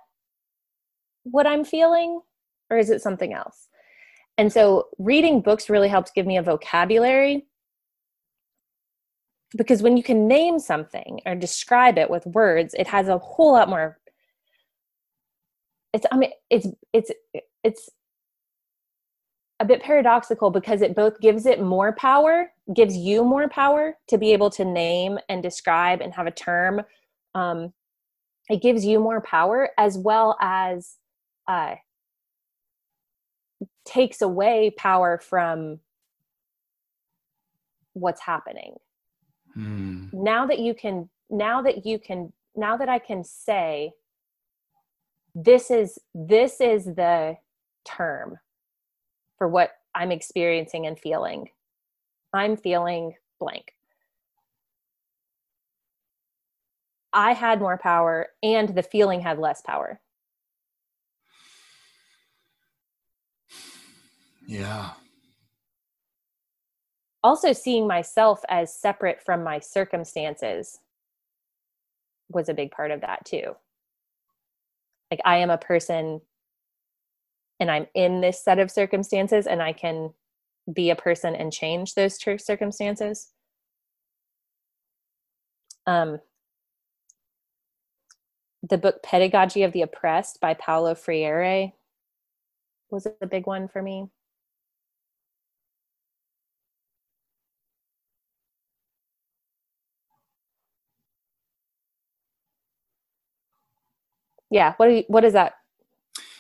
what 1.23 1.47
I'm 1.47 1.63
feeling? 1.63 2.21
Or 2.69 2.77
is 2.77 2.89
it 2.89 3.01
something 3.01 3.33
else? 3.33 3.67
And 4.37 4.51
so 4.51 4.87
reading 4.97 5.41
books 5.41 5.69
really 5.69 5.89
helps 5.89 6.11
give 6.11 6.25
me 6.25 6.37
a 6.37 6.43
vocabulary 6.43 7.45
because 9.57 9.81
when 9.81 9.97
you 9.97 10.03
can 10.03 10.27
name 10.27 10.59
something 10.59 11.19
or 11.25 11.35
describe 11.35 11.97
it 11.97 12.09
with 12.09 12.25
words, 12.25 12.73
it 12.77 12.87
has 12.87 13.09
a 13.09 13.17
whole 13.17 13.53
lot 13.53 13.69
more. 13.69 13.99
It's, 15.93 16.05
I 16.11 16.17
mean, 16.17 16.31
it's, 16.49 16.67
it's, 16.93 17.11
it's 17.63 17.89
a 19.61 19.65
bit 19.65 19.83
paradoxical 19.83 20.49
because 20.49 20.81
it 20.81 20.95
both 20.95 21.19
gives 21.21 21.45
it 21.45 21.61
more 21.61 21.93
power, 21.93 22.51
gives 22.75 22.97
you 22.97 23.23
more 23.23 23.47
power 23.47 23.95
to 24.07 24.17
be 24.17 24.33
able 24.33 24.49
to 24.49 24.65
name 24.65 25.19
and 25.29 25.43
describe 25.43 26.01
and 26.01 26.11
have 26.15 26.25
a 26.25 26.31
term. 26.31 26.81
Um, 27.35 27.71
it 28.49 28.63
gives 28.63 28.83
you 28.83 28.99
more 28.99 29.21
power 29.21 29.69
as 29.77 29.99
well 29.99 30.35
as 30.41 30.97
uh, 31.47 31.75
takes 33.85 34.23
away 34.23 34.71
power 34.75 35.19
from 35.19 35.79
what's 37.93 38.21
happening. 38.21 38.73
Hmm. 39.53 40.07
Now 40.11 40.47
that 40.47 40.57
you 40.57 40.73
can, 40.73 41.07
now 41.29 41.61
that 41.61 41.85
you 41.85 41.99
can, 41.99 42.33
now 42.55 42.77
that 42.77 42.89
I 42.89 42.97
can 42.97 43.23
say, 43.23 43.91
this 45.35 45.69
is 45.69 45.99
this 46.15 46.59
is 46.59 46.85
the 46.85 47.37
term 47.85 48.39
for 49.41 49.47
what 49.47 49.71
I'm 49.95 50.11
experiencing 50.11 50.85
and 50.85 50.99
feeling. 50.99 51.49
I'm 52.31 52.55
feeling 52.55 53.15
blank. 53.39 53.73
I 57.11 57.33
had 57.33 57.59
more 57.59 57.79
power 57.79 58.27
and 58.43 58.69
the 58.69 58.83
feeling 58.83 59.21
had 59.21 59.39
less 59.39 59.63
power. 59.63 59.99
Yeah. 64.45 64.91
Also, 67.23 67.51
seeing 67.51 67.87
myself 67.87 68.41
as 68.47 68.71
separate 68.71 69.23
from 69.23 69.43
my 69.43 69.57
circumstances 69.57 70.77
was 72.29 72.47
a 72.47 72.53
big 72.53 72.69
part 72.69 72.91
of 72.91 73.01
that 73.01 73.25
too. 73.25 73.55
Like, 75.09 75.21
I 75.25 75.37
am 75.37 75.49
a 75.49 75.57
person 75.57 76.21
and 77.61 77.71
I'm 77.71 77.85
in 77.93 78.21
this 78.21 78.43
set 78.43 78.59
of 78.59 78.71
circumstances 78.71 79.47
and 79.47 79.61
I 79.61 79.71
can 79.71 80.13
be 80.73 80.89
a 80.89 80.95
person 80.95 81.35
and 81.35 81.53
change 81.53 81.93
those 81.93 82.17
circumstances. 82.39 83.29
Um, 85.85 86.19
the 88.67 88.79
book 88.79 89.03
Pedagogy 89.03 89.63
of 89.63 89.73
the 89.73 89.83
Oppressed 89.83 90.39
by 90.41 90.55
Paulo 90.55 90.95
Freire 90.95 91.71
was 92.89 93.07
a 93.21 93.27
big 93.27 93.45
one 93.45 93.67
for 93.67 93.81
me. 93.81 94.07
Yeah, 104.49 104.73
what 104.77 104.87
do 104.87 104.93
you, 104.95 105.03
what 105.07 105.23
is 105.23 105.33
that? 105.33 105.53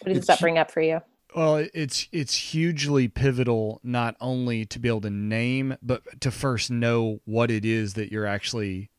What 0.01 0.09
does 0.09 0.17
It's 0.17 0.27
that 0.27 0.41
bring 0.41 0.57
up 0.57 0.71
for 0.71 0.81
you? 0.81 1.01
Well, 1.35 1.65
it's 1.73 2.07
it's 2.11 2.35
hugely 2.35 3.07
pivotal 3.07 3.79
not 3.83 4.17
only 4.19 4.65
to 4.65 4.79
be 4.79 4.89
able 4.89 5.01
to 5.01 5.09
name, 5.09 5.77
but 5.81 6.21
to 6.21 6.31
first 6.31 6.69
know 6.69 7.21
what 7.25 7.49
it 7.49 7.63
is 7.63 7.93
that 7.93 8.11
you're 8.11 8.25
actually 8.25 8.89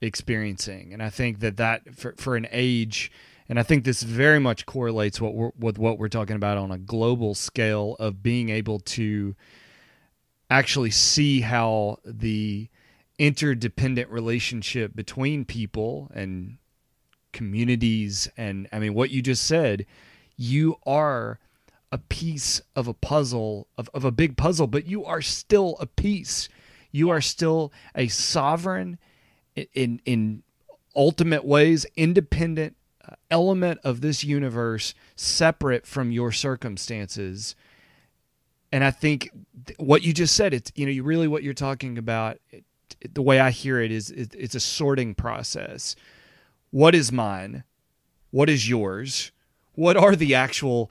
experiencing. 0.00 0.92
And 0.92 1.02
I 1.02 1.10
think 1.10 1.40
that 1.40 1.56
that 1.58 1.94
for, 1.94 2.14
for 2.18 2.34
an 2.36 2.48
age, 2.50 3.12
and 3.48 3.58
I 3.58 3.62
think 3.62 3.84
this 3.84 4.02
very 4.02 4.40
much 4.40 4.66
correlates 4.66 5.20
what 5.20 5.34
we're, 5.34 5.52
with 5.58 5.78
what 5.78 5.98
we're 5.98 6.08
talking 6.08 6.34
about 6.34 6.58
on 6.58 6.72
a 6.72 6.78
global 6.78 7.34
scale 7.34 7.94
of 8.00 8.22
being 8.22 8.48
able 8.48 8.80
to 8.80 9.36
actually 10.50 10.90
see 10.90 11.40
how 11.40 11.98
the 12.04 12.68
interdependent 13.18 14.10
relationship 14.10 14.94
between 14.96 15.44
people 15.44 16.10
and 16.14 16.58
communities 17.32 18.28
and 18.36 18.68
I 18.72 18.78
mean 18.80 18.94
what 18.94 19.10
you 19.10 19.22
just 19.22 19.44
said, 19.44 19.86
you 20.36 20.76
are 20.84 21.38
a 21.92 21.98
piece 21.98 22.60
of 22.74 22.88
a 22.88 22.94
puzzle 22.94 23.68
of, 23.78 23.88
of 23.94 24.04
a 24.04 24.10
big 24.10 24.36
puzzle, 24.36 24.66
but 24.66 24.86
you 24.86 25.04
are 25.04 25.22
still 25.22 25.76
a 25.80 25.86
piece. 25.86 26.48
You 26.90 27.10
are 27.10 27.20
still 27.20 27.72
a 27.94 28.08
sovereign 28.08 28.98
in 29.74 30.00
in 30.04 30.42
ultimate 30.94 31.44
ways, 31.44 31.86
independent 31.96 32.76
uh, 33.06 33.14
element 33.30 33.80
of 33.84 34.00
this 34.00 34.24
universe, 34.24 34.94
separate 35.14 35.86
from 35.86 36.10
your 36.10 36.32
circumstances. 36.32 37.54
And 38.72 38.82
I 38.82 38.90
think 38.90 39.30
th- 39.66 39.78
what 39.78 40.02
you 40.02 40.12
just 40.12 40.34
said, 40.34 40.52
it's 40.52 40.72
you 40.74 40.86
know, 40.86 40.92
you 40.92 41.02
really 41.02 41.28
what 41.28 41.42
you're 41.42 41.54
talking 41.54 41.98
about. 41.98 42.38
It, 42.50 42.64
it- 43.00 43.14
the 43.14 43.22
way 43.22 43.38
I 43.40 43.50
hear 43.50 43.80
it 43.80 43.92
is, 43.92 44.10
it, 44.10 44.34
it's 44.36 44.54
a 44.54 44.60
sorting 44.60 45.14
process. 45.14 45.94
What 46.70 46.94
is 46.94 47.12
mine? 47.12 47.62
What 48.30 48.48
is 48.48 48.68
yours? 48.68 49.32
What 49.74 49.96
are 49.96 50.16
the 50.16 50.34
actual 50.34 50.90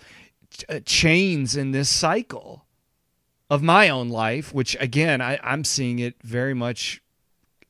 chains 0.86 1.56
in 1.56 1.72
this 1.72 1.90
cycle 1.90 2.66
of 3.50 3.62
my 3.62 3.90
own 3.90 4.10
life? 4.10 4.54
Which 4.54 4.76
again, 4.80 5.22
I, 5.22 5.40
I'm 5.44 5.64
seeing 5.64 6.00
it 6.00 6.16
very 6.24 6.54
much 6.54 7.02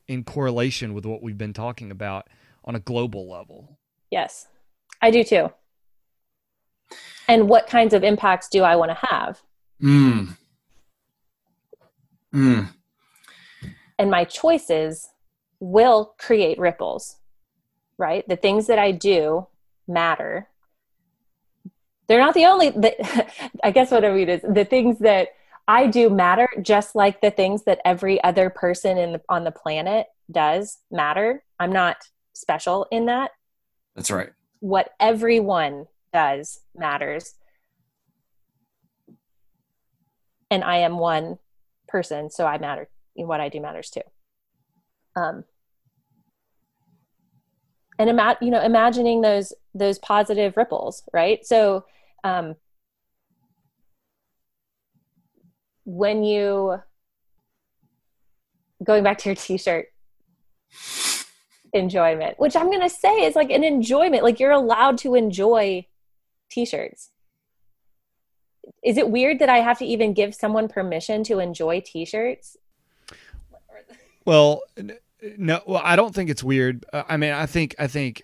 in 0.08 0.24
correlation 0.24 0.94
with 0.94 1.04
what 1.04 1.22
we've 1.22 1.38
been 1.38 1.52
talking 1.52 1.90
about 1.90 2.28
on 2.64 2.74
a 2.74 2.80
global 2.80 3.28
level. 3.28 3.78
Yes, 4.10 4.46
I 5.02 5.10
do 5.10 5.24
too. 5.24 5.50
And 7.28 7.48
what 7.48 7.66
kinds 7.66 7.92
of 7.92 8.04
impacts 8.04 8.48
do 8.48 8.62
I 8.62 8.76
want 8.76 8.90
to 8.90 9.06
have? 9.06 9.40
Mm. 9.82 10.36
Mm. 12.32 12.68
And 13.98 14.10
my 14.10 14.24
choices 14.24 15.08
will 15.58 16.14
create 16.18 16.58
ripples, 16.58 17.16
right? 17.98 18.26
The 18.28 18.36
things 18.36 18.66
that 18.66 18.78
I 18.78 18.92
do 18.92 19.46
matter. 19.88 20.48
They're 22.08 22.20
not 22.20 22.34
the 22.34 22.46
only, 22.46 22.70
the, 22.70 23.26
I 23.64 23.70
guess 23.70 23.90
what 23.90 24.04
I 24.04 24.12
mean 24.12 24.28
is 24.28 24.42
the 24.42 24.64
things 24.64 24.98
that 25.00 25.28
I 25.68 25.86
do 25.86 26.08
matter, 26.08 26.48
just 26.62 26.94
like 26.94 27.20
the 27.20 27.30
things 27.30 27.64
that 27.64 27.80
every 27.84 28.22
other 28.22 28.50
person 28.50 28.98
in 28.98 29.12
the, 29.14 29.20
on 29.28 29.44
the 29.44 29.50
planet 29.50 30.06
does 30.30 30.78
matter. 30.90 31.42
I'm 31.58 31.72
not 31.72 31.96
special 32.32 32.86
in 32.90 33.06
that. 33.06 33.32
That's 33.94 34.10
right. 34.10 34.30
What 34.60 34.90
everyone 35.00 35.86
does 36.12 36.60
matters. 36.76 37.34
And 40.50 40.62
I 40.62 40.78
am 40.78 40.98
one 40.98 41.38
person, 41.88 42.30
so 42.30 42.46
I 42.46 42.58
matter. 42.58 42.88
What 43.14 43.40
I 43.40 43.48
do 43.48 43.60
matters 43.60 43.90
too. 43.90 44.02
Um, 45.16 45.44
and 47.98 48.10
ima- 48.10 48.38
you 48.40 48.50
know 48.50 48.62
imagining 48.62 49.20
those 49.20 49.52
those 49.74 49.98
positive 49.98 50.56
ripples 50.56 51.02
right 51.12 51.46
so 51.46 51.84
um, 52.24 52.54
when 55.84 56.22
you 56.22 56.80
going 58.82 59.02
back 59.02 59.18
to 59.18 59.28
your 59.30 59.36
t-shirt 59.36 59.86
enjoyment 61.72 62.38
which 62.38 62.56
i'm 62.56 62.66
going 62.66 62.80
to 62.80 62.90
say 62.90 63.24
is 63.24 63.34
like 63.34 63.50
an 63.50 63.64
enjoyment 63.64 64.22
like 64.22 64.38
you're 64.40 64.50
allowed 64.50 64.98
to 64.98 65.14
enjoy 65.14 65.86
t-shirts 66.50 67.10
is 68.82 68.96
it 68.96 69.10
weird 69.10 69.38
that 69.38 69.48
i 69.48 69.58
have 69.58 69.78
to 69.78 69.84
even 69.84 70.12
give 70.12 70.34
someone 70.34 70.68
permission 70.68 71.22
to 71.24 71.38
enjoy 71.38 71.80
t-shirts 71.80 72.56
Well, 74.26 74.62
no, 75.38 75.60
well, 75.66 75.80
I 75.82 75.96
don't 75.96 76.14
think 76.14 76.28
it's 76.28 76.42
weird. 76.44 76.84
Uh, 76.92 77.04
I 77.08 77.16
mean, 77.16 77.32
I 77.32 77.46
think 77.46 77.74
I 77.78 77.86
think 77.86 78.22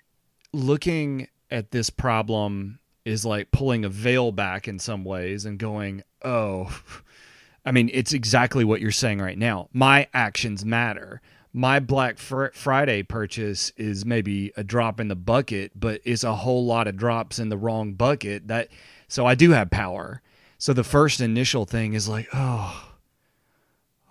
looking 0.52 1.28
at 1.50 1.70
this 1.70 1.88
problem 1.88 2.80
is 3.04 3.24
like 3.24 3.50
pulling 3.50 3.84
a 3.84 3.88
veil 3.88 4.32
back 4.32 4.68
in 4.68 4.78
some 4.78 5.04
ways 5.04 5.44
and 5.44 5.58
going, 5.58 6.02
"Oh, 6.22 6.80
I 7.64 7.70
mean, 7.70 7.90
it's 7.92 8.12
exactly 8.12 8.64
what 8.64 8.80
you're 8.80 8.90
saying 8.90 9.20
right 9.20 9.38
now. 9.38 9.68
My 9.72 10.08
actions 10.12 10.64
matter. 10.64 11.20
My 11.52 11.80
Black 11.80 12.18
Fr- 12.18 12.46
Friday 12.54 13.02
purchase 13.02 13.70
is 13.76 14.06
maybe 14.06 14.52
a 14.56 14.64
drop 14.64 14.98
in 14.98 15.08
the 15.08 15.14
bucket, 15.16 15.72
but 15.78 16.00
it's 16.04 16.24
a 16.24 16.34
whole 16.34 16.64
lot 16.64 16.88
of 16.88 16.96
drops 16.96 17.38
in 17.38 17.50
the 17.50 17.58
wrong 17.58 17.92
bucket. 17.92 18.48
That 18.48 18.68
so 19.06 19.26
I 19.26 19.34
do 19.34 19.50
have 19.50 19.70
power. 19.70 20.22
So 20.58 20.72
the 20.72 20.84
first 20.84 21.20
initial 21.20 21.64
thing 21.66 21.92
is 21.92 22.08
like, 22.08 22.28
oh, 22.32 22.94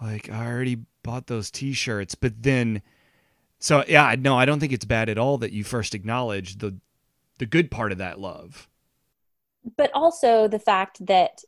like 0.01 0.29
I 0.29 0.45
already 0.45 0.79
bought 1.03 1.27
those 1.27 1.49
t-shirts, 1.49 2.13
but 2.15 2.43
then 2.43 2.81
so 3.57 3.83
yeah, 3.87 4.15
no, 4.17 4.37
I 4.37 4.45
don't 4.45 4.59
think 4.59 4.73
it's 4.73 4.85
bad 4.85 5.09
at 5.09 5.17
all 5.17 5.37
that 5.39 5.51
you 5.51 5.63
first 5.63 5.95
acknowledge 5.95 6.57
the 6.57 6.77
the 7.39 7.45
good 7.45 7.71
part 7.71 7.91
of 7.91 7.97
that 7.97 8.19
love. 8.19 8.67
But 9.77 9.91
also 9.93 10.47
the 10.47 10.59
fact 10.59 11.05
that 11.05 11.41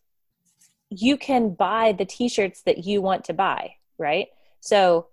you 0.89 1.17
can 1.17 1.53
buy 1.53 1.91
the 1.91 2.05
t-shirts 2.05 2.61
that 2.63 2.85
you 2.85 3.01
want 3.01 3.23
to 3.25 3.33
buy 3.33 3.75
right? 3.97 4.27
So 4.59 5.07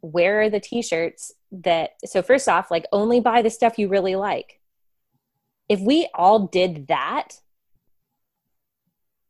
where 0.00 0.42
are 0.42 0.50
the 0.50 0.60
t-shirts 0.60 1.32
that 1.50 1.90
so 2.04 2.22
first 2.22 2.48
off 2.48 2.70
like 2.70 2.84
only 2.92 3.20
buy 3.20 3.42
the 3.42 3.50
stuff 3.50 3.78
you 3.78 3.88
really 3.88 4.16
like. 4.16 4.60
If 5.68 5.80
we 5.80 6.08
all 6.14 6.46
did 6.46 6.88
that 6.88 7.40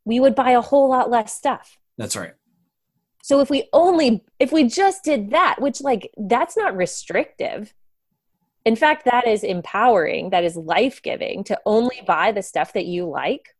we 0.03 0.19
would 0.19 0.35
buy 0.35 0.51
a 0.51 0.61
whole 0.61 0.89
lot 0.89 1.09
less 1.09 1.33
stuff. 1.33 1.79
That's 1.97 2.15
right. 2.15 2.33
so 3.23 3.39
if 3.39 3.49
we 3.49 3.69
only 3.73 4.23
if 4.39 4.51
we 4.51 4.65
just 4.65 5.03
did 5.03 5.31
that 5.31 5.61
which 5.61 5.81
like 5.81 6.11
that's 6.17 6.57
not 6.57 6.75
restrictive 6.75 7.73
in 8.65 8.75
fact 8.75 9.05
that 9.05 9.27
is 9.27 9.43
empowering 9.43 10.31
that 10.31 10.43
is 10.43 10.55
life-giving 10.57 11.43
to 11.45 11.59
only 11.65 12.01
buy 12.05 12.31
the 12.31 12.41
stuff 12.41 12.73
that 12.73 12.85
you 12.85 13.05
like. 13.05 13.55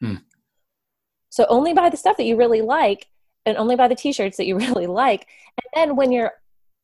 Hmm. 0.00 0.16
so 1.28 1.44
only 1.48 1.74
buy 1.74 1.88
the 1.88 1.96
stuff 1.96 2.16
that 2.18 2.24
you 2.24 2.36
really 2.36 2.62
like 2.62 3.06
and 3.46 3.56
only 3.56 3.74
buy 3.74 3.88
the 3.88 3.96
t-shirts 3.96 4.36
that 4.36 4.46
you 4.46 4.56
really 4.66 4.86
like. 4.86 5.26
And 5.74 5.88
then 5.88 5.96
when 5.96 6.12
you're 6.12 6.32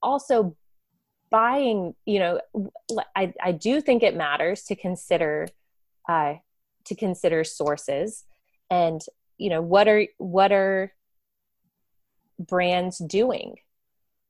also 0.02 0.56
buying 1.30 1.94
you 2.06 2.20
know 2.20 2.40
i, 3.16 3.32
I 3.42 3.50
do 3.50 3.80
think 3.80 4.04
it 4.04 4.14
matters 4.14 4.62
to 4.64 4.76
consider 4.76 5.48
uh, 6.08 6.34
to 6.84 6.94
consider 6.94 7.42
sources 7.42 8.24
and 8.70 9.00
you 9.36 9.50
know 9.50 9.60
what 9.60 9.88
are 9.88 10.06
what 10.18 10.52
are 10.52 10.92
brands 12.38 12.98
doing 12.98 13.56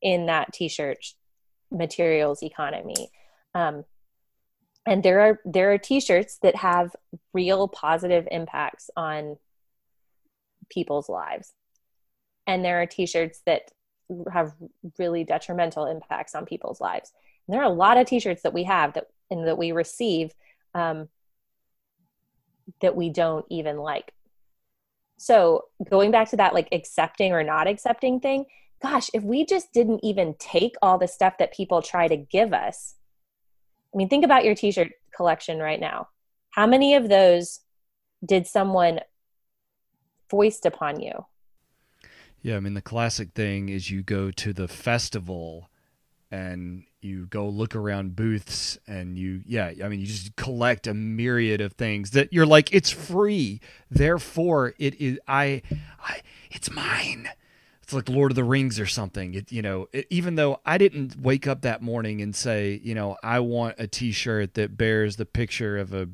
in 0.01 0.26
that 0.26 0.55
t-shirt 0.55 1.05
materials 1.70 2.42
economy 2.42 3.11
um, 3.55 3.84
and 4.86 5.02
there 5.02 5.20
are 5.20 5.40
there 5.44 5.72
are 5.72 5.78
t-shirts 5.78 6.38
that 6.42 6.57
have 6.57 6.94
real 7.32 7.68
positive 7.68 8.28
impacts 8.30 8.90
on 8.96 9.38
people's 10.70 11.09
lives. 11.09 11.52
And 12.46 12.64
there 12.64 12.82
are 12.82 12.86
t-shirts 12.86 13.40
that 13.46 13.70
have 14.30 14.52
really 14.98 15.24
detrimental 15.24 15.86
impacts 15.86 16.34
on 16.34 16.44
people's 16.44 16.80
lives. 16.80 17.12
And 17.46 17.55
there 17.55 17.62
are 17.62 17.70
a 17.70 17.74
lot 17.74 17.96
of 17.96 18.07
t-shirts 18.07 18.42
that 18.42 18.52
we 18.52 18.64
have 18.64 18.92
that 18.94 19.09
and 19.30 19.46
that 19.46 19.57
we 19.57 19.72
receive 19.72 20.32
um, 20.74 21.09
that 22.82 22.94
we 22.94 23.09
don't 23.09 23.46
even 23.48 23.78
like. 23.78 24.12
So 25.16 25.64
going 25.88 26.11
back 26.11 26.30
to 26.30 26.36
that 26.36 26.52
like 26.52 26.68
accepting 26.72 27.32
or 27.32 27.42
not 27.42 27.66
accepting 27.66 28.20
thing 28.20 28.46
gosh 28.82 29.09
if 29.14 29.22
we 29.22 29.46
just 29.46 29.72
didn't 29.72 30.00
even 30.02 30.34
take 30.38 30.74
all 30.82 30.98
the 30.98 31.09
stuff 31.09 31.38
that 31.38 31.55
people 31.55 31.80
try 31.80 32.07
to 32.07 32.16
give 32.16 32.52
us 32.52 32.96
i 33.95 33.97
mean 33.97 34.09
think 34.09 34.24
about 34.24 34.45
your 34.45 34.55
t-shirt 34.55 34.92
collection 35.14 35.59
right 35.59 35.80
now 35.80 36.09
how 36.51 36.66
many 36.66 36.95
of 36.95 37.09
those 37.09 37.61
did 38.24 38.47
someone 38.47 39.01
foist 40.28 40.66
upon 40.66 41.01
you 41.01 41.24
Yeah, 42.42 42.57
I 42.57 42.61
mean 42.61 42.74
the 42.74 42.82
classic 42.82 43.32
thing 43.32 43.68
is 43.68 43.90
you 43.90 44.03
go 44.03 44.30
to 44.30 44.53
the 44.53 44.68
festival 44.68 45.70
and 46.30 46.84
you 47.01 47.26
go 47.26 47.49
look 47.49 47.76
around 47.76 48.16
booths 48.16 48.78
and 48.86 49.16
you 49.18 49.42
yeah, 49.47 49.72
I 49.82 49.88
mean 49.88 50.01
you 50.01 50.07
just 50.07 50.36
collect 50.36 50.86
a 50.86 50.95
myriad 50.95 51.61
of 51.61 51.74
things 51.74 52.11
that 52.11 52.32
you're 52.32 52.47
like 52.47 52.72
it's 52.72 52.90
free. 52.90 53.61
Therefore 53.90 54.74
it 54.78 55.01
is 55.01 55.18
I 55.28 55.62
I 56.03 56.20
it's 56.51 56.70
mine. 56.70 57.28
It's 57.85 57.93
like 57.93 58.09
Lord 58.09 58.32
of 58.32 58.37
the 58.37 58.45
Rings 58.45 58.80
or 58.80 58.87
something. 58.87 59.35
It, 59.35 59.53
you 59.53 59.61
know, 59.61 59.89
it, 59.93 60.07
even 60.09 60.37
though 60.37 60.59
I 60.64 60.78
didn't 60.78 61.20
wake 61.20 61.47
up 61.47 61.61
that 61.61 61.82
morning 61.82 62.22
and 62.22 62.35
say, 62.35 62.80
you 62.82 62.95
know, 62.95 63.18
I 63.22 63.41
want 63.41 63.74
a 63.78 63.87
T-shirt 63.87 64.55
that 64.55 64.78
bears 64.78 65.16
the 65.16 65.26
picture 65.26 65.76
of 65.76 65.93
a, 65.93 66.09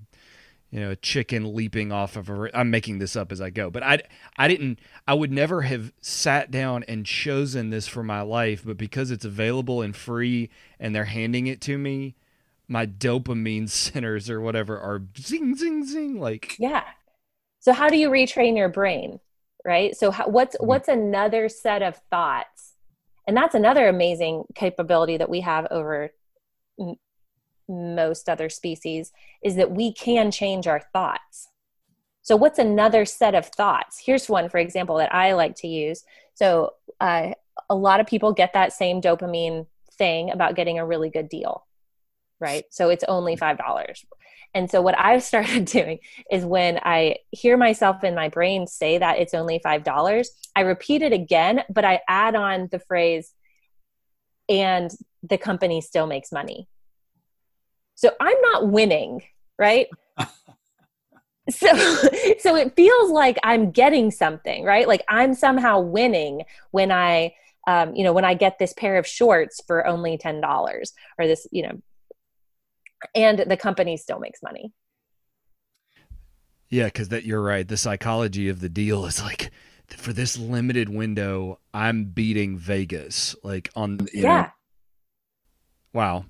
you 0.73 0.81
know, 0.81 0.91
a 0.91 0.97
chicken 0.97 1.55
leaping 1.55 1.93
off 1.93 2.16
of 2.16 2.29
a. 2.29 2.51
I'm 2.59 2.71
making 2.71 2.99
this 2.99 3.14
up 3.14 3.31
as 3.31 3.41
I 3.41 3.51
go, 3.51 3.71
but 3.71 3.85
I, 3.85 4.03
I 4.37 4.49
didn't. 4.49 4.81
I 5.07 5.14
would 5.14 5.31
never 5.31 5.62
have 5.62 5.93
sat 6.01 6.51
down 6.51 6.83
and 6.89 7.07
chosen 7.07 7.71
this 7.71 7.87
for 7.87 8.03
my 8.03 8.23
life, 8.23 8.62
but 8.66 8.77
because 8.77 9.12
it's 9.12 9.25
available 9.25 9.81
and 9.81 9.95
free, 9.95 10.51
and 10.81 10.93
they're 10.93 11.05
handing 11.05 11.47
it 11.47 11.61
to 11.62 11.79
me, 11.79 12.16
my 12.66 12.85
dopamine 12.85 13.68
centers 13.71 14.29
or 14.29 14.41
whatever 14.41 14.77
are 14.77 15.03
zing 15.16 15.55
zing 15.55 15.85
zing 15.87 16.18
like. 16.21 16.57
yeah 16.59 16.83
so 17.61 17.73
how 17.73 17.89
do 17.89 17.97
you 17.97 18.11
retrain 18.11 18.57
your 18.57 18.68
brain 18.68 19.21
right? 19.64 19.96
So 19.96 20.11
how, 20.11 20.28
what's 20.28 20.56
what's 20.61 20.88
another 20.88 21.48
set 21.48 21.82
of 21.82 21.96
thoughts? 22.11 22.74
And 23.26 23.36
that's 23.36 23.54
another 23.54 23.88
amazing 23.88 24.44
capability 24.54 25.16
that 25.16 25.30
we 25.30 25.40
have 25.40 25.66
over 25.70 26.11
m- 26.78 26.96
most 27.68 28.28
other 28.28 28.48
species 28.48 29.12
is 29.44 29.56
that 29.56 29.70
we 29.70 29.92
can 29.92 30.30
change 30.30 30.66
our 30.66 30.80
thoughts. 30.92 31.48
So 32.22 32.36
what's 32.36 32.58
another 32.58 33.04
set 33.04 33.34
of 33.34 33.46
thoughts? 33.46 34.02
Here's 34.04 34.28
one 34.28 34.48
for 34.48 34.58
example 34.58 34.96
that 34.96 35.14
i 35.14 35.32
like 35.32 35.56
to 35.56 35.68
use. 35.68 36.04
So 36.34 36.74
uh, 37.00 37.32
a 37.68 37.74
lot 37.74 38.00
of 38.00 38.06
people 38.06 38.32
get 38.32 38.52
that 38.54 38.72
same 38.72 39.00
dopamine 39.00 39.66
thing 39.92 40.30
about 40.30 40.56
getting 40.56 40.78
a 40.78 40.86
really 40.86 41.11
good 41.11 41.28
deal 41.28 41.66
right? 42.40 42.64
So 42.70 42.88
it's 42.88 43.04
only 43.06 43.36
five 43.36 43.58
dollars 43.58 44.04
and 44.55 44.70
so 44.70 44.82
what 44.82 44.98
I've 44.98 45.22
started 45.30 45.64
doing 45.64 46.01
is 46.30 46.44
when 46.44 46.78
I 46.82 47.16
hear 47.30 47.57
myself 47.57 48.05
in 48.05 48.14
my 48.14 48.28
brain 48.28 48.66
say 48.66 48.98
that 48.98 49.18
it's 49.18 49.34
only 49.34 49.61
$5, 49.61 50.26
I 50.57 50.61
repeat 50.61 51.03
it 51.03 51.12
again, 51.12 51.62
but 51.70 51.84
I 51.84 52.01
add 52.09 52.34
on 52.34 52.68
the 52.70 52.78
phrase, 52.78 53.32
and 54.48 54.90
the 55.22 55.38
company 55.38 55.80
still 55.80 56.07
makes 56.07 56.32
money. 56.32 56.68
So 57.94 58.11
I'm 58.20 58.40
not 58.40 58.68
winning, 58.68 59.22
right? 59.59 59.88
so 61.51 61.68
so 62.38 62.57
it 62.57 62.74
feels 62.74 63.11
like 63.11 63.38
I'm 63.42 63.70
getting 63.70 64.11
something, 64.11 64.64
right? 64.64 64.88
Like 64.88 65.05
I'm 65.09 65.34
somehow 65.34 65.80
winning 65.80 66.44
when 66.70 66.90
I 66.90 67.34
um, 67.66 67.94
you 67.94 68.05
know, 68.05 68.12
when 68.12 68.24
I 68.24 68.34
get 68.34 68.59
this 68.59 68.72
pair 68.72 68.96
of 68.96 69.07
shorts 69.07 69.61
for 69.66 69.86
only 69.86 70.16
$10 70.16 70.92
or 71.18 71.26
this, 71.26 71.46
you 71.53 71.62
know, 71.62 71.80
and 73.14 73.38
the 73.40 73.57
company 73.57 73.96
still 73.96 74.18
makes 74.18 74.42
money. 74.42 74.72
Yeah, 76.68 76.84
because 76.84 77.09
that 77.09 77.24
you're 77.24 77.42
right. 77.42 77.66
The 77.66 77.76
psychology 77.76 78.48
of 78.48 78.61
the 78.61 78.68
deal 78.68 79.05
is 79.07 79.20
like 79.22 79.51
for 79.88 80.12
this 80.12 80.38
limited 80.38 80.88
window, 80.88 81.59
I'm 81.74 82.05
beating 82.05 82.57
Vegas. 82.57 83.34
Like 83.42 83.70
on 83.74 84.07
you 84.12 84.22
know, 84.22 84.28
Yeah. 84.28 84.51
wow. 85.92 86.24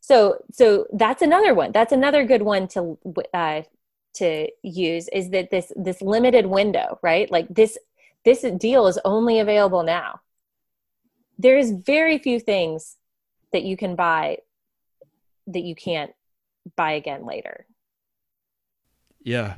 So 0.00 0.38
so 0.52 0.86
that's 0.92 1.22
another 1.22 1.54
one. 1.54 1.72
That's 1.72 1.92
another 1.92 2.24
good 2.24 2.42
one 2.42 2.68
to 2.68 2.98
uh, 3.34 3.62
to 4.14 4.48
use 4.62 5.08
is 5.08 5.30
that 5.30 5.50
this 5.50 5.72
this 5.76 6.00
limited 6.02 6.46
window, 6.46 6.98
right? 7.02 7.30
Like 7.30 7.48
this 7.48 7.78
this 8.24 8.42
deal 8.58 8.86
is 8.86 8.98
only 9.04 9.40
available 9.40 9.82
now. 9.82 10.20
There's 11.38 11.70
very 11.72 12.18
few 12.18 12.38
things 12.38 12.96
that 13.52 13.64
you 13.64 13.76
can 13.76 13.96
buy 13.96 14.38
that 15.48 15.62
you 15.62 15.74
can't 15.74 16.12
buy 16.76 16.92
again 16.92 17.26
later. 17.26 17.66
Yeah. 19.24 19.54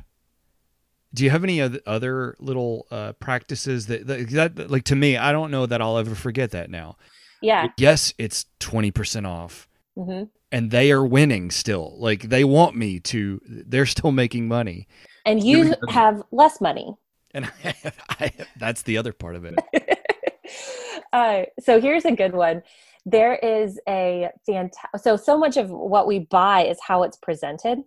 Do 1.13 1.23
you 1.23 1.29
have 1.29 1.43
any 1.43 1.61
other 1.61 2.35
little 2.39 2.87
uh, 2.91 3.13
practices 3.13 3.87
that, 3.87 4.05
that 4.07 4.29
that 4.31 4.69
like 4.69 4.83
to 4.85 4.95
me? 4.95 5.15
I 5.15 5.31
don't 5.31 5.49
know 5.49 5.65
that 5.65 5.81
I'll 5.81 5.97
ever 5.97 6.13
forget 6.13 6.51
that 6.51 6.69
now. 6.69 6.97
Yeah. 7.41 7.69
Yes, 7.77 8.13
it's 8.17 8.45
twenty 8.59 8.91
percent 8.91 9.25
off. 9.25 9.67
hmm 9.95 10.23
and 10.51 10.71
they 10.71 10.91
are 10.91 11.05
winning 11.05 11.51
still. 11.51 11.95
Like 11.97 12.23
they 12.23 12.43
want 12.43 12.75
me 12.75 12.99
to. 13.01 13.41
They're 13.45 13.85
still 13.85 14.11
making 14.11 14.47
money, 14.47 14.87
And 15.25 15.43
you 15.43 15.73
have 15.89 16.21
less 16.31 16.61
money. 16.61 16.95
and 17.33 17.45
I, 17.63 17.73
I, 18.09 18.31
that's 18.57 18.83
the 18.83 18.97
other 18.97 19.11
part 19.13 19.35
of 19.35 19.45
it. 19.45 19.55
uh, 21.13 21.43
so 21.59 21.81
here's 21.81 22.05
a 22.05 22.11
good 22.11 22.33
one. 22.33 22.61
There 23.05 23.35
is 23.35 23.79
a 23.87 24.29
fantastic. 24.45 25.01
So 25.01 25.15
so 25.15 25.37
much 25.37 25.57
of 25.57 25.69
what 25.69 26.07
we 26.07 26.19
buy 26.19 26.65
is 26.65 26.79
how 26.81 27.03
it's 27.03 27.17
presented, 27.17 27.79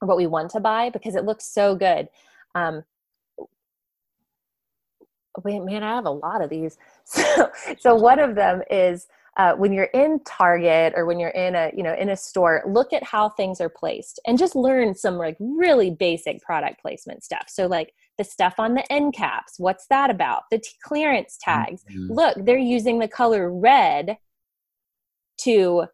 what 0.00 0.16
we 0.16 0.26
want 0.26 0.50
to 0.52 0.60
buy 0.60 0.90
because 0.90 1.14
it 1.16 1.24
looks 1.24 1.44
so 1.44 1.74
good. 1.74 2.08
Um, 2.54 2.84
wait, 5.44 5.60
man, 5.62 5.82
I 5.82 5.94
have 5.94 6.06
a 6.06 6.10
lot 6.10 6.42
of 6.42 6.50
these. 6.50 6.76
So 7.04 7.50
so 7.78 7.94
one 7.94 8.18
of 8.18 8.34
them 8.34 8.62
is. 8.70 9.06
Uh, 9.36 9.54
when 9.54 9.72
you're 9.72 9.84
in 9.94 10.18
Target 10.26 10.92
or 10.96 11.06
when 11.06 11.20
you're 11.20 11.28
in 11.30 11.54
a 11.54 11.70
you 11.76 11.84
know 11.84 11.94
in 11.94 12.08
a 12.08 12.16
store, 12.16 12.60
look 12.66 12.92
at 12.92 13.04
how 13.04 13.28
things 13.28 13.60
are 13.60 13.68
placed 13.68 14.18
and 14.26 14.36
just 14.36 14.56
learn 14.56 14.96
some 14.96 15.16
like 15.16 15.36
really 15.38 15.92
basic 15.92 16.42
product 16.42 16.82
placement 16.82 17.22
stuff. 17.22 17.44
So 17.46 17.68
like 17.68 17.94
the 18.18 18.24
stuff 18.24 18.54
on 18.58 18.74
the 18.74 18.92
end 18.92 19.14
caps, 19.14 19.54
what's 19.58 19.86
that 19.90 20.10
about? 20.10 20.42
The 20.50 20.58
t- 20.58 20.70
clearance 20.82 21.38
tags, 21.40 21.84
Mhm. 21.88 22.08
look, 22.10 22.34
they're 22.44 22.58
using 22.58 22.98
the 22.98 23.06
color 23.06 23.48
red 23.54 24.18
to 25.42 25.86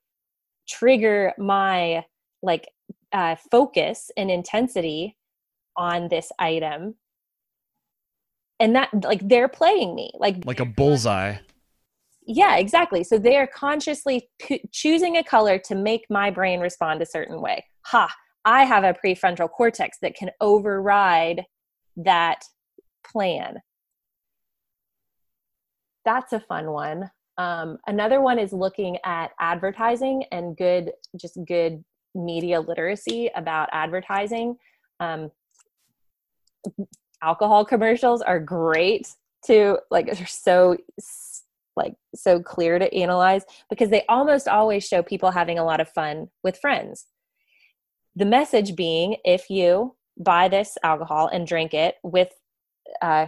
trigger 0.68 1.32
my 1.38 2.04
like 2.42 2.68
uh, 3.12 3.36
focus 3.50 4.10
and 4.16 4.30
intensity 4.30 5.16
on 5.76 6.08
this 6.08 6.30
item. 6.38 6.94
And 8.60 8.76
that, 8.76 8.90
like, 9.02 9.26
they're 9.28 9.48
playing 9.48 9.94
me. 9.94 10.12
Like, 10.14 10.44
Like 10.44 10.60
a 10.60 10.64
bullseye. 10.64 11.36
yeah, 12.26 12.56
exactly. 12.56 13.02
So 13.02 13.18
they 13.18 13.36
are 13.36 13.46
consciously 13.48 14.30
p- 14.38 14.62
choosing 14.72 15.16
a 15.16 15.24
color 15.24 15.58
to 15.60 15.74
make 15.74 16.06
my 16.08 16.30
brain 16.30 16.60
respond 16.60 17.02
a 17.02 17.06
certain 17.06 17.40
way. 17.40 17.64
Ha, 17.86 18.08
I 18.44 18.64
have 18.64 18.84
a 18.84 18.94
prefrontal 18.94 19.50
cortex 19.50 19.98
that 20.02 20.14
can 20.14 20.30
override 20.40 21.44
that 21.96 22.42
plan. 23.04 23.56
That's 26.04 26.32
a 26.32 26.40
fun 26.40 26.70
one. 26.70 27.10
Um, 27.36 27.78
another 27.86 28.20
one 28.20 28.38
is 28.38 28.52
looking 28.52 28.98
at 29.04 29.32
advertising 29.40 30.24
and 30.30 30.56
good, 30.56 30.92
just 31.16 31.38
good 31.46 31.84
media 32.14 32.60
literacy 32.60 33.30
about 33.34 33.68
advertising. 33.72 34.56
Um, 35.00 35.30
alcohol 37.22 37.64
commercials 37.64 38.22
are 38.22 38.38
great 38.38 39.08
to 39.46 39.78
like, 39.90 40.06
they're 40.06 40.26
so 40.26 40.76
like 41.76 41.94
so 42.14 42.40
clear 42.40 42.78
to 42.78 42.94
analyze 42.94 43.42
because 43.68 43.90
they 43.90 44.04
almost 44.08 44.46
always 44.46 44.86
show 44.86 45.02
people 45.02 45.32
having 45.32 45.58
a 45.58 45.64
lot 45.64 45.80
of 45.80 45.88
fun 45.88 46.28
with 46.44 46.58
friends. 46.58 47.06
The 48.14 48.24
message 48.24 48.76
being 48.76 49.16
if 49.24 49.50
you 49.50 49.96
buy 50.16 50.46
this 50.46 50.78
alcohol 50.84 51.26
and 51.26 51.48
drink 51.48 51.74
it 51.74 51.96
with, 52.04 52.28
uh, 53.02 53.26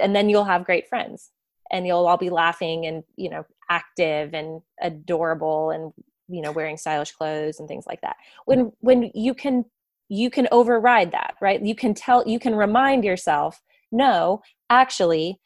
and 0.00 0.16
then 0.16 0.30
you'll 0.30 0.44
have 0.44 0.64
great 0.64 0.88
friends 0.88 1.30
and 1.70 1.86
you'll 1.86 2.06
all 2.06 2.16
be 2.16 2.30
laughing 2.30 2.86
and, 2.86 3.04
you 3.16 3.30
know, 3.30 3.44
active 3.68 4.34
and 4.34 4.62
adorable 4.80 5.70
and, 5.70 5.92
you 6.28 6.42
know, 6.42 6.52
wearing 6.52 6.76
stylish 6.76 7.12
clothes 7.12 7.58
and 7.60 7.68
things 7.68 7.86
like 7.86 8.00
that. 8.00 8.16
When, 8.44 8.72
when 8.80 9.10
you 9.14 9.34
can, 9.34 9.64
you 10.08 10.30
can 10.30 10.48
override 10.50 11.12
that, 11.12 11.34
right? 11.40 11.62
You 11.62 11.74
can 11.74 11.94
tell, 11.94 12.26
you 12.26 12.38
can 12.38 12.54
remind 12.54 13.04
yourself, 13.04 13.60
no, 13.92 14.42
actually, 14.68 15.40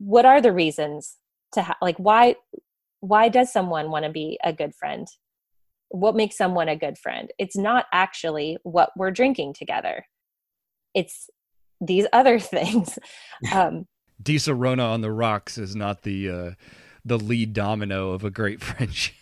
what 0.00 0.24
are 0.24 0.40
the 0.40 0.52
reasons 0.52 1.16
to 1.52 1.62
ha- 1.62 1.76
like 1.80 1.96
why 1.98 2.34
why 3.00 3.28
does 3.28 3.52
someone 3.52 3.90
want 3.90 4.04
to 4.04 4.10
be 4.10 4.38
a 4.42 4.52
good 4.52 4.74
friend? 4.74 5.06
What 5.88 6.16
makes 6.16 6.36
someone 6.36 6.68
a 6.68 6.76
good 6.76 6.98
friend? 6.98 7.30
It's 7.38 7.56
not 7.56 7.86
actually 7.92 8.58
what 8.62 8.90
we're 8.96 9.10
drinking 9.10 9.54
together. 9.54 10.06
It's 10.94 11.28
these 11.80 12.06
other 12.12 12.38
things. 12.54 12.98
Um 13.52 13.86
Disa 14.22 14.54
Rona 14.54 14.84
on 14.84 15.00
the 15.00 15.12
rocks 15.12 15.58
is 15.58 15.74
not 15.74 16.02
the 16.02 16.30
uh, 16.30 16.50
the 17.04 17.18
lead 17.18 17.52
domino 17.52 18.10
of 18.10 18.24
a 18.24 18.30
great 18.30 18.60
friendship. 18.62 19.14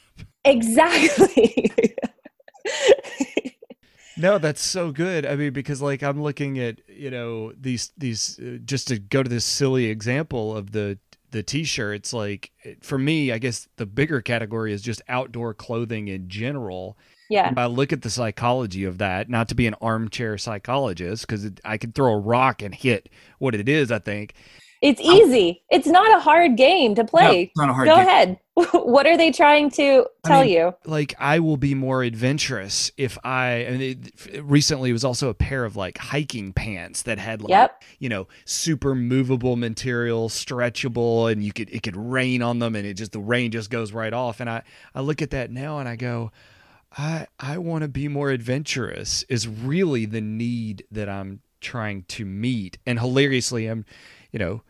exactly 0.44 1.74
No, 4.18 4.38
that's 4.38 4.61
so 4.61 4.90
good. 4.90 5.24
I 5.24 5.36
mean, 5.36 5.53
because 5.53 5.80
like 5.80 6.03
I'm 6.03 6.22
looking 6.22 6.59
at 6.59 6.80
you 6.88 7.11
know 7.11 7.53
these 7.53 7.92
these 7.96 8.38
uh, 8.40 8.59
just 8.64 8.88
to 8.88 8.99
go 8.99 9.22
to 9.22 9.30
this 9.30 9.44
silly 9.44 9.86
example 9.86 10.57
of 10.57 10.72
the 10.72 10.99
the 11.30 11.42
t-shirts. 11.42 12.12
Like 12.12 12.51
for 12.80 12.99
me, 12.99 13.30
I 13.30 13.38
guess 13.38 13.68
the 13.76 13.86
bigger 13.86 14.20
category 14.20 14.72
is 14.72 14.82
just 14.82 15.03
outdoor 15.09 15.55
clothing 15.55 16.09
in 16.09 16.28
general. 16.28 16.99
yeah 17.30 17.49
And 17.49 17.61
I 17.61 17.66
look 17.66 17.92
at 17.92 18.03
the 18.03 18.11
psychology 18.11 18.84
of 18.84 18.99
that, 18.99 19.28
not 19.28 19.49
to 19.51 19.55
be 19.55 19.66
an 19.66 19.76
armchair 19.80 20.36
psychologist, 20.36 21.26
because 21.26 21.49
I 21.64 21.78
could 21.78 21.94
throw 21.94 22.14
a 22.14 22.18
rock 22.18 22.61
and 22.61 22.74
hit 22.74 23.09
what 23.38 23.55
it 23.55 23.68
is. 23.68 23.92
I 23.92 24.01
think 24.01 24.34
it's 24.82 25.00
easy 25.00 25.62
it's 25.70 25.86
not 25.86 26.16
a 26.16 26.20
hard 26.20 26.56
game 26.56 26.94
to 26.94 27.04
play 27.04 27.44
it's 27.44 27.56
not 27.56 27.68
a 27.70 27.72
hard 27.72 27.86
go 27.88 27.96
game. 27.96 28.06
ahead 28.06 28.40
what 28.72 29.06
are 29.06 29.16
they 29.16 29.30
trying 29.30 29.70
to 29.70 30.04
I 30.24 30.28
tell 30.28 30.42
mean, 30.42 30.50
you 30.50 30.74
like 30.84 31.14
I 31.18 31.38
will 31.38 31.56
be 31.56 31.74
more 31.74 32.02
adventurous 32.02 32.90
if 32.96 33.16
I. 33.24 33.66
I 33.66 33.70
mean, 33.70 34.10
it, 34.26 34.42
recently 34.42 34.90
it 34.90 34.92
was 34.92 35.04
also 35.04 35.28
a 35.28 35.34
pair 35.34 35.64
of 35.64 35.76
like 35.76 35.96
hiking 35.98 36.52
pants 36.52 37.02
that 37.02 37.18
had 37.18 37.40
like 37.40 37.50
yep 37.50 37.82
you 38.00 38.08
know 38.08 38.26
super 38.44 38.94
movable 38.96 39.56
material, 39.56 40.28
stretchable, 40.28 41.30
and 41.30 41.44
you 41.44 41.52
could 41.52 41.70
it 41.70 41.84
could 41.84 41.96
rain 41.96 42.42
on 42.42 42.58
them, 42.58 42.74
and 42.74 42.84
it 42.84 42.94
just 42.94 43.12
the 43.12 43.20
rain 43.20 43.52
just 43.52 43.70
goes 43.70 43.92
right 43.92 44.12
off. 44.12 44.40
And 44.40 44.50
I 44.50 44.62
I 44.94 45.02
look 45.02 45.22
at 45.22 45.30
that 45.30 45.52
now 45.52 45.78
and 45.78 45.88
I 45.88 45.94
go, 45.94 46.32
I 46.96 47.28
I 47.38 47.58
want 47.58 47.82
to 47.82 47.88
be 47.88 48.08
more 48.08 48.30
adventurous. 48.30 49.24
Is 49.28 49.46
really 49.46 50.04
the 50.04 50.20
need 50.20 50.84
that 50.90 51.08
I'm 51.08 51.40
trying 51.60 52.04
to 52.08 52.24
meet. 52.24 52.78
And 52.86 52.98
hilariously, 52.98 53.66
I'm 53.66 53.84
you 54.32 54.38
know 54.38 54.62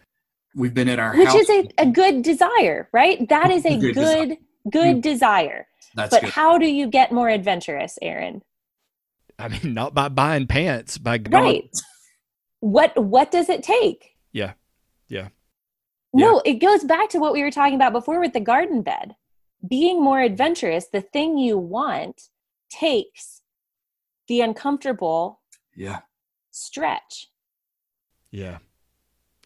We've 0.55 0.75
been 0.75 0.89
at 0.89 0.99
our 0.99 1.17
which 1.17 1.29
house. 1.29 1.37
is 1.37 1.51
a, 1.51 1.69
a 1.79 1.87
good 1.87 2.23
desire 2.23 2.89
right 2.93 3.29
that 3.29 3.51
is 3.51 3.65
a 3.67 3.77
Good 3.79 3.95
good 3.95 4.29
desire. 4.29 4.37
good 4.71 4.97
Mm. 4.97 5.03
desire 5.03 5.67
That's 5.95 6.11
but 6.11 6.23
good. 6.23 6.31
how 6.31 6.59
do 6.59 6.67
you 6.67 6.87
get 6.89 7.13
more 7.13 7.29
adventurous 7.29 7.99
aaron 8.03 8.43
I 9.39 9.49
mean 9.49 9.75
not 9.75 9.95
by 9.95 10.09
buying 10.09 10.47
pants, 10.47 10.99
by 10.99 11.19
going 11.19 11.45
right 11.45 11.71
what 12.61 12.97
what 13.03 13.31
does 13.31 13.49
it 13.49 13.63
take 13.63 14.17
Yeah. 14.33 14.53
Yeah. 15.09 15.29
no 16.13 16.41
it 16.45 16.55
goes 16.55 16.83
back 16.85 17.09
to 17.11 17.19
what 17.19 17.33
we 17.33 17.43
were 17.43 17.51
talking 17.53 17.75
about 17.77 17.93
before 17.93 18.21
with 18.21 18.33
the 18.33 18.41
garden 18.41 18.83
bed 18.83 19.15
being 19.67 20.03
more 20.03 20.21
adventurous 20.21 20.87
the 20.87 21.01
thing 21.01 21.37
you 21.39 21.57
want 21.59 22.23
takes 22.71 23.43
the 24.29 24.41
uncomfortable 24.41 25.41
yeah. 25.77 26.01
stretch 26.51 27.29
Yeah. 28.31 28.59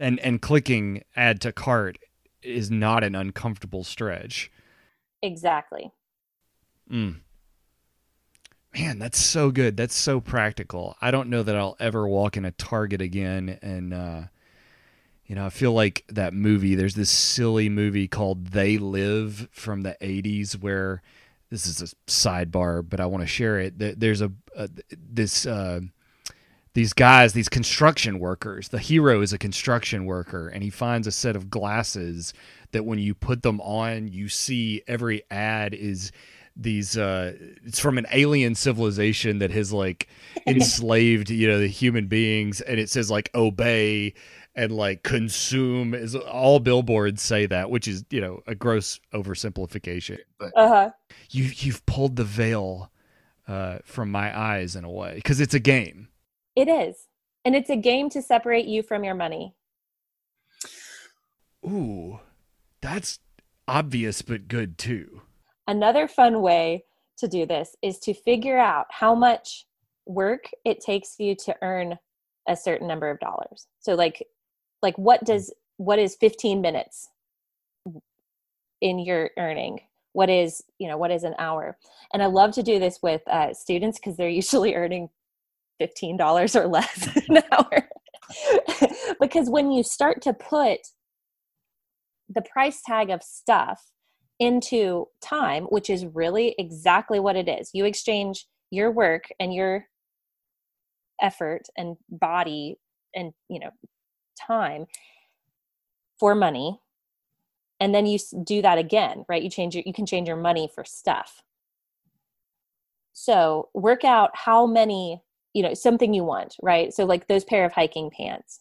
And 0.03 0.19
and 0.21 0.43
clicking 0.43 1.05
add 1.15 1.41
to 1.43 1.53
cart 1.53 1.97
is 2.43 2.71
not 2.71 3.05
an 3.05 3.15
uncomfortable 3.15 3.85
stretch. 3.85 4.51
exactly 5.23 5.93
Mm. 6.91 7.21
Man, 8.75 8.99
that's 8.99 9.19
so 9.19 9.51
good. 9.51 9.77
That's 9.77 9.95
so 9.95 10.19
practical. 10.21 10.97
I 11.01 11.11
don't 11.11 11.29
know 11.29 11.43
that 11.43 11.55
I'll 11.57 11.77
ever 11.79 12.09
walk 12.09 12.37
in 12.37 12.45
a 12.45 12.51
Target 12.51 13.01
again 13.01 13.59
and 13.63 13.95
uh 13.95 14.23
you 15.25 15.37
know, 15.37 15.47
I 15.47 15.51
feel 15.51 15.73
like 15.73 16.05
that 16.09 16.35
movie, 16.35 16.75
there's 16.75 16.97
this 16.97 17.09
silly 17.09 17.69
movie 17.69 18.09
called 18.09 18.49
They 18.49 18.77
Live 18.77 19.49
from 19.53 19.83
the 19.83 19.97
80s 20.03 20.61
where 20.61 21.01
this 21.49 21.67
is 21.67 21.81
a 21.81 21.87
sidebar, 22.11 22.87
but 22.87 22.99
I 23.01 23.07
want 23.07 23.23
to 23.23 23.27
share 23.29 23.59
it. 23.61 23.79
There- 23.79 23.95
There's 23.95 24.21
a, 24.21 24.33
a 24.57 24.69
this 24.91 25.47
uh 25.47 25.81
these 26.75 26.93
guys, 26.93 27.33
these 27.33 27.49
construction 27.49 28.19
workers. 28.19 28.69
The 28.69 28.79
hero 28.79 29.21
is 29.21 29.33
a 29.33 29.39
construction 29.39 30.05
worker, 30.07 30.49
and 30.49 30.63
he 30.63 30.71
finds 30.71 31.07
a 31.07 31.13
set 31.13 31.37
of 31.37 31.51
glasses 31.51 32.33
that 32.73 32.85
when 32.85 32.99
you 32.99 33.15
put 33.15 33.43
them 33.43 33.61
on, 33.61 34.09
you 34.09 34.29
see 34.29 34.83
every 34.87 35.23
ad 35.31 35.75
is 35.75 36.13
these. 36.57 36.97
Uh, 36.97 37.35
it's 37.65 37.79
from 37.79 37.99
an 37.99 38.07
alien 38.13 38.55
civilization 38.55 39.39
that 39.39 39.51
has 39.51 39.73
like 39.73 40.09
enslaved, 40.47 41.31
you 41.31 41.47
know, 41.47 41.59
the 41.59 41.67
human 41.67 42.07
beings, 42.07 42.61
and 42.63 42.81
it 42.81 42.89
says 42.89 43.11
like 43.11 43.31
obey 43.35 44.15
and 44.55 44.73
like 44.73 45.03
consume. 45.03 45.93
Is 45.95 46.15
all 46.15 46.59
billboards 46.59 47.21
say 47.21 47.45
that, 47.47 47.71
which 47.71 47.87
is 47.87 48.05
you 48.11 48.21
know 48.21 48.41
a 48.47 48.55
gross 48.55 48.99
oversimplification. 49.13 50.19
But 50.39 50.53
uh-huh 50.57 50.91
You 51.31 51.51
you've 51.55 51.85
pulled 51.85 52.17
the 52.17 52.25
veil 52.25 52.91
uh, 53.47 53.79
from 53.85 54.11
my 54.11 54.37
eyes 54.39 54.75
in 54.77 54.85
a 54.85 54.91
way 54.91 55.17
because 55.17 55.41
it's 55.41 55.55
a 55.55 55.61
game. 55.61 56.09
It 56.57 56.69
is 56.69 57.07
and 57.45 57.55
it's 57.55 57.71
a 57.71 57.77
game 57.77 58.09
to 58.11 58.23
separate 58.23 58.67
you 58.67 58.83
from 58.83 59.05
your 59.05 59.15
money 59.15 59.55
Ooh, 61.65 62.19
that's 62.81 63.21
obvious 63.69 64.23
but 64.23 64.49
good 64.49 64.79
too. 64.79 65.23
Another 65.69 66.09
fun 66.09 66.43
way 66.43 66.85
to 67.19 67.29
do 67.29 67.47
this 67.47 67.77
is 67.83 67.99
to 68.01 68.15
figure 68.15 68.59
out 68.59 68.87
how 68.91 69.15
much 69.15 69.67
work 70.07 70.51
it 70.65 70.81
takes 70.81 71.17
you 71.19 71.37
to 71.37 71.55
earn 71.63 71.99
a 72.49 72.57
certain 72.57 72.89
number 72.89 73.09
of 73.09 73.21
dollars. 73.21 73.69
So 73.79 73.95
like 73.95 74.27
like 74.83 74.99
what 74.99 75.25
does 75.25 75.53
what 75.77 75.99
is 75.99 76.17
15 76.17 76.61
minutes 76.61 77.09
in 78.81 78.99
your 78.99 79.31
earning? 79.39 79.81
what 80.15 80.29
is 80.29 80.63
you 80.79 80.89
know 80.89 80.99
what 80.99 81.11
is 81.11 81.25
an 81.25 81.35
hour 81.39 81.79
and 82.13 82.23
i 82.23 82.27
love 82.27 82.53
to 82.53 82.63
do 82.63 82.79
this 82.79 82.99
with 83.03 83.23
uh, 83.29 83.51
students 83.55 83.99
because 83.99 84.15
they're 84.15 84.29
usually 84.43 84.75
earning 84.75 85.09
$15 85.83 86.55
or 86.55 86.69
less 86.69 87.09
an 87.29 87.43
hour. 87.53 87.89
Because 89.21 89.51
when 89.51 89.71
you 89.71 89.83
start 89.83 90.23
to 90.23 90.33
put 90.33 90.81
the 92.29 92.43
price 92.43 92.81
tag 92.85 93.11
of 93.11 93.23
stuff 93.23 93.93
into 94.41 95.07
time 95.21 95.65
which 95.65 95.91
is 95.91 96.07
really 96.07 96.55
exactly 96.59 97.21
what 97.21 97.37
it 97.37 97.47
is 97.47 97.71
you 97.75 97.85
exchange 97.85 98.47
your 98.71 98.91
work 98.91 99.25
and 99.39 99.53
your 99.53 99.85
effort 101.21 101.63
and 101.77 101.97
body 102.09 102.77
and 103.15 103.33
you 103.49 103.61
know 103.61 103.71
time 104.47 104.87
for 106.19 106.35
money 106.35 106.81
and 107.79 107.95
then 107.95 108.07
you 108.07 108.19
do 108.45 108.63
that 108.63 108.79
again 108.79 109.25
right? 109.29 109.43
You 109.43 109.51
change 109.51 109.75
your, 109.75 109.83
you 109.85 109.93
can 109.93 110.07
change 110.07 110.29
your 110.29 110.37
money 110.37 110.69
for 110.73 110.85
stuff. 110.85 111.43
So 113.13 113.69
work 113.75 114.05
out 114.05 114.31
how 114.35 114.67
many 114.67 115.21
you 115.55 115.63
know 115.63 115.75
something 115.75 116.15
you 116.15 116.25
want 116.25 116.57
right? 116.63 116.93
So 116.93 117.05
like 117.05 117.29
those 117.29 117.45
pair 117.45 117.65
of 117.65 117.73
hiking 117.73 118.11
pants. 118.11 118.61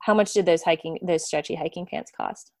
How 0.00 0.14
much 0.14 0.34
did 0.34 0.46
those 0.46 0.62
hiking 0.62 0.98
those 1.02 1.24
stretchy 1.24 1.54
hiking 1.54 1.86
pants 1.86 2.12
cost? 2.16 2.52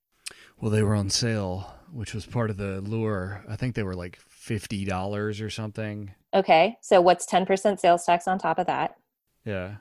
Well 0.60 0.70
they 0.70 0.82
were 0.82 0.94
on 0.94 1.10
sale 1.10 1.74
which 1.94 2.12
was 2.12 2.26
part 2.26 2.50
of 2.50 2.56
the 2.56 2.80
lure. 2.80 3.44
I 3.48 3.54
think 3.54 3.76
they 3.76 3.84
were 3.84 3.94
like 3.94 4.18
$50 4.44 5.40
or 5.40 5.48
something. 5.48 6.12
Okay. 6.34 6.76
So 6.82 7.00
what's 7.00 7.24
10% 7.24 7.78
sales 7.78 8.04
tax 8.04 8.26
on 8.26 8.38
top 8.38 8.58
of 8.58 8.66
that? 8.66 8.96
Yeah. 9.44 9.76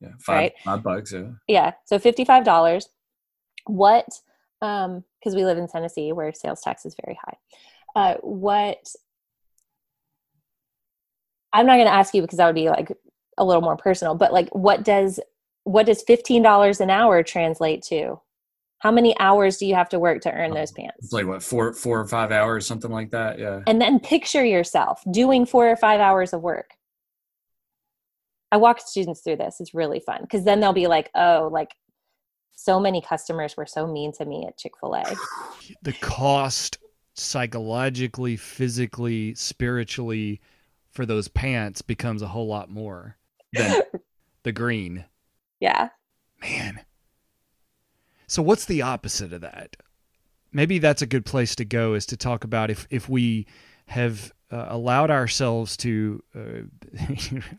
Yeah 0.00 0.10
five, 0.20 0.34
right? 0.34 0.52
five 0.62 0.82
bucks 0.82 1.12
yeah. 1.12 1.30
Yeah. 1.48 1.72
So 1.86 1.98
$55 1.98 2.84
what 3.66 4.06
um 4.60 5.04
because 5.18 5.34
we 5.34 5.44
live 5.44 5.56
in 5.56 5.66
tennessee 5.66 6.12
where 6.12 6.34
sales 6.34 6.60
tax 6.60 6.84
is 6.84 6.94
very 7.02 7.18
high. 7.24 7.36
Uh 7.96 8.16
what 8.20 8.86
I'm 11.54 11.66
not 11.66 11.76
going 11.76 11.86
to 11.86 11.94
ask 11.94 12.12
you 12.12 12.20
because 12.20 12.38
that 12.38 12.46
would 12.46 12.54
be 12.54 12.68
like 12.68 12.92
a 13.38 13.44
little 13.44 13.62
more 13.62 13.76
personal, 13.76 14.14
but 14.14 14.32
like 14.32 14.48
what 14.54 14.84
does 14.84 15.20
what 15.62 15.86
does 15.86 16.04
$15 16.04 16.80
an 16.80 16.90
hour 16.90 17.22
translate 17.22 17.82
to? 17.84 18.20
How 18.80 18.90
many 18.90 19.18
hours 19.18 19.56
do 19.56 19.64
you 19.64 19.74
have 19.74 19.88
to 19.90 19.98
work 19.98 20.20
to 20.22 20.32
earn 20.32 20.52
those 20.52 20.72
um, 20.72 20.76
pants? 20.76 20.96
It's 21.04 21.12
like 21.12 21.26
what, 21.26 21.42
four, 21.42 21.72
four 21.72 22.00
or 22.00 22.06
five 22.06 22.30
hours, 22.30 22.66
something 22.66 22.90
like 22.90 23.12
that. 23.12 23.38
Yeah. 23.38 23.62
And 23.66 23.80
then 23.80 23.98
picture 23.98 24.44
yourself 24.44 25.00
doing 25.10 25.46
four 25.46 25.66
or 25.66 25.76
five 25.76 26.00
hours 26.00 26.34
of 26.34 26.42
work. 26.42 26.74
I 28.52 28.58
walk 28.58 28.80
students 28.80 29.22
through 29.22 29.36
this. 29.36 29.58
It's 29.58 29.72
really 29.72 30.00
fun 30.00 30.20
because 30.20 30.44
then 30.44 30.60
they'll 30.60 30.74
be 30.74 30.86
like, 30.86 31.10
oh, 31.14 31.48
like 31.50 31.70
so 32.54 32.78
many 32.78 33.00
customers 33.00 33.56
were 33.56 33.66
so 33.66 33.86
mean 33.86 34.12
to 34.12 34.26
me 34.26 34.44
at 34.46 34.58
Chick 34.58 34.72
fil 34.78 34.94
A. 34.94 35.04
The 35.82 35.94
cost 35.94 36.78
psychologically, 37.14 38.36
physically, 38.36 39.34
spiritually 39.34 40.42
for 40.94 41.04
those 41.04 41.28
pants 41.28 41.82
becomes 41.82 42.22
a 42.22 42.28
whole 42.28 42.46
lot 42.46 42.70
more 42.70 43.16
than 43.52 43.82
the 44.44 44.52
green. 44.52 45.04
Yeah. 45.60 45.90
Man. 46.40 46.80
So 48.26 48.42
what's 48.42 48.64
the 48.64 48.82
opposite 48.82 49.32
of 49.32 49.40
that? 49.42 49.76
Maybe 50.52 50.78
that's 50.78 51.02
a 51.02 51.06
good 51.06 51.26
place 51.26 51.56
to 51.56 51.64
go 51.64 51.94
is 51.94 52.06
to 52.06 52.16
talk 52.16 52.44
about 52.44 52.70
if 52.70 52.86
if 52.88 53.08
we 53.08 53.46
have 53.86 54.32
uh, 54.52 54.66
allowed 54.68 55.10
ourselves 55.10 55.76
to 55.78 56.22
uh, 56.34 56.96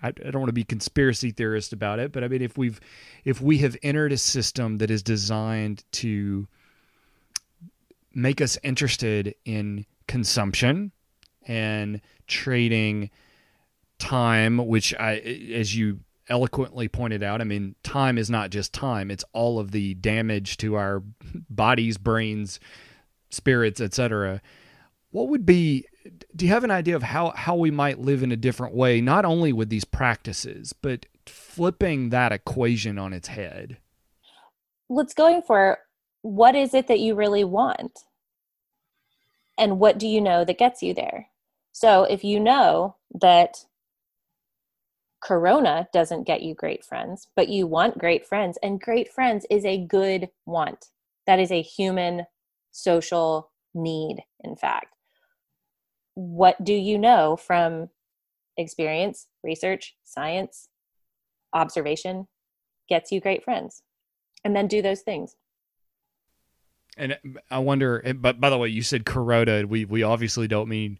I, 0.01 0.07
I 0.07 0.11
don't 0.11 0.39
want 0.39 0.47
to 0.47 0.53
be 0.53 0.63
conspiracy 0.63 1.31
theorist 1.31 1.73
about 1.73 1.99
it, 1.99 2.13
but 2.13 2.23
I 2.23 2.29
mean 2.29 2.41
if 2.41 2.57
we've 2.57 2.79
if 3.25 3.41
we 3.41 3.57
have 3.59 3.75
entered 3.83 4.13
a 4.13 4.17
system 4.17 4.77
that 4.77 4.89
is 4.89 5.03
designed 5.03 5.83
to 5.93 6.47
make 8.13 8.39
us 8.39 8.57
interested 8.63 9.35
in 9.43 9.85
consumption 10.07 10.93
and 11.47 11.99
trading 12.27 13.09
time, 13.99 14.57
which 14.67 14.93
I, 14.95 15.15
as 15.15 15.75
you 15.75 15.99
eloquently 16.29 16.87
pointed 16.87 17.23
out, 17.23 17.41
I 17.41 17.43
mean, 17.43 17.75
time 17.83 18.17
is 18.17 18.29
not 18.29 18.49
just 18.49 18.73
time; 18.73 19.11
it's 19.11 19.25
all 19.33 19.59
of 19.59 19.71
the 19.71 19.93
damage 19.95 20.57
to 20.57 20.75
our 20.75 21.03
bodies, 21.49 21.97
brains, 21.97 22.59
spirits, 23.29 23.81
etc. 23.81 24.41
What 25.11 25.29
would 25.29 25.45
be? 25.45 25.85
Do 26.35 26.45
you 26.45 26.51
have 26.51 26.63
an 26.63 26.71
idea 26.71 26.95
of 26.95 27.03
how 27.03 27.31
how 27.31 27.55
we 27.55 27.71
might 27.71 27.99
live 27.99 28.23
in 28.23 28.31
a 28.31 28.37
different 28.37 28.75
way, 28.75 29.01
not 29.01 29.25
only 29.25 29.53
with 29.53 29.69
these 29.69 29.85
practices, 29.85 30.73
but 30.73 31.05
flipping 31.25 32.09
that 32.09 32.31
equation 32.31 32.97
on 32.97 33.13
its 33.13 33.29
head? 33.29 33.77
What's 34.87 35.13
going 35.13 35.41
for? 35.41 35.79
What 36.21 36.55
is 36.55 36.73
it 36.73 36.87
that 36.87 36.99
you 36.99 37.15
really 37.15 37.43
want? 37.43 37.99
And 39.57 39.79
what 39.79 39.97
do 39.97 40.07
you 40.07 40.21
know 40.21 40.43
that 40.43 40.57
gets 40.57 40.83
you 40.83 40.93
there? 40.93 41.27
So 41.71 42.03
if 42.03 42.23
you 42.23 42.39
know 42.39 42.95
that 43.21 43.65
Corona 45.25 45.87
doesn't 45.91 46.27
get 46.27 46.43
you 46.43 46.53
great 46.53 46.85
friends, 46.85 47.27
but 47.35 47.49
you 47.49 47.65
want 47.65 47.97
great 47.97 48.27
friends. 48.27 48.59
And 48.61 48.79
great 48.79 49.11
friends 49.11 49.43
is 49.49 49.65
a 49.65 49.83
good 49.83 50.29
want. 50.45 50.85
That 51.25 51.39
is 51.39 51.51
a 51.51 51.63
human 51.63 52.25
social 52.71 53.51
need, 53.73 54.17
in 54.43 54.55
fact. 54.55 54.93
What 56.13 56.63
do 56.63 56.73
you 56.73 56.99
know 56.99 57.37
from 57.37 57.89
experience, 58.55 59.25
research, 59.43 59.95
science, 60.03 60.69
observation 61.53 62.27
gets 62.87 63.11
you 63.11 63.19
great 63.19 63.43
friends? 63.43 63.81
And 64.43 64.55
then 64.55 64.67
do 64.67 64.83
those 64.83 65.01
things. 65.01 65.35
And 66.97 67.13
uh, 67.13 67.39
I 67.49 67.57
wonder, 67.57 68.13
but 68.15 68.39
by 68.39 68.51
the 68.51 68.59
way, 68.59 68.69
you 68.69 68.83
said 68.83 69.07
Corona. 69.07 69.65
We 69.65 69.85
we 69.85 70.03
obviously 70.03 70.47
don't 70.47 70.69
mean 70.69 70.99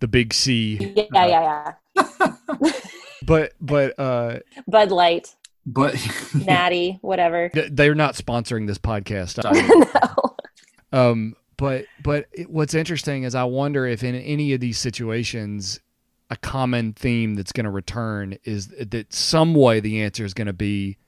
the 0.00 0.06
big 0.06 0.34
C. 0.34 0.92
Yeah, 0.94 1.04
uh, 1.04 1.26
yeah, 1.26 1.72
yeah. 1.96 2.72
but 3.26 3.52
but 3.60 3.98
uh 3.98 4.40
Bud 4.66 4.90
Light, 4.90 5.34
but 5.66 5.96
Natty, 6.34 6.98
whatever. 7.02 7.50
They're 7.70 7.94
not 7.94 8.14
sponsoring 8.14 8.66
this 8.66 8.78
podcast. 8.78 9.42
no. 10.92 11.00
Um, 11.10 11.36
but 11.56 11.86
but 12.02 12.26
what's 12.46 12.74
interesting 12.74 13.24
is 13.24 13.34
I 13.34 13.44
wonder 13.44 13.86
if 13.86 14.02
in 14.02 14.14
any 14.14 14.52
of 14.52 14.60
these 14.60 14.78
situations, 14.78 15.80
a 16.30 16.36
common 16.36 16.92
theme 16.92 17.34
that's 17.34 17.52
going 17.52 17.64
to 17.64 17.70
return 17.70 18.36
is 18.44 18.68
that 18.68 19.12
some 19.12 19.54
way 19.54 19.80
the 19.80 20.02
answer 20.02 20.24
is 20.24 20.34
going 20.34 20.46
to 20.46 20.52
be 20.52 20.98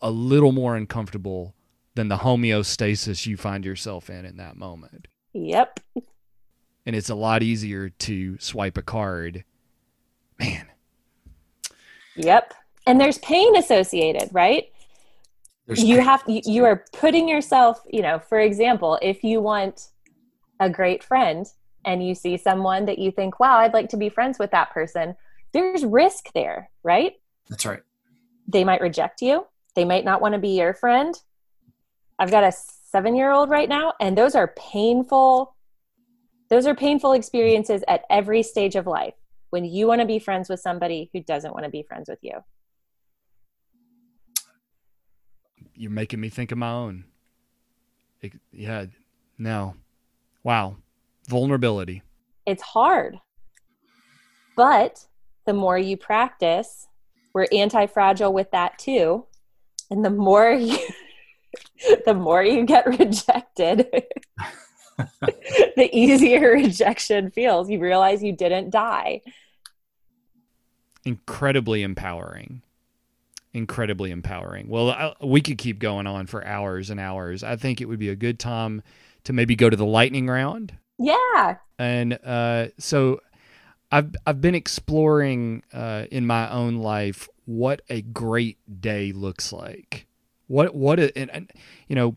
a 0.00 0.10
little 0.10 0.52
more 0.52 0.76
uncomfortable 0.76 1.54
than 1.94 2.08
the 2.08 2.18
homeostasis 2.18 3.26
you 3.26 3.36
find 3.36 3.64
yourself 3.64 4.08
in 4.08 4.24
in 4.24 4.36
that 4.38 4.56
moment. 4.56 5.08
Yep. 5.34 5.80
And 6.84 6.96
it's 6.96 7.10
a 7.10 7.14
lot 7.14 7.42
easier 7.42 7.90
to 7.90 8.38
swipe 8.38 8.76
a 8.76 8.82
card. 8.82 9.44
Man, 10.38 10.66
Yep. 12.16 12.54
And 12.86 13.00
there's 13.00 13.18
pain 13.18 13.56
associated, 13.56 14.28
right? 14.32 14.70
There's 15.66 15.82
you 15.82 15.96
pain. 15.96 16.04
have 16.04 16.24
you, 16.26 16.40
you 16.44 16.64
are 16.64 16.84
putting 16.92 17.28
yourself, 17.28 17.80
you 17.88 18.02
know, 18.02 18.18
for 18.18 18.40
example, 18.40 18.98
if 19.00 19.22
you 19.22 19.40
want 19.40 19.88
a 20.60 20.68
great 20.68 21.02
friend 21.02 21.46
and 21.84 22.06
you 22.06 22.14
see 22.14 22.36
someone 22.36 22.84
that 22.86 22.98
you 22.98 23.10
think, 23.10 23.40
"Wow, 23.40 23.58
I'd 23.58 23.72
like 23.72 23.88
to 23.90 23.96
be 23.96 24.08
friends 24.08 24.38
with 24.38 24.50
that 24.50 24.70
person." 24.70 25.16
There's 25.52 25.84
risk 25.84 26.32
there, 26.32 26.70
right? 26.82 27.14
That's 27.48 27.66
right. 27.66 27.82
They 28.48 28.64
might 28.64 28.80
reject 28.80 29.22
you. 29.22 29.46
They 29.74 29.84
might 29.84 30.04
not 30.04 30.20
want 30.20 30.34
to 30.34 30.38
be 30.38 30.58
your 30.58 30.74
friend. 30.74 31.14
I've 32.18 32.30
got 32.30 32.44
a 32.44 32.52
7-year-old 32.94 33.48
right 33.48 33.68
now 33.68 33.94
and 34.00 34.16
those 34.16 34.34
are 34.34 34.48
painful 34.48 35.56
those 36.50 36.66
are 36.66 36.74
painful 36.74 37.12
experiences 37.12 37.82
at 37.88 38.04
every 38.10 38.42
stage 38.42 38.76
of 38.76 38.86
life 38.86 39.14
when 39.52 39.66
you 39.66 39.86
want 39.86 40.00
to 40.00 40.06
be 40.06 40.18
friends 40.18 40.48
with 40.48 40.60
somebody 40.60 41.10
who 41.12 41.22
doesn't 41.22 41.52
want 41.52 41.64
to 41.64 41.70
be 41.70 41.82
friends 41.82 42.08
with 42.08 42.20
you. 42.22 42.42
You're 45.74 45.90
making 45.90 46.22
me 46.22 46.30
think 46.30 46.52
of 46.52 46.58
my 46.58 46.70
own. 46.70 47.04
It, 48.22 48.32
yeah, 48.50 48.86
no. 49.36 49.74
Wow. 50.42 50.76
Vulnerability. 51.28 52.00
It's 52.46 52.62
hard. 52.62 53.18
But 54.56 55.04
the 55.44 55.52
more 55.52 55.76
you 55.76 55.98
practice, 55.98 56.88
we're 57.34 57.46
anti-fragile 57.52 58.32
with 58.32 58.50
that 58.52 58.78
too. 58.78 59.26
And 59.90 60.02
the 60.02 60.10
more 60.10 60.50
you 60.54 60.78
the 62.06 62.14
more 62.14 62.42
you 62.42 62.64
get 62.64 62.86
rejected, 62.98 63.86
the 65.76 65.88
easier 65.92 66.52
rejection 66.52 67.30
feels. 67.30 67.70
You 67.70 67.80
realize 67.80 68.22
you 68.22 68.32
didn't 68.32 68.70
die. 68.70 69.22
Incredibly 71.04 71.82
empowering. 71.82 72.62
Incredibly 73.54 74.10
empowering. 74.10 74.68
Well 74.68 74.90
I, 74.90 75.14
we 75.20 75.40
could 75.40 75.58
keep 75.58 75.78
going 75.78 76.06
on 76.06 76.26
for 76.26 76.44
hours 76.46 76.90
and 76.90 76.98
hours. 76.98 77.42
I 77.42 77.56
think 77.56 77.80
it 77.80 77.86
would 77.86 77.98
be 77.98 78.08
a 78.08 78.16
good 78.16 78.38
time 78.38 78.82
to 79.24 79.32
maybe 79.32 79.54
go 79.56 79.70
to 79.70 79.76
the 79.76 79.86
lightning 79.86 80.26
round. 80.26 80.74
Yeah. 80.98 81.56
And 81.78 82.18
uh, 82.24 82.68
so 82.78 83.20
i've 83.90 84.14
i've 84.26 84.40
been 84.40 84.54
exploring 84.54 85.62
uh, 85.72 86.06
in 86.10 86.26
my 86.26 86.50
own 86.50 86.76
life 86.76 87.28
what 87.44 87.82
a 87.88 88.02
great 88.02 88.58
day 88.80 89.12
looks 89.12 89.52
like. 89.52 90.06
What 90.46 90.74
what 90.74 90.98
a, 91.00 91.16
and, 91.16 91.30
and 91.30 91.52
you 91.88 91.96
know 91.96 92.16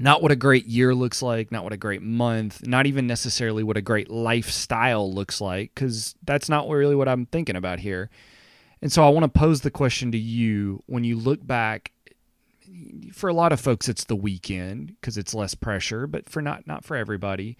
not 0.00 0.22
what 0.22 0.32
a 0.32 0.36
great 0.36 0.64
year 0.64 0.94
looks 0.94 1.20
like, 1.20 1.52
not 1.52 1.62
what 1.62 1.74
a 1.74 1.76
great 1.76 2.00
month, 2.00 2.66
not 2.66 2.86
even 2.86 3.06
necessarily 3.06 3.62
what 3.62 3.76
a 3.76 3.82
great 3.82 4.10
lifestyle 4.10 5.12
looks 5.12 5.42
like, 5.42 5.72
because 5.74 6.14
that's 6.24 6.48
not 6.48 6.66
really 6.68 6.96
what 6.96 7.06
I'm 7.06 7.26
thinking 7.26 7.54
about 7.54 7.80
here. 7.80 8.08
And 8.80 8.90
so 8.90 9.04
I 9.04 9.10
want 9.10 9.24
to 9.24 9.38
pose 9.38 9.60
the 9.60 9.70
question 9.70 10.10
to 10.12 10.18
you 10.18 10.82
when 10.86 11.04
you 11.04 11.16
look 11.16 11.46
back. 11.46 11.92
For 13.12 13.28
a 13.28 13.34
lot 13.34 13.52
of 13.52 13.60
folks, 13.60 13.90
it's 13.90 14.04
the 14.04 14.16
weekend 14.16 14.96
because 14.98 15.18
it's 15.18 15.34
less 15.34 15.54
pressure, 15.54 16.06
but 16.06 16.30
for 16.30 16.40
not 16.40 16.66
not 16.66 16.82
for 16.82 16.96
everybody. 16.96 17.58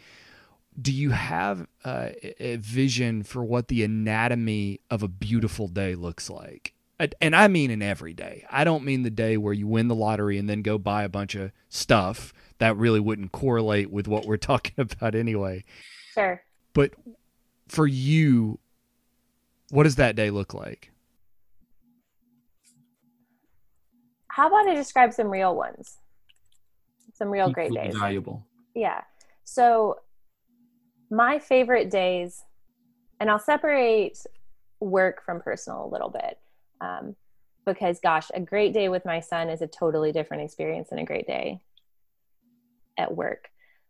Do 0.81 0.93
you 0.93 1.11
have 1.11 1.67
a 1.85 2.57
vision 2.57 3.23
for 3.23 3.45
what 3.45 3.69
the 3.69 3.85
anatomy 3.85 4.81
of 4.91 5.03
a 5.03 5.09
beautiful 5.09 5.69
day 5.69 5.95
looks 5.95 6.31
like? 6.31 6.73
And 7.21 7.35
I 7.35 7.49
mean 7.49 7.71
an 7.71 7.81
everyday. 7.81 8.45
I 8.51 8.65
don't 8.65 8.85
mean 8.85 9.03
the 9.03 9.11
day 9.11 9.39
where 9.39 9.55
you 9.55 9.67
win 9.67 9.89
the 9.89 9.95
lottery 9.95 10.37
and 10.37 10.49
then 10.49 10.61
go 10.61 10.77
buy 10.77 11.03
a 11.03 11.09
bunch 11.09 11.35
of 11.35 11.51
stuff 11.71 12.35
that 12.59 12.77
really 12.77 13.01
wouldn't 13.01 13.33
correlate 13.33 13.91
with 13.91 14.07
what 14.07 14.27
we're 14.27 14.37
talking 14.37 14.75
about 14.79 15.15
anyway. 15.15 15.65
Sure. 16.13 16.43
But 16.75 16.93
for 17.69 17.87
you, 17.87 18.59
what 19.71 19.85
does 19.85 19.97
that 19.97 20.15
day 20.15 20.31
look 20.31 20.53
like? 20.53 20.91
How 24.29 24.49
about 24.49 24.69
I 24.69 24.75
describe 24.75 25.13
some 25.13 25.29
real 25.29 25.57
ones? 25.57 25.99
Some 27.15 27.29
real 27.29 27.51
great 27.51 27.73
days. 27.73 27.97
Valuable. 27.97 28.47
Yeah. 28.75 29.03
So 29.45 30.01
my 31.11 31.39
favorite 31.39 31.91
days, 31.91 32.43
and 33.19 33.31
I'll 33.31 33.39
separate 33.39 34.19
work 34.81 35.23
from 35.25 35.41
personal 35.41 35.85
a 35.85 35.89
little 35.89 36.11
bit. 36.11 36.39
Um, 36.81 37.17
because 37.67 38.01
gosh, 38.01 38.29
a 38.35 38.41
great 38.41 38.73
day 38.73 38.89
with 38.89 39.05
my 39.05 39.21
son 39.21 39.49
is 39.49 39.63
a 39.63 39.67
totally 39.67 40.13
different 40.13 40.43
experience 40.43 40.89
than 40.91 40.99
a 40.99 41.05
great 41.05 41.27
day 41.27 41.61
at 42.99 43.15
work. 43.15 43.49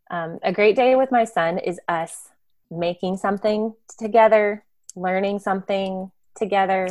Um, 0.09 0.39
a 0.43 0.51
great 0.51 0.75
day 0.75 0.95
with 0.95 1.11
my 1.11 1.23
son 1.23 1.57
is 1.57 1.79
us 1.87 2.29
making 2.69 3.17
something 3.17 3.73
together, 3.97 4.65
learning 4.95 5.39
something 5.39 6.11
together. 6.35 6.87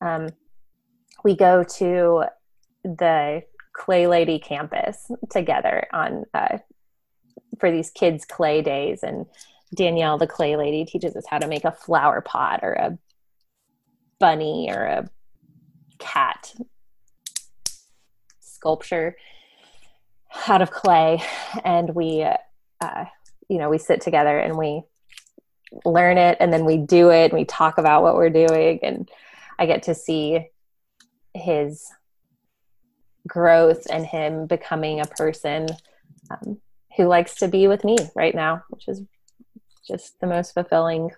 Um, 0.00 0.28
we 1.24 1.36
go 1.36 1.64
to 1.64 2.24
the 2.84 3.42
Clay 3.72 4.06
Lady 4.06 4.38
campus 4.38 5.10
together 5.30 5.86
on 5.92 6.24
uh, 6.34 6.58
for 7.58 7.70
these 7.70 7.90
kids' 7.90 8.24
clay 8.24 8.62
days, 8.62 9.02
and 9.02 9.26
Danielle, 9.74 10.18
the 10.18 10.26
Clay 10.26 10.56
Lady, 10.56 10.84
teaches 10.84 11.16
us 11.16 11.24
how 11.28 11.38
to 11.38 11.48
make 11.48 11.64
a 11.64 11.72
flower 11.72 12.20
pot 12.20 12.60
or 12.62 12.72
a 12.72 12.98
bunny 14.18 14.70
or 14.72 14.84
a 14.84 15.10
cat 15.98 16.54
sculpture 18.40 19.16
out 20.46 20.62
of 20.62 20.70
clay, 20.70 21.22
and 21.64 21.94
we, 21.94 22.26
uh, 22.80 23.04
you 23.48 23.58
know, 23.58 23.70
we 23.70 23.78
sit 23.78 24.00
together 24.00 24.38
and 24.38 24.56
we 24.56 24.82
learn 25.84 26.18
it, 26.18 26.36
and 26.40 26.52
then 26.52 26.64
we 26.64 26.76
do 26.76 27.10
it, 27.10 27.30
and 27.30 27.38
we 27.38 27.44
talk 27.44 27.78
about 27.78 28.02
what 28.02 28.14
we're 28.14 28.30
doing, 28.30 28.80
and 28.82 29.08
I 29.58 29.66
get 29.66 29.84
to 29.84 29.94
see 29.94 30.48
his 31.34 31.90
growth 33.26 33.86
and 33.90 34.06
him 34.06 34.46
becoming 34.46 35.00
a 35.00 35.06
person 35.06 35.68
um, 36.30 36.58
who 36.96 37.04
likes 37.04 37.36
to 37.36 37.48
be 37.48 37.68
with 37.68 37.84
me 37.84 37.96
right 38.14 38.34
now, 38.34 38.64
which 38.70 38.88
is 38.88 39.02
just 39.86 40.18
the 40.20 40.26
most 40.26 40.54
fulfilling 40.54 41.10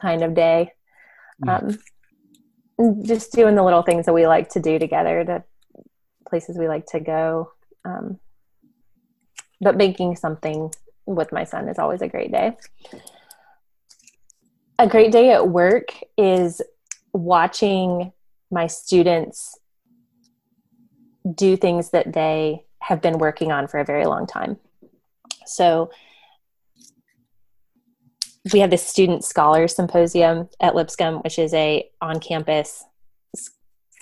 kind 0.00 0.22
of 0.22 0.34
day. 0.34 0.72
Um, 1.46 1.78
just 3.02 3.32
doing 3.32 3.54
the 3.54 3.62
little 3.62 3.82
things 3.82 4.06
that 4.06 4.12
we 4.12 4.26
like 4.26 4.48
to 4.50 4.60
do 4.60 4.78
together, 4.78 5.24
to 5.24 5.44
places 6.28 6.58
we 6.58 6.68
like 6.68 6.86
to 6.86 7.00
go. 7.00 7.52
Um, 7.84 8.18
but 9.60 9.76
making 9.76 10.16
something 10.16 10.72
with 11.06 11.32
my 11.32 11.44
son 11.44 11.68
is 11.68 11.78
always 11.78 12.02
a 12.02 12.08
great 12.08 12.32
day. 12.32 12.56
A 14.78 14.86
great 14.86 15.12
day 15.12 15.30
at 15.32 15.48
work 15.48 15.88
is 16.16 16.62
watching 17.12 18.12
my 18.50 18.66
students 18.66 19.58
do 21.34 21.56
things 21.56 21.90
that 21.90 22.12
they 22.12 22.64
have 22.78 23.02
been 23.02 23.18
working 23.18 23.52
on 23.52 23.68
for 23.68 23.78
a 23.78 23.84
very 23.84 24.06
long 24.06 24.26
time. 24.26 24.56
So 25.44 25.90
we 28.52 28.60
have 28.60 28.70
the 28.70 28.78
student 28.78 29.24
scholars 29.24 29.76
symposium 29.76 30.48
at 30.60 30.74
Lipscomb, 30.74 31.22
which 31.22 31.38
is 31.38 31.52
a 31.54 31.88
on-campus 32.00 32.84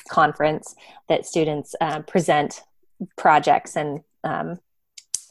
conference 0.09 0.75
that 1.09 1.27
students 1.27 1.75
uh, 1.81 2.01
present 2.01 2.63
projects 3.17 3.77
and 3.77 4.01
um, 4.25 4.59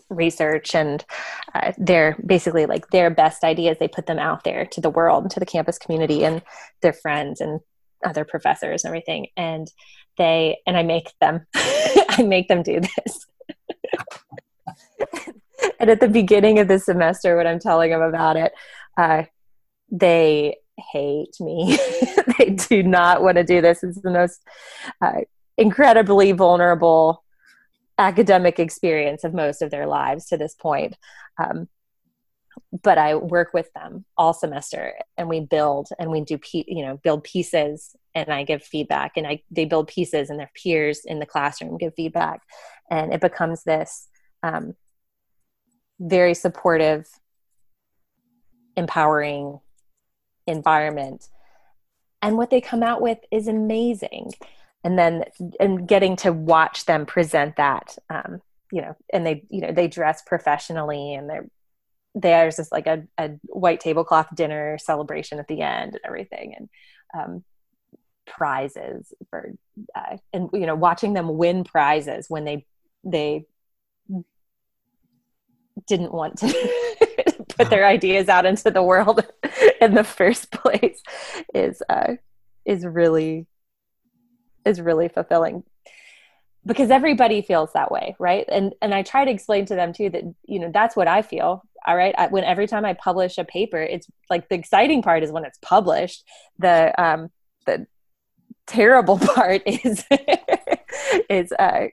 research 0.10 0.76
and 0.76 1.04
uh, 1.54 1.74
they're 1.78 2.18
basically 2.26 2.66
like 2.66 2.90
their 2.90 3.10
best 3.10 3.44
ideas. 3.44 3.78
They 3.80 3.88
put 3.88 4.06
them 4.06 4.20
out 4.20 4.44
there 4.44 4.66
to 4.66 4.82
the 4.82 4.90
world 4.90 5.24
and 5.24 5.32
to 5.32 5.40
the 5.40 5.46
campus 5.46 5.78
community 5.78 6.24
and 6.24 6.42
their 6.82 6.94
friends 6.94 7.42
and 7.42 7.60
other 8.06 8.24
professors 8.24 8.84
and 8.84 8.90
everything. 8.90 9.28
And 9.36 9.70
they 10.18 10.58
and 10.66 10.76
i 10.76 10.84
make 10.84 11.12
them 11.22 11.46
i 11.56 12.24
make 12.24 12.48
them 12.48 12.64
do 12.64 12.82
this. 12.82 13.28
And 15.80 15.92
at 15.92 16.00
the 16.00 16.08
beginning 16.08 16.60
of 16.60 16.68
the 16.68 16.80
semester 16.80 17.38
when 17.38 17.48
i'm 17.48 17.60
telling 17.60 17.92
them 17.92 18.02
about 18.02 18.36
it 18.36 18.52
uh, 18.98 19.24
they 19.90 20.58
hate 20.78 21.40
me. 21.40 21.78
They 22.38 22.52
do 22.52 22.84
not 22.84 23.24
want 23.24 23.38
to 23.38 23.44
do 23.44 23.62
this. 23.62 23.84
It's 23.84 24.00
the 24.00 24.12
most 24.12 24.44
uh, 25.02 25.22
incredibly 25.58 26.34
vulnerable 26.34 27.24
academic 27.98 28.60
experience 28.60 29.24
of 29.24 29.34
most 29.34 29.64
of 29.64 29.72
their 29.72 29.88
lives 29.88 30.26
to 30.28 30.38
this 30.38 30.54
point. 30.54 30.96
Um, 31.40 31.68
but 32.84 32.98
I 32.98 33.16
work 33.16 33.54
with 33.54 33.72
them 33.74 34.06
all 34.18 34.34
semester 34.34 34.94
and 35.18 35.30
we 35.30 35.40
build 35.40 35.90
and 35.98 36.12
we 36.12 36.22
do 36.22 36.40
you 36.54 36.86
know 36.86 36.98
build 36.98 37.24
pieces 37.24 37.96
and 38.14 38.30
I 38.30 38.44
give 38.44 38.64
feedback 38.64 39.14
and 39.16 39.26
I 39.26 39.42
they 39.50 39.66
build 39.66 39.88
pieces 39.88 40.30
and 40.30 40.40
their 40.40 40.52
peers 40.54 41.02
in 41.06 41.20
the 41.20 41.26
classroom 41.26 41.78
give 41.78 41.94
feedback. 41.96 42.42
And 42.90 43.14
it 43.14 43.22
becomes 43.22 43.64
this 43.64 44.08
um, 44.44 44.76
very 46.00 46.34
supportive 46.34 47.08
empowering 48.78 49.60
environment. 50.46 51.28
And 52.22 52.38
what 52.38 52.50
they 52.50 52.62
come 52.62 52.84
out 52.84 53.02
with 53.02 53.20
is 53.32 53.48
amazing. 53.48 54.32
And 54.84 54.98
then 54.98 55.26
and 55.60 55.88
getting 55.88 56.16
to 56.18 56.32
watch 56.32 56.86
them 56.86 57.06
present 57.06 57.58
that 57.58 57.98
um, 58.10 58.42
you 58.72 58.82
know 58.82 58.96
and 59.12 59.26
they 59.26 59.44
you 59.50 59.60
know 59.60 59.74
they 59.74 59.88
dress 59.88 60.22
professionally 60.22 61.14
and 61.16 61.30
they're 61.30 61.50
there's 62.16 62.56
just 62.56 62.72
like 62.72 62.88
a, 62.88 63.04
a 63.18 63.32
white 63.48 63.80
tablecloth 63.80 64.34
dinner 64.34 64.78
celebration 64.78 65.40
at 65.40 65.48
the 65.48 65.62
end 65.62 65.94
and 65.94 66.02
everything. 66.06 66.56
And 66.56 66.70
um, 67.14 67.44
prizes 68.28 69.14
for 69.30 69.54
uh, 69.96 70.18
and 70.34 70.50
you 70.54 70.66
know 70.66 70.76
watching 70.76 71.14
them 71.14 71.38
win 71.38 71.64
prizes 71.64 72.30
when 72.30 72.44
they 72.44 72.66
they 73.04 73.46
didn't 75.88 76.14
want 76.14 76.38
to 76.38 76.98
put 77.58 77.70
their 77.70 77.86
ideas 77.86 78.30
out 78.30 78.46
into 78.46 78.72
the 78.72 78.84
world 78.84 79.26
in 79.82 79.94
the 79.94 80.04
first 80.04 80.52
place 80.52 81.02
is 81.54 81.82
uh, 81.90 82.14
is 82.66 82.86
really 82.86 83.48
is 84.66 84.82
really 84.82 85.08
fulfilling. 85.08 85.64
Because 86.66 86.92
everybody 86.92 87.42
feels 87.42 87.72
that 87.74 87.92
way 87.92 88.16
right? 88.20 88.46
And 88.48 88.74
and 88.82 88.94
i 88.94 89.02
try 89.02 89.26
to 89.26 89.32
explain 89.32 89.66
to 89.68 89.76
them 89.76 89.94
too 89.94 90.10
that 90.10 90.24
you 90.46 90.60
know 90.60 90.70
that's 90.74 90.96
what 90.96 91.08
i 91.08 91.22
feel 91.22 91.64
all 91.86 91.96
right? 91.96 92.14
I, 92.18 92.28
when 92.28 92.44
every 92.44 92.68
time 92.68 92.84
i 92.84 92.94
publish 92.94 93.38
a 93.38 93.46
paper 93.46 93.82
it's 93.82 94.08
like 94.30 94.50
the 94.50 94.56
exciting 94.56 95.02
part 95.02 95.24
is 95.24 95.32
when 95.32 95.46
it's 95.46 95.60
published. 95.62 96.26
The 96.60 96.94
um 97.02 97.32
the 97.66 97.88
terrible 98.66 99.18
part 99.36 99.64
is 99.66 100.04
is 101.30 101.52
uh 101.58 101.88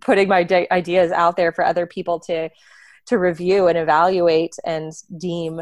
putting 0.00 0.28
my 0.28 0.42
de- 0.42 0.72
ideas 0.72 1.12
out 1.12 1.36
there 1.36 1.52
for 1.52 1.64
other 1.64 1.86
people 1.86 2.20
to 2.20 2.50
to 3.06 3.18
review 3.18 3.66
and 3.68 3.78
evaluate 3.78 4.56
and 4.64 4.92
deem 5.18 5.60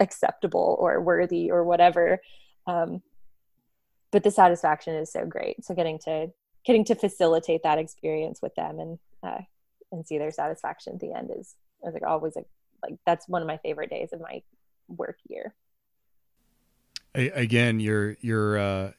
acceptable 0.00 0.76
or 0.80 1.00
worthy 1.00 1.50
or 1.50 1.64
whatever. 1.64 2.20
Um 2.66 3.02
but 4.14 4.22
the 4.22 4.30
satisfaction 4.30 4.94
is 4.94 5.10
so 5.10 5.26
great. 5.26 5.64
So 5.64 5.74
getting 5.74 5.98
to 6.04 6.28
getting 6.64 6.84
to 6.84 6.94
facilitate 6.94 7.64
that 7.64 7.78
experience 7.78 8.40
with 8.40 8.54
them 8.54 8.78
and 8.78 8.98
uh, 9.24 9.40
and 9.90 10.06
see 10.06 10.18
their 10.18 10.30
satisfaction 10.30 10.94
at 10.94 11.00
the 11.00 11.12
end 11.12 11.30
is, 11.36 11.56
is 11.84 11.94
like 11.94 12.04
always 12.04 12.36
a, 12.36 12.44
like 12.82 12.94
that's 13.04 13.28
one 13.28 13.42
of 13.42 13.48
my 13.48 13.56
favorite 13.58 13.90
days 13.90 14.12
of 14.12 14.20
my 14.20 14.40
work 14.88 15.18
year. 15.28 15.52
Again 17.14 17.80
you're 17.80 18.16
you're 18.20 18.56
uh, 18.56 18.92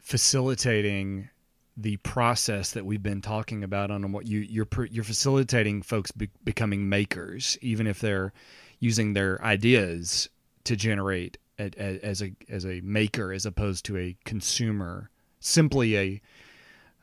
facilitating 0.00 1.28
the 1.76 1.96
process 1.98 2.72
that 2.72 2.84
we've 2.84 3.02
been 3.02 3.22
talking 3.22 3.64
about 3.64 3.90
on 3.90 4.12
what 4.12 4.26
you 4.26 4.40
you're 4.40 4.68
you're 4.90 5.04
facilitating 5.04 5.82
folks 5.82 6.10
be, 6.10 6.28
becoming 6.44 6.88
makers 6.88 7.56
even 7.62 7.86
if 7.86 8.00
they're 8.00 8.32
using 8.80 9.12
their 9.12 9.42
ideas 9.44 10.28
to 10.64 10.76
generate 10.76 11.38
a, 11.58 11.70
a, 11.78 12.00
as 12.04 12.22
a 12.22 12.32
as 12.48 12.66
a 12.66 12.80
maker 12.82 13.32
as 13.32 13.46
opposed 13.46 13.84
to 13.84 13.96
a 13.96 14.16
consumer 14.24 15.10
simply 15.40 15.96
a 15.96 16.20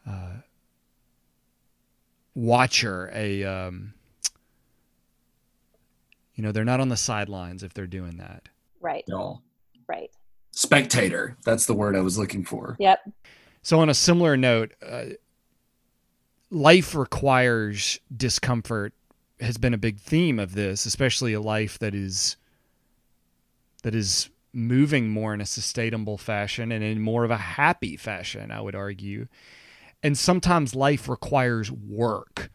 uh, 0.07 0.38
watcher, 2.38 3.11
a 3.13 3.43
um, 3.43 3.93
you 6.36 6.43
know, 6.43 6.51
they're 6.51 6.63
not 6.63 6.80
on 6.80 6.88
the 6.88 6.97
sidelines 6.97 7.63
if 7.63 7.74
they're 7.74 7.88
doing 7.88 8.18
that. 8.18 8.47
Right. 8.80 9.03
Y'all. 9.07 9.41
Right. 9.88 10.11
Spectator. 10.51 11.36
That's 11.43 11.65
the 11.65 11.74
word 11.74 11.95
I 11.95 12.01
was 12.01 12.18
looking 12.18 12.45
for. 12.45 12.78
Yep. 12.80 12.99
So, 13.68 13.82
on 13.82 13.89
a 13.89 13.93
similar 13.93 14.38
note, 14.38 14.76
uh, 14.82 15.07
life 16.49 16.95
requires 16.95 17.99
discomfort 18.15 18.93
has 19.41 19.57
been 19.57 19.74
a 19.74 19.78
big 19.78 19.99
theme 19.99 20.39
of 20.39 20.55
this, 20.55 20.86
especially 20.86 21.34
a 21.34 21.41
life 21.41 21.78
that 21.80 21.93
is 21.93 22.38
that 23.84 23.93
is 23.93 24.30
moving 24.53 25.09
more 25.09 25.34
in 25.34 25.41
a 25.41 25.45
sustainable 25.45 26.18
fashion 26.18 26.72
and 26.72 26.82
in 26.82 27.01
more 27.01 27.26
of 27.26 27.32
a 27.32 27.36
happy 27.36 27.97
fashion, 27.97 28.51
I 28.51 28.61
would 28.61 28.74
argue. 28.74 29.28
And 30.01 30.18
sometimes 30.18 30.74
life 30.74 31.09
requires 31.09 31.70
work, 31.70 32.49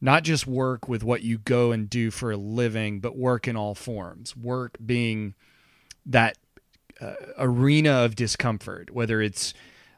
not 0.00 0.22
just 0.22 0.46
work 0.46 0.88
with 0.88 1.04
what 1.04 1.20
you 1.20 1.36
go 1.36 1.72
and 1.72 1.90
do 1.90 2.10
for 2.10 2.32
a 2.32 2.38
living, 2.38 3.00
but 3.00 3.18
work 3.18 3.46
in 3.46 3.54
all 3.54 3.74
forms. 3.74 4.34
Work 4.34 4.78
being 4.82 5.34
that 6.06 6.38
uh, 7.02 7.16
arena 7.36 7.90
of 7.96 8.16
discomfort, 8.16 8.90
whether 8.90 9.20
it's 9.20 9.52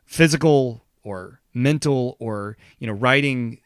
physical 0.07 0.83
or 1.03 1.41
mental 1.53 2.17
or 2.19 2.57
you 2.79 2.87
know 2.87 2.93
writing 2.93 3.59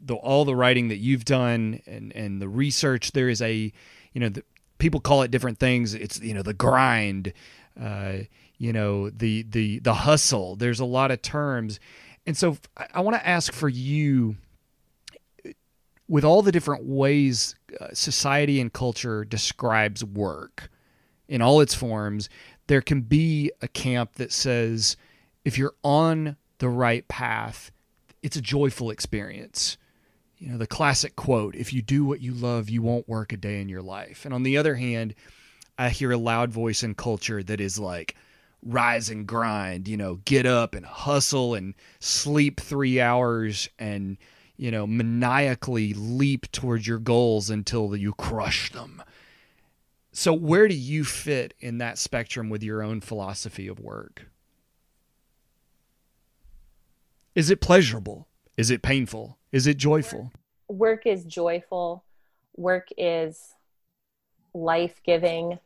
the, 0.00 0.14
all 0.14 0.44
the 0.44 0.54
writing 0.54 0.88
that 0.88 0.96
you've 0.96 1.24
done 1.24 1.80
and 1.86 2.12
and 2.14 2.42
the 2.42 2.48
research 2.48 3.12
there 3.12 3.28
is 3.28 3.42
a 3.42 3.72
you 4.12 4.20
know 4.20 4.28
the, 4.28 4.42
people 4.78 5.00
call 5.00 5.22
it 5.22 5.30
different 5.30 5.58
things. 5.58 5.94
It's 5.94 6.20
you 6.20 6.34
know 6.34 6.42
the 6.42 6.54
grind 6.54 7.32
uh, 7.80 8.18
you 8.56 8.72
know 8.72 9.10
the 9.10 9.42
the 9.42 9.80
the 9.80 9.94
hustle. 9.94 10.56
There's 10.56 10.80
a 10.80 10.84
lot 10.84 11.10
of 11.10 11.22
terms. 11.22 11.78
And 12.26 12.36
so 12.36 12.58
i, 12.76 12.86
I 12.94 13.00
want 13.00 13.16
to 13.16 13.26
ask 13.26 13.52
for 13.52 13.68
you 13.68 14.36
with 16.08 16.24
all 16.24 16.42
the 16.42 16.52
different 16.52 16.84
ways 16.84 17.54
uh, 17.80 17.88
society 17.92 18.60
and 18.60 18.72
culture 18.72 19.24
describes 19.24 20.04
work 20.04 20.70
in 21.28 21.42
all 21.42 21.60
its 21.60 21.74
forms 21.74 22.28
there 22.66 22.82
can 22.82 23.00
be 23.00 23.50
a 23.62 23.68
camp 23.68 24.14
that 24.14 24.30
says 24.30 24.96
if 25.48 25.56
you're 25.56 25.74
on 25.82 26.36
the 26.58 26.68
right 26.68 27.08
path, 27.08 27.72
it's 28.22 28.36
a 28.36 28.42
joyful 28.42 28.90
experience. 28.90 29.78
You 30.36 30.50
know, 30.50 30.58
the 30.58 30.66
classic 30.66 31.16
quote 31.16 31.56
if 31.56 31.72
you 31.72 31.80
do 31.80 32.04
what 32.04 32.20
you 32.20 32.34
love, 32.34 32.68
you 32.68 32.82
won't 32.82 33.08
work 33.08 33.32
a 33.32 33.38
day 33.38 33.58
in 33.62 33.68
your 33.70 33.80
life. 33.80 34.26
And 34.26 34.34
on 34.34 34.42
the 34.42 34.58
other 34.58 34.74
hand, 34.74 35.14
I 35.78 35.88
hear 35.88 36.12
a 36.12 36.18
loud 36.18 36.52
voice 36.52 36.82
in 36.82 36.94
culture 36.94 37.42
that 37.42 37.62
is 37.62 37.78
like, 37.78 38.14
rise 38.62 39.08
and 39.08 39.26
grind, 39.26 39.88
you 39.88 39.96
know, 39.96 40.16
get 40.26 40.44
up 40.44 40.74
and 40.74 40.84
hustle 40.84 41.54
and 41.54 41.72
sleep 41.98 42.60
three 42.60 43.00
hours 43.00 43.70
and, 43.78 44.18
you 44.58 44.70
know, 44.70 44.86
maniacally 44.86 45.94
leap 45.94 46.52
towards 46.52 46.86
your 46.86 46.98
goals 46.98 47.48
until 47.48 47.96
you 47.96 48.12
crush 48.12 48.70
them. 48.72 49.02
So, 50.12 50.34
where 50.34 50.68
do 50.68 50.74
you 50.74 51.04
fit 51.04 51.54
in 51.58 51.78
that 51.78 51.96
spectrum 51.96 52.50
with 52.50 52.62
your 52.62 52.82
own 52.82 53.00
philosophy 53.00 53.66
of 53.66 53.80
work? 53.80 54.26
Is 57.38 57.50
it 57.50 57.60
pleasurable? 57.60 58.26
Is 58.56 58.72
it 58.72 58.82
painful? 58.82 59.38
Is 59.52 59.68
it 59.68 59.76
joyful? 59.76 60.32
Work 60.66 61.06
is 61.06 61.24
joyful. 61.24 62.02
Work 62.56 62.88
is 62.98 63.54
life 64.52 65.00
giving. 65.04 65.60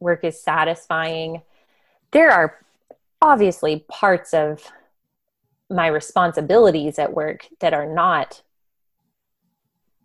Work 0.00 0.24
is 0.24 0.42
satisfying. 0.42 1.42
There 2.12 2.30
are 2.30 2.64
obviously 3.20 3.84
parts 3.90 4.32
of 4.32 4.64
my 5.68 5.88
responsibilities 5.88 6.98
at 6.98 7.12
work 7.12 7.46
that 7.60 7.74
are 7.74 7.84
not 7.84 8.40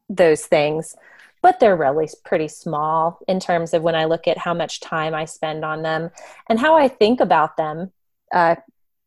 those 0.10 0.46
things, 0.46 0.98
but 1.42 1.62
they're 1.62 1.78
really 1.78 2.10
pretty 2.26 2.50
small 2.50 3.20
in 3.30 3.40
terms 3.40 3.74
of 3.74 3.84
when 3.84 3.96
I 3.96 4.04
look 4.04 4.28
at 4.28 4.38
how 4.38 4.54
much 4.54 4.82
time 4.82 5.16
I 5.16 5.24
spend 5.24 5.64
on 5.64 5.82
them 5.82 6.12
and 6.50 6.60
how 6.60 6.76
I 6.76 6.90
think 6.90 7.22
about 7.22 7.56
them. 7.56 7.94
Uh, 8.34 8.56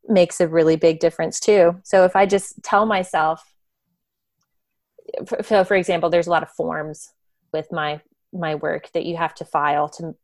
makes 0.08 0.40
a 0.40 0.48
really 0.48 0.76
big 0.76 1.00
difference 1.00 1.40
too. 1.40 1.80
So 1.84 2.04
if 2.04 2.16
I 2.16 2.26
just 2.26 2.62
tell 2.62 2.86
myself, 2.86 3.42
so 5.42 5.64
for 5.64 5.76
example, 5.76 6.10
there's 6.10 6.26
a 6.26 6.30
lot 6.30 6.42
of 6.42 6.50
forms 6.50 7.12
with 7.52 7.70
my 7.72 8.00
my 8.32 8.54
work 8.54 8.90
that 8.92 9.06
you 9.06 9.16
have 9.16 9.34
to 9.34 9.44
file 9.44 9.88
to 9.88 10.14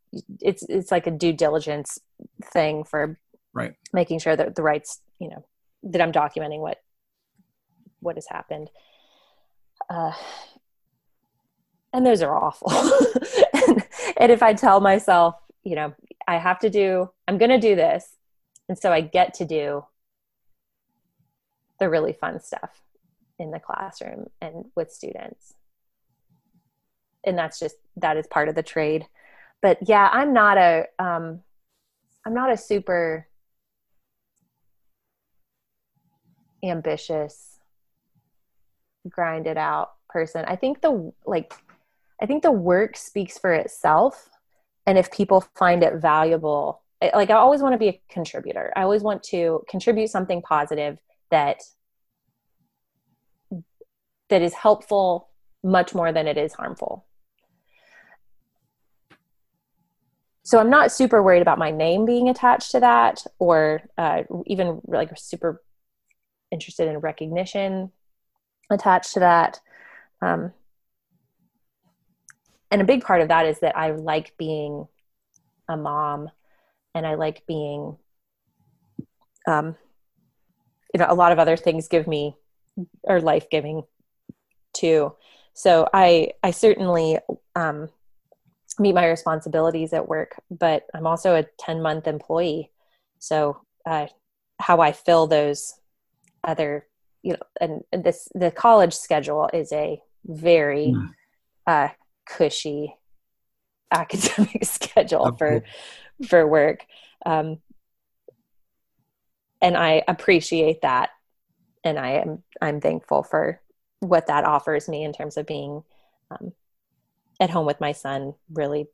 it's 0.41 0.61
it's 0.63 0.91
like 0.91 1.07
a 1.07 1.11
due 1.11 1.33
diligence 1.33 1.97
thing 2.51 2.83
for 2.83 3.17
right. 3.53 3.73
making 3.91 4.19
sure 4.19 4.35
that 4.35 4.55
the 4.55 4.61
rights 4.61 4.99
you 5.19 5.29
know 5.29 5.43
that 5.83 6.01
i'm 6.01 6.11
documenting 6.11 6.59
what 6.59 6.77
what 8.03 8.17
has 8.17 8.27
happened. 8.27 8.69
Uh, 9.89 10.11
and 11.93 12.05
those 12.05 12.21
are 12.21 12.35
awful. 12.35 12.71
And, 13.65 13.83
and 14.17 14.31
if 14.31 14.43
i 14.43 14.53
tell 14.53 14.81
myself 14.81 15.35
you 15.63 15.75
know 15.75 15.93
i 16.27 16.37
have 16.37 16.59
to 16.59 16.69
do 16.69 17.09
i'm 17.27 17.37
going 17.37 17.51
to 17.51 17.59
do 17.59 17.75
this 17.75 18.17
and 18.69 18.77
so 18.77 18.91
I 18.91 19.01
get 19.01 19.33
to 19.35 19.45
do 19.45 19.85
the 21.79 21.89
really 21.89 22.13
fun 22.13 22.39
stuff 22.39 22.81
in 23.39 23.51
the 23.51 23.59
classroom 23.59 24.27
and 24.41 24.65
with 24.75 24.91
students. 24.91 25.53
And 27.25 27.37
that's 27.37 27.59
just 27.59 27.75
that 27.97 28.17
is 28.17 28.27
part 28.27 28.49
of 28.49 28.55
the 28.55 28.63
trade. 28.63 29.07
But 29.61 29.79
yeah, 29.87 30.09
I'm 30.11 30.33
not 30.33 30.57
a 30.57 30.85
um 30.99 31.41
I'm 32.25 32.33
not 32.33 32.51
a 32.51 32.57
super 32.57 33.27
ambitious 36.63 37.59
grind 39.09 39.47
it 39.47 39.57
out 39.57 39.91
person. 40.09 40.45
I 40.47 40.55
think 40.55 40.81
the 40.81 41.11
like 41.25 41.53
I 42.21 42.25
think 42.25 42.43
the 42.43 42.51
work 42.51 42.95
speaks 42.95 43.37
for 43.37 43.51
itself 43.51 44.29
and 44.85 44.97
if 44.97 45.11
people 45.11 45.41
find 45.55 45.83
it 45.83 45.95
valuable 45.95 46.82
like 47.13 47.29
I 47.29 47.35
always 47.35 47.61
want 47.61 47.73
to 47.73 47.77
be 47.77 47.89
a 47.89 48.01
contributor. 48.09 48.71
I 48.75 48.83
always 48.83 49.01
want 49.01 49.23
to 49.23 49.63
contribute 49.67 50.09
something 50.09 50.41
positive 50.41 50.97
that 51.31 51.61
that 54.29 54.41
is 54.41 54.53
helpful 54.53 55.29
much 55.63 55.93
more 55.93 56.11
than 56.11 56.27
it 56.27 56.37
is 56.37 56.53
harmful. 56.53 57.05
So 60.43 60.59
I'm 60.59 60.69
not 60.69 60.91
super 60.91 61.23
worried 61.23 61.41
about 61.41 61.57
my 61.57 61.71
name 61.71 62.05
being 62.05 62.27
attached 62.29 62.71
to 62.71 62.81
that, 62.81 63.23
or 63.39 63.81
uh, 63.97 64.23
even 64.45 64.81
like 64.85 65.17
super 65.17 65.63
interested 66.51 66.87
in 66.87 66.97
recognition 66.97 67.91
attached 68.69 69.13
to 69.13 69.19
that. 69.21 69.59
Um, 70.21 70.51
and 72.71 72.81
a 72.81 72.85
big 72.85 73.03
part 73.03 73.21
of 73.21 73.29
that 73.29 73.45
is 73.45 73.59
that 73.59 73.77
I 73.77 73.91
like 73.91 74.35
being 74.37 74.87
a 75.69 75.77
mom 75.77 76.29
and 76.93 77.05
I 77.05 77.15
like 77.15 77.45
being, 77.47 77.97
um, 79.47 79.75
you 80.93 80.99
know, 80.99 81.07
a 81.09 81.15
lot 81.15 81.31
of 81.31 81.39
other 81.39 81.57
things 81.57 81.87
give 81.87 82.07
me 82.07 82.35
are 83.07 83.21
life 83.21 83.49
giving 83.49 83.83
too. 84.73 85.13
So 85.53 85.87
I 85.93 86.31
I 86.41 86.51
certainly 86.51 87.19
um, 87.55 87.89
meet 88.79 88.95
my 88.95 89.07
responsibilities 89.07 89.93
at 89.93 90.07
work, 90.07 90.35
but 90.49 90.85
I'm 90.93 91.07
also 91.07 91.35
a 91.35 91.45
10 91.59 91.81
month 91.81 92.07
employee. 92.07 92.71
So 93.19 93.61
uh, 93.85 94.07
how 94.59 94.79
I 94.79 94.91
fill 94.91 95.27
those 95.27 95.73
other, 96.43 96.87
you 97.21 97.33
know, 97.33 97.39
and, 97.61 97.81
and 97.91 98.03
this 98.03 98.29
the 98.33 98.51
college 98.51 98.93
schedule 98.93 99.49
is 99.53 99.71
a 99.71 100.01
very 100.25 100.93
mm. 100.95 101.09
uh, 101.67 101.89
cushy 102.25 102.95
academic 103.91 104.65
schedule 104.65 105.35
for 105.37 105.63
for 106.27 106.47
work. 106.47 106.85
Um, 107.25 107.59
and 109.61 109.77
I 109.77 110.03
appreciate 110.07 110.81
that. 110.81 111.09
And 111.83 111.99
I 111.99 112.11
am, 112.11 112.43
I'm 112.61 112.81
thankful 112.81 113.23
for 113.23 113.61
what 113.99 114.27
that 114.27 114.45
offers 114.45 114.87
me 114.87 115.03
in 115.03 115.13
terms 115.13 115.37
of 115.37 115.45
being 115.45 115.83
um, 116.31 116.53
at 117.39 117.49
home 117.49 117.65
with 117.65 117.79
my 117.81 117.91
son 117.91 118.33
really 118.51 118.87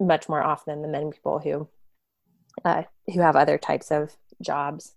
much 0.00 0.28
more 0.28 0.42
often 0.42 0.82
than 0.82 0.92
many 0.92 1.10
people 1.10 1.38
who 1.38 1.68
uh, 2.64 2.82
who 3.06 3.20
have 3.20 3.36
other 3.36 3.58
types 3.58 3.90
of 3.90 4.16
jobs. 4.40 4.94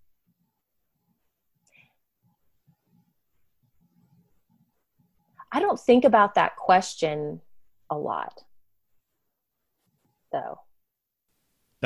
I 5.51 5.59
don't 5.59 5.79
think 5.79 6.03
about 6.03 6.35
that 6.35 6.55
question 6.55 7.41
a 7.89 7.97
lot, 7.97 8.43
though. 10.31 10.59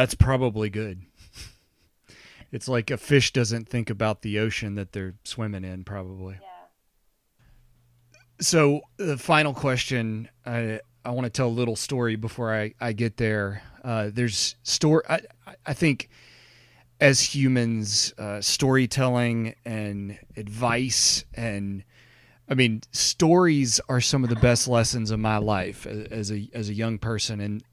That's 0.01 0.15
probably 0.15 0.71
good. 0.71 1.03
it's 2.51 2.67
like 2.67 2.89
a 2.89 2.97
fish 2.97 3.31
doesn't 3.33 3.69
think 3.69 3.91
about 3.91 4.23
the 4.23 4.39
ocean 4.39 4.73
that 4.73 4.93
they're 4.93 5.13
swimming 5.23 5.63
in, 5.63 5.83
probably. 5.83 6.39
Yeah. 6.41 6.47
So 8.39 8.81
the 8.97 9.19
final 9.19 9.53
question, 9.53 10.27
I 10.43 10.79
I 11.05 11.11
want 11.11 11.25
to 11.25 11.29
tell 11.29 11.49
a 11.49 11.49
little 11.49 11.75
story 11.75 12.15
before 12.15 12.51
I 12.51 12.73
I 12.81 12.93
get 12.93 13.17
there. 13.17 13.61
Uh, 13.83 14.09
there's 14.11 14.55
story. 14.63 15.03
I 15.07 15.21
I 15.67 15.73
think 15.75 16.09
as 16.99 17.21
humans, 17.21 18.11
uh, 18.17 18.41
storytelling 18.41 19.53
and 19.65 20.17
advice 20.35 21.25
and 21.35 21.83
I 22.49 22.55
mean, 22.55 22.81
stories 22.91 23.79
are 23.87 24.01
some 24.01 24.23
of 24.23 24.31
the 24.31 24.35
best 24.35 24.67
lessons 24.67 25.11
of 25.11 25.19
my 25.19 25.37
life 25.37 25.85
as 25.85 26.31
a 26.31 26.49
as 26.55 26.69
a 26.69 26.73
young 26.73 26.97
person. 26.97 27.39
And 27.39 27.63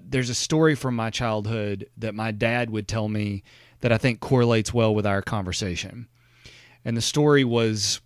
there's 0.00 0.30
a 0.30 0.34
story 0.34 0.74
from 0.74 0.94
my 0.94 1.10
childhood 1.10 1.88
that 1.96 2.14
my 2.14 2.30
dad 2.30 2.70
would 2.70 2.86
tell 2.86 3.08
me 3.08 3.42
that 3.80 3.92
I 3.92 3.98
think 3.98 4.20
correlates 4.20 4.72
well 4.72 4.94
with 4.94 5.06
our 5.06 5.22
conversation. 5.22 6.08
And 6.84 6.96
the 6.96 7.02
story 7.02 7.44
was 7.44 8.00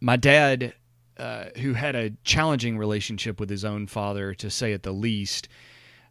my 0.00 0.16
dad, 0.16 0.74
uh, 1.18 1.46
who 1.56 1.72
had 1.72 1.96
a 1.96 2.12
challenging 2.24 2.78
relationship 2.78 3.40
with 3.40 3.50
his 3.50 3.64
own 3.64 3.86
father, 3.86 4.34
to 4.34 4.50
say 4.50 4.72
at 4.72 4.82
the 4.82 4.92
least. 4.92 5.48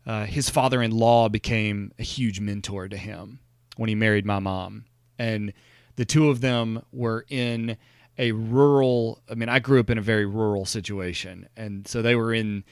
Uh, 0.06 0.26
his 0.26 0.50
father-in-law 0.50 1.30
became 1.30 1.92
a 1.98 2.04
huge 2.04 2.40
mentor 2.40 2.90
to 2.90 2.98
him 2.98 3.40
when 3.78 3.88
he 3.88 3.96
married 3.96 4.26
my 4.26 4.40
mom, 4.40 4.86
and 5.18 5.54
the 5.96 6.06
two 6.06 6.30
of 6.30 6.42
them 6.42 6.82
were 6.92 7.26
in 7.30 7.78
a 8.18 8.32
rural 8.32 9.22
i 9.30 9.34
mean 9.34 9.50
i 9.50 9.60
grew 9.60 9.80
up 9.80 9.90
in 9.90 9.98
a 9.98 10.02
very 10.02 10.26
rural 10.26 10.66
situation 10.66 11.48
and 11.58 11.88
so 11.88 12.02
they 12.02 12.16
were 12.16 12.34
in 12.34 12.64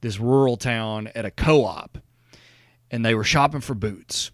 this 0.00 0.18
rural 0.18 0.56
town 0.56 1.08
at 1.14 1.24
a 1.24 1.30
co-op 1.30 1.98
and 2.90 3.04
they 3.04 3.14
were 3.14 3.24
shopping 3.24 3.60
for 3.60 3.74
boots. 3.74 4.30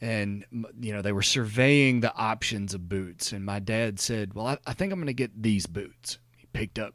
And 0.00 0.46
you 0.80 0.94
know 0.94 1.02
they 1.02 1.12
were 1.12 1.22
surveying 1.22 2.00
the 2.00 2.14
options 2.14 2.72
of 2.72 2.88
boots. 2.88 3.32
And 3.32 3.44
my 3.44 3.58
dad 3.58 4.00
said 4.00 4.34
well 4.34 4.46
i, 4.46 4.58
I 4.66 4.72
think 4.72 4.92
i'm 4.92 4.98
going 4.98 5.06
to 5.06 5.12
get 5.12 5.42
these 5.42 5.66
boots. 5.66 6.18
He 6.36 6.46
picked 6.52 6.78
up 6.78 6.94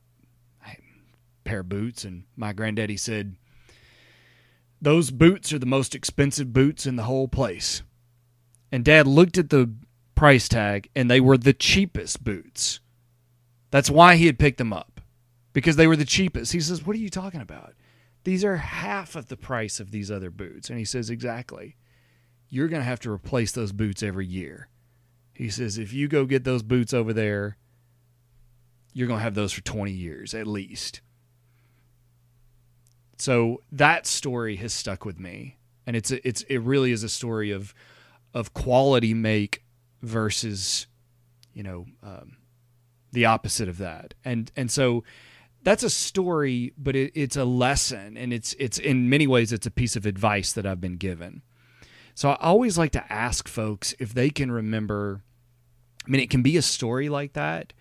a 0.66 0.76
pair 1.44 1.60
of 1.60 1.70
boots 1.70 2.04
and 2.04 2.24
my 2.36 2.54
granddaddy 2.54 2.98
said 2.98 3.36
those 4.82 5.12
boots 5.12 5.54
are 5.54 5.60
the 5.60 5.66
most 5.66 5.96
expensive 5.96 6.52
boots 6.52 6.86
in 6.86 6.96
the 6.96 7.04
whole 7.04 7.28
place. 7.28 7.84
And 8.72 8.84
dad 8.84 9.08
looked 9.08 9.38
at 9.38 9.50
the 9.50 9.74
price 10.16 10.48
tag 10.48 10.90
and 10.96 11.10
they 11.10 11.20
were 11.20 11.38
the 11.38 11.54
cheapest 11.54 12.24
boots. 12.24 12.80
That's 13.72 13.90
why 13.90 14.16
he 14.16 14.26
had 14.26 14.40
picked 14.40 14.58
them 14.58 14.74
up 14.74 14.95
because 15.56 15.78
they 15.78 15.88
were 15.88 15.96
the 15.96 16.04
cheapest. 16.04 16.52
He 16.52 16.60
says, 16.60 16.86
What 16.86 16.98
are 16.98 17.00
you 17.00 17.10
talking 17.10 17.40
about? 17.40 17.76
These 18.26 18.44
are 18.44 18.58
half 18.58 19.16
of 19.16 19.28
the 19.28 19.38
price 19.38 19.80
of 19.80 19.90
these 19.90 20.12
other 20.12 20.30
boots. 20.30 20.70
And 20.70 20.78
he 20.78 20.84
says, 20.84 21.10
Exactly. 21.10 21.78
You're 22.50 22.68
going 22.68 22.82
to 22.82 22.88
have 22.88 23.00
to 23.00 23.12
replace 23.12 23.54
those 23.54 23.72
boots 23.72 24.04
every 24.04 24.28
year. 24.28 24.68
He 25.34 25.50
says, 25.50 25.78
If 25.78 25.94
you 25.94 26.10
go 26.10 26.26
get 26.26 26.44
those 26.44 26.62
boots 26.62 26.94
over 26.94 27.14
there, 27.14 27.58
you're 28.92 29.08
going 29.08 29.20
to 29.20 29.24
have 29.24 29.34
those 29.34 29.54
for 29.54 29.62
20 29.62 29.92
years 29.94 30.34
at 30.34 30.46
least. 30.46 31.00
So 33.18 33.62
that 33.72 34.06
story 34.06 34.58
has 34.58 34.74
stuck 34.74 35.06
with 35.06 35.22
me. 35.22 35.56
And 35.88 35.96
it's 35.96 36.12
it's 36.12 36.42
it 36.44 36.58
really 36.58 36.92
is 36.92 37.04
a 37.04 37.10
story 37.10 37.52
of 37.52 37.74
of 38.34 38.54
quality 38.54 39.14
make 39.14 39.64
versus 40.02 40.88
you 41.54 41.64
know 41.64 41.86
um, 42.04 42.38
the 43.14 43.26
opposite 43.26 43.70
of 43.70 43.78
that 43.78 44.16
and 44.26 44.52
and 44.58 44.70
so 44.70 45.04
that's 45.66 45.84
a 45.84 45.90
story 45.90 46.72
but 46.78 46.96
it, 46.96 47.12
it's 47.16 47.36
a 47.36 47.44
lesson 47.44 48.16
and 48.16 48.32
it's 48.32 48.56
it's 48.58 48.78
in 48.78 49.10
many 49.10 49.28
ways 49.28 49.52
it's 49.52 49.66
a 49.66 49.72
piece 49.72 49.98
of 49.98 50.06
advice 50.06 50.54
that 50.54 50.66
i've 50.66 50.80
been 50.80 50.96
given. 50.96 51.42
So 52.14 52.30
i 52.30 52.38
always 52.40 52.78
like 52.78 52.92
to 52.94 53.12
ask 53.12 53.50
folks 53.50 53.94
if 54.00 54.14
they 54.14 54.30
can 54.30 54.50
remember 54.52 55.22
i 56.08 56.10
mean 56.10 56.22
it 56.22 56.30
can 56.30 56.44
be 56.44 56.56
a 56.56 56.62
story 56.62 57.10
like 57.10 57.34
that 57.34 57.74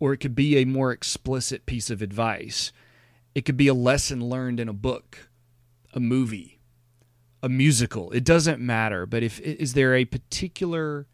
or 0.00 0.12
it 0.12 0.18
could 0.18 0.34
be 0.34 0.56
a 0.56 0.64
more 0.64 0.92
explicit 0.92 1.64
piece 1.64 1.88
of 1.88 2.02
advice. 2.02 2.70
It 3.34 3.46
could 3.46 3.56
be 3.56 3.68
a 3.68 3.72
lesson 3.74 4.28
learned 4.28 4.58
in 4.58 4.68
a 4.68 4.74
book 4.74 5.28
a 5.94 6.00
movie 6.00 6.54
a 7.42 7.48
musical. 7.48 8.10
It 8.12 8.24
doesn't 8.24 8.60
matter 8.60 9.04
but 9.04 9.22
if 9.22 9.38
is 9.40 9.74
there 9.74 9.94
a 9.94 10.06
particular 10.06 11.06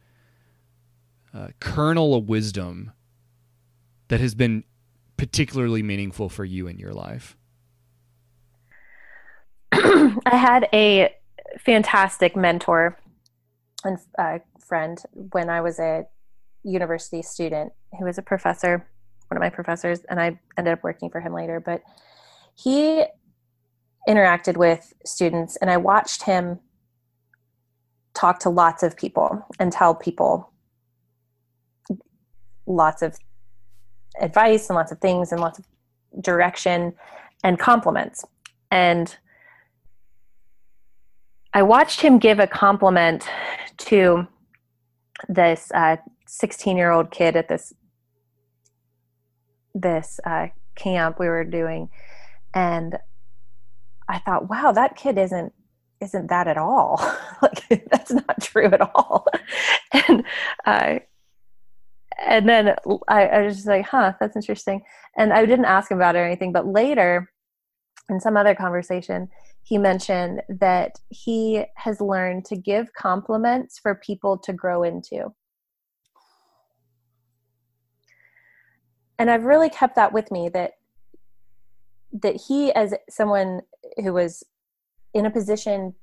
uh, 1.35 1.49
kernel 1.59 2.15
of 2.15 2.29
wisdom 2.29 2.93
that 4.09 4.21
has 4.21 4.35
been 4.35 4.65
particularly 5.23 5.85
meaningful 5.85 6.29
for 6.29 6.45
you 6.45 6.67
in 6.67 6.81
your 6.81 6.93
life? 6.93 7.37
I 9.73 10.19
had 10.33 10.69
a 10.73 11.15
fantastic 11.61 12.35
mentor 12.35 12.99
and 13.85 13.99
uh, 14.19 14.41
friend 14.59 15.01
when 15.31 15.49
I 15.49 15.61
was 15.61 15.79
a 15.79 16.07
university 16.65 17.23
student 17.23 17.73
who 17.97 18.05
was 18.05 18.19
a 18.19 18.23
professor, 18.23 18.85
one 19.29 19.37
of 19.37 19.41
my 19.41 19.49
professors, 19.49 20.01
and 20.11 20.21
I 20.21 20.41
ended 20.59 20.73
up 20.73 20.83
working 20.83 21.09
for 21.09 21.21
him 21.21 21.33
later. 21.33 21.61
But 21.61 21.85
he 22.57 23.05
interacted 24.09 24.57
with 24.57 24.93
students, 25.05 25.55
and 25.55 25.71
I 25.71 25.77
watched 25.77 26.25
him 26.25 26.59
talk 28.13 28.41
to 28.41 28.51
lots 28.51 28.83
of 28.83 28.97
people 28.97 29.47
and 29.61 29.71
tell 29.71 29.95
people 29.95 30.51
lots 32.67 33.03
of 33.03 33.17
advice 34.21 34.69
and 34.69 34.77
lots 34.77 34.93
of 34.93 34.99
things 34.99 35.33
and 35.33 35.41
lots 35.41 35.59
of 35.59 35.65
direction 36.21 36.95
and 37.43 37.59
compliments. 37.59 38.25
And 38.71 39.15
I 41.55 41.63
watched 41.63 42.01
him 42.01 42.19
give 42.19 42.39
a 42.39 42.47
compliment 42.47 43.29
to 43.79 44.27
this 45.29 45.71
16 46.27 46.81
uh, 46.81 47.03
kid 47.05 47.37
at 47.37 47.49
this 47.49 47.75
this 49.75 50.21
uh, 50.27 50.49
camp 50.75 51.19
we 51.19 51.29
were 51.29 51.45
doing, 51.45 51.89
and 52.53 52.99
I 54.09 54.19
thought, 54.19 54.51
wow, 54.51 54.73
that 54.73 54.97
kid 54.97 55.17
isn't 55.19 55.53
isn't 56.01 56.29
that 56.29 56.49
at 56.49 56.59
all. 56.59 57.01
like 57.43 57.87
that's 57.91 58.11
not 58.13 58.41
true 58.41 58.67
at 58.67 58.81
all. 58.81 59.27
and 60.09 60.25
uh, 60.65 60.99
and 62.27 62.49
then 62.49 62.75
I, 63.09 63.27
I, 63.27 63.43
was 63.43 63.57
just 63.57 63.67
like, 63.67 63.87
huh, 63.87 64.13
that's 64.21 64.37
interesting. 64.37 64.83
And 65.17 65.33
I 65.33 65.45
didn't 65.45 65.65
ask 65.65 65.91
him 65.91 65.99
about 65.99 66.17
it 66.17 66.21
or 66.21 66.25
anything, 66.25 66.53
but 66.53 66.67
later 66.67 67.31
in 68.09 68.21
some 68.21 68.37
other 68.37 68.55
conversation, 68.55 69.29
he 69.63 69.79
mentioned 69.79 70.43
that 70.49 70.99
he 71.09 71.65
has 71.77 72.01
learned 72.01 72.45
to 72.47 72.57
give 72.57 72.93
compliments 72.95 73.79
for 73.79 73.95
people 73.95 74.39
to 74.39 74.53
grow 74.53 74.83
into. 74.83 75.33
And 79.19 79.31
I've 79.31 79.45
really 79.45 79.71
kept 79.71 79.97
that 79.97 80.13
with 80.13 80.31
me 80.31 80.49
that 80.51 80.73
that 82.23 82.37
he 82.47 82.73
as 82.73 82.93
someone 83.09 83.61
who 83.97 84.13
was 84.13 84.45
in 85.15 85.25
a 85.25 85.31
position 85.31 85.95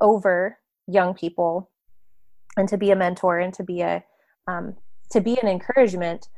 over 0.00 0.58
young 0.86 1.14
people 1.14 1.70
and 2.56 2.68
to 2.68 2.76
be 2.76 2.90
a 2.90 2.96
mentor 2.96 3.38
and 3.38 3.52
to 3.54 3.64
be 3.64 3.80
a 3.80 4.04
um, 4.46 4.76
to 5.10 5.20
be 5.20 5.38
an 5.40 5.48
encouragement 5.48 6.28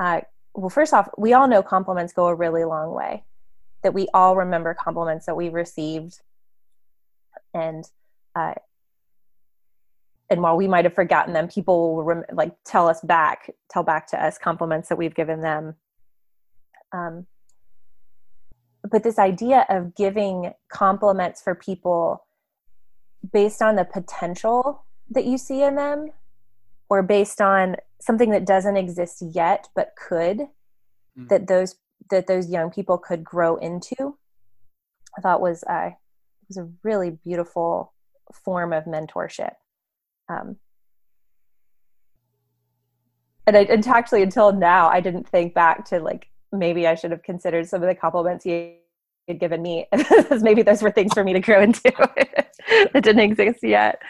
uh, 0.00 0.20
well 0.54 0.70
first 0.70 0.92
off 0.92 1.08
we 1.16 1.32
all 1.32 1.48
know 1.48 1.62
compliments 1.62 2.12
go 2.12 2.26
a 2.26 2.34
really 2.34 2.64
long 2.64 2.92
way 2.94 3.24
that 3.82 3.94
we 3.94 4.08
all 4.14 4.36
remember 4.36 4.74
compliments 4.74 5.26
that 5.26 5.36
we've 5.36 5.52
received. 5.52 6.20
And 7.52 7.84
uh, 8.34 8.54
and 10.30 10.40
while 10.40 10.56
we 10.56 10.66
might 10.66 10.86
have 10.86 10.94
forgotten 10.94 11.34
them 11.34 11.48
people 11.48 11.96
will 11.96 12.04
rem- 12.04 12.24
like 12.32 12.56
tell 12.64 12.88
us 12.88 13.00
back 13.02 13.50
tell 13.70 13.82
back 13.82 14.06
to 14.08 14.24
us 14.24 14.38
compliments 14.38 14.88
that 14.88 14.96
we've 14.96 15.14
given 15.14 15.42
them. 15.42 15.74
Um, 16.92 17.26
but 18.88 19.02
this 19.02 19.18
idea 19.18 19.66
of 19.68 19.94
giving 19.94 20.52
compliments 20.70 21.42
for 21.42 21.54
people 21.54 22.24
based 23.32 23.62
on 23.62 23.76
the 23.76 23.84
potential 23.84 24.84
that 25.10 25.24
you 25.24 25.38
see 25.38 25.62
in 25.62 25.76
them 25.76 26.10
or 26.92 27.02
based 27.02 27.40
on 27.40 27.74
something 28.02 28.30
that 28.30 28.44
doesn't 28.44 28.76
exist 28.76 29.22
yet 29.32 29.66
but 29.74 29.94
could 29.96 30.40
mm-hmm. 30.40 31.26
that 31.28 31.46
those 31.46 31.76
that 32.10 32.26
those 32.26 32.50
young 32.50 32.70
people 32.70 32.98
could 32.98 33.24
grow 33.24 33.56
into 33.56 34.18
i 35.16 35.20
thought 35.22 35.40
was 35.40 35.64
uh, 35.64 35.88
was 36.48 36.58
a 36.58 36.68
really 36.82 37.10
beautiful 37.10 37.94
form 38.44 38.72
of 38.72 38.84
mentorship. 38.84 39.54
Um, 40.28 40.56
and, 43.46 43.56
I, 43.56 43.62
and 43.62 43.86
actually 43.86 44.22
until 44.22 44.52
now 44.52 44.88
i 44.88 45.00
didn't 45.00 45.28
think 45.28 45.54
back 45.54 45.86
to 45.86 45.98
like 45.98 46.28
maybe 46.52 46.86
i 46.86 46.94
should 46.94 47.10
have 47.10 47.22
considered 47.22 47.66
some 47.66 47.82
of 47.82 47.88
the 47.88 47.94
compliments 47.94 48.44
he 48.44 48.82
had 49.28 49.40
given 49.40 49.62
me. 49.62 49.86
Because 49.96 50.42
maybe 50.42 50.62
those 50.62 50.82
were 50.82 50.90
things 50.90 51.12
for 51.12 51.24
me 51.24 51.32
to 51.32 51.40
grow 51.40 51.62
into. 51.62 51.92
That 52.92 53.02
didn't 53.02 53.20
exist 53.20 53.58
yet. 53.62 54.00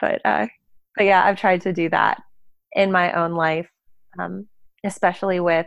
But 0.00 0.24
uh, 0.24 0.46
but 0.98 1.06
yeah 1.06 1.24
i've 1.24 1.40
tried 1.40 1.62
to 1.62 1.72
do 1.72 1.88
that 1.88 2.22
in 2.72 2.92
my 2.92 3.12
own 3.12 3.32
life 3.32 3.70
um, 4.18 4.46
especially 4.84 5.40
with 5.40 5.66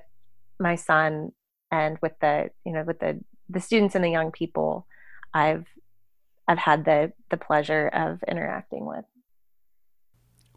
my 0.60 0.76
son 0.76 1.32
and 1.72 1.98
with 2.04 2.14
the 2.22 2.52
you 2.66 2.72
know 2.72 2.84
with 2.84 3.00
the 3.00 3.20
the 3.50 3.60
students 3.60 3.96
and 3.96 4.04
the 4.04 4.12
young 4.12 4.32
people 4.32 4.86
i've 5.34 5.66
i've 6.48 6.60
had 6.60 6.86
the 6.86 7.12
the 7.30 7.38
pleasure 7.38 7.88
of 7.88 8.22
interacting 8.28 8.86
with. 8.86 9.06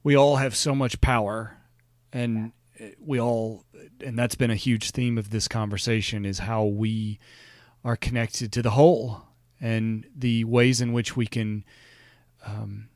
We 0.03 0.17
all 0.17 0.37
have 0.37 0.55
so 0.55 0.75
much 0.75 1.01
power 1.01 1.57
and 2.13 2.53
we 2.99 3.21
all 3.21 3.65
and 4.05 4.19
that's 4.19 4.35
been 4.35 4.51
a 4.51 4.57
huge 4.57 4.91
theme 4.91 5.17
of 5.17 5.31
this 5.31 5.49
conversation 5.49 6.27
is 6.27 6.41
how 6.41 6.65
we 6.65 7.19
are 7.85 7.97
connected 7.97 8.53
to 8.53 8.63
the 8.63 8.71
whole 8.71 9.23
and 9.61 10.07
the 10.15 10.45
ways 10.45 10.81
in 10.81 10.93
which 10.93 11.17
we 11.17 11.27
can 11.27 11.65
um, 12.45 12.89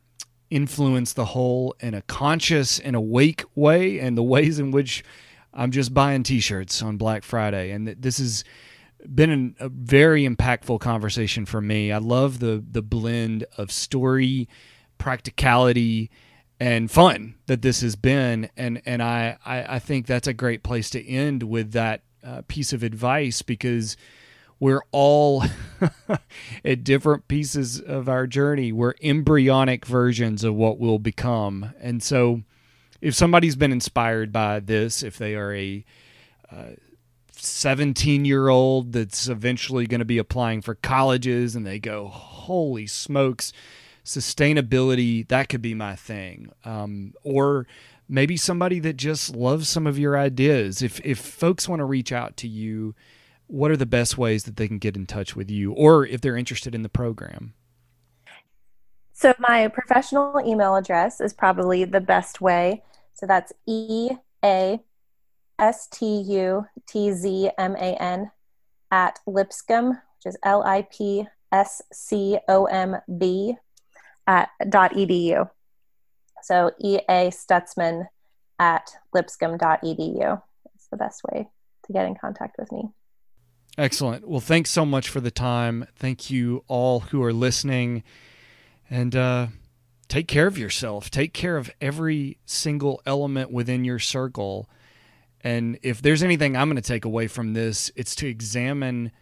influence 0.51 1.12
the 1.12 1.27
whole 1.27 1.75
in 1.81 1.95
a 1.95 2.03
conscious 2.03 2.79
and 2.79 2.97
awake 2.97 3.45
way 3.55 3.99
and 3.99 4.16
the 4.16 4.23
ways 4.23 4.59
in 4.59 4.70
which 4.70 5.05
I'm 5.53 5.70
just 5.70 5.93
buying 5.93 6.23
T-shirts 6.23 6.83
on 6.83 6.97
Black 6.97 7.25
Friday, 7.25 7.70
and 7.70 7.89
this 7.89 8.19
has 8.19 8.45
been 9.15 9.31
an, 9.31 9.57
a 9.61 9.69
very 9.69 10.29
impactful 10.29 10.81
conversation 10.81 11.47
for 11.47 11.61
me. 11.61 11.93
I 11.93 11.99
love 11.99 12.39
the 12.39 12.62
the 12.70 12.83
blend 12.83 13.45
of 13.57 13.73
story, 13.73 14.49
practicality, 14.99 16.11
and 16.61 16.91
fun 16.91 17.37
that 17.47 17.62
this 17.62 17.81
has 17.81 17.97
been, 17.97 18.51
and 18.57 18.83
and 18.85 19.03
I 19.03 19.39
I, 19.45 19.77
I 19.77 19.79
think 19.79 20.07
that's 20.07 20.29
a 20.29 20.35
great 20.35 20.62
place 20.62 20.91
to 20.91 21.07
end 21.07 21.45
with 21.45 21.73
that 21.73 22.03
uh, 22.23 22.43
piece 22.47 22.73
of 22.73 22.83
advice 22.83 23.43
because 23.43 23.97
we're 24.61 24.83
all 24.91 25.45
at 26.65 26.85
different 26.85 27.29
pieces 27.29 27.81
of 27.81 28.09
our 28.09 28.27
journey. 28.27 28.73
We're 28.73 28.95
embryonic 29.03 29.87
versions 29.87 30.45
of 30.45 30.55
what 30.55 30.79
we'll 30.79 30.99
become. 30.99 31.73
And 31.81 32.03
so, 32.03 32.43
if 33.01 33.15
somebody's 33.15 33.57
been 33.57 33.71
inspired 33.71 34.33
by 34.33 34.61
this, 34.61 35.03
if 35.05 35.19
they 35.19 35.37
are 35.37 35.55
a 35.55 35.85
17 37.33 38.21
uh, 38.21 38.25
year 38.25 38.49
old 38.49 38.93
that's 38.93 39.29
eventually 39.29 39.87
going 39.87 40.01
to 40.01 40.05
be 40.05 40.19
applying 40.19 40.63
for 40.63 40.75
colleges 40.75 41.55
and 41.55 41.65
they 41.65 41.79
go, 41.79 42.09
holy 42.09 42.87
smokes, 42.89 43.53
sustainability, 44.05 45.27
that 45.29 45.49
could 45.49 45.63
be 45.63 45.75
my 45.75 45.95
thing. 45.95 46.51
Um, 46.65 47.15
or 47.23 47.69
maybe 48.09 48.37
somebody 48.37 48.81
that 48.81 48.97
just 48.97 49.37
loves 49.37 49.69
some 49.69 49.87
of 49.87 49.99
your 49.99 50.19
ideas. 50.19 50.83
If, 50.83 51.01
if 51.05 51.19
folks 51.19 51.69
want 51.69 51.81
to 51.81 51.85
reach 51.85 52.11
out 52.11 52.37
to 52.39 52.49
you, 52.49 52.97
what 53.49 53.70
are 53.70 53.77
the 53.77 53.87
best 53.87 54.16
ways 54.16 54.45
that 54.45 54.57
they 54.57 54.69
can 54.69 54.79
get 54.79 54.97
in 54.97 55.07
touch 55.07 55.35
with 55.35 55.51
you 55.51 55.73
or 55.73 56.07
if 56.07 56.20
they're 56.20 56.37
interested 56.37 56.75
in 56.75 56.83
the 56.83 56.89
program? 56.89 57.55
So, 59.12 59.35
my 59.41 59.66
professional 59.66 60.41
email 60.47 60.77
address 60.77 61.20
is 61.20 61.33
probably 61.33 61.85
the 61.85 62.01
best 62.01 62.41
way. 62.41 62.85
So, 63.15 63.27
that's 63.27 63.53
E 63.66 64.11
A 64.45 64.79
S 65.59 65.89
T 65.89 66.20
U 66.20 66.66
T 66.87 67.12
Z 67.12 67.51
M 67.59 67.75
A 67.75 68.01
N 68.01 68.31
at 68.93 69.19
Lipscomb, 69.27 69.89
which 69.89 70.27
is 70.27 70.37
L 70.45 70.62
I 70.62 70.83
P 70.83 71.27
S 71.51 71.83
C 71.93 72.39
O 72.49 72.66
M 72.66 72.97
B 73.19 73.57
at 74.29 74.51
dot 74.69 74.93
edu. 74.93 75.51
So, 76.43 76.70
E 76.79 76.99
A 77.09 77.31
Stutzman 77.31 78.07
at 78.59 78.91
lipscomb.edu. 79.15 80.43
is 80.77 80.87
the 80.91 80.97
best 80.97 81.23
way 81.25 81.49
to 81.87 81.93
get 81.93 82.07
in 82.07 82.15
contact 82.15 82.57
with 82.59 82.70
me. 82.70 82.93
Excellent. 83.79 84.29
Well, 84.29 84.41
thanks 84.41 84.71
so 84.71 84.85
much 84.85 85.09
for 85.09 85.21
the 85.21 85.31
time. 85.31 85.87
Thank 85.95 86.31
you 86.31 86.65
all 86.67 86.99
who 86.99 87.23
are 87.23 87.33
listening. 87.33 88.03
And 88.91 89.15
uh, 89.15 89.47
take 90.09 90.27
care 90.27 90.49
of 90.49 90.59
yourself. 90.59 91.11
Take 91.11 91.33
care 91.33 91.57
of 91.57 91.71
every 91.81 92.39
single 92.45 93.01
element 93.07 93.53
within 93.53 93.85
your 93.85 94.01
circle. 94.01 94.69
And 95.43 95.79
if 95.83 96.03
there's 96.03 96.25
anything 96.25 96.57
I'm 96.57 96.69
going 96.69 96.75
to 96.75 96.83
take 96.83 97.05
away 97.05 97.29
from 97.29 97.53
this, 97.53 97.93
it's 97.95 98.17
to 98.17 98.27
examine 98.27 99.13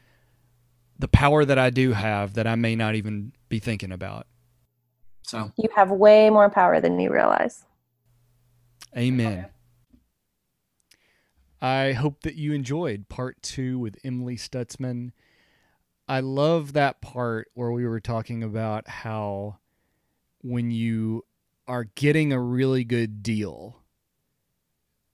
the 0.98 1.08
power 1.08 1.44
that 1.44 1.58
I 1.58 1.68
do 1.68 1.92
have 1.92 2.32
that 2.34 2.46
I 2.46 2.54
may 2.54 2.74
not 2.74 2.94
even 2.94 3.32
be 3.50 3.58
thinking 3.58 3.92
about. 3.92 4.26
So 5.20 5.52
you 5.58 5.68
have 5.74 5.90
way 5.90 6.30
more 6.30 6.48
power 6.48 6.80
than 6.80 6.98
you 6.98 7.12
realize. 7.12 7.66
Amen. 8.96 9.50
I 11.60 11.92
hope 11.92 12.20
that 12.22 12.34
you 12.34 12.52
enjoyed 12.52 13.08
part 13.08 13.42
two 13.42 13.78
with 13.78 13.96
Emily 14.04 14.36
Stutzman. 14.36 15.12
I 16.08 16.20
love 16.20 16.74
that 16.74 17.00
part 17.00 17.48
where 17.54 17.72
we 17.72 17.86
were 17.86 18.00
talking 18.00 18.42
about 18.42 18.88
how 18.88 19.58
when 20.42 20.70
you 20.70 21.24
are 21.66 21.84
getting 21.84 22.32
a 22.32 22.40
really 22.40 22.84
good 22.84 23.22
deal, 23.22 23.82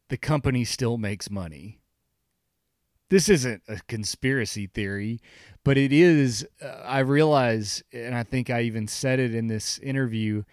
the 0.09 0.17
company 0.17 0.65
still 0.65 0.99
makes 0.99 1.31
money. 1.31 1.81
This 3.09 3.29
isn't 3.29 3.63
a 3.69 3.79
conspiracy 3.89 4.67
theory, 4.67 5.21
but 5.65 5.79
it 5.79 5.93
is. 5.93 6.47
Uh, 6.63 6.83
I 6.85 7.01
realize, 7.01 7.83
and 7.93 8.15
I 8.15 8.23
think 8.23 8.51
I 8.51 8.63
even 8.63 8.89
said 8.89 9.21
it 9.21 9.35
in 9.35 9.47
this 9.47 9.79
interview, 9.79 10.45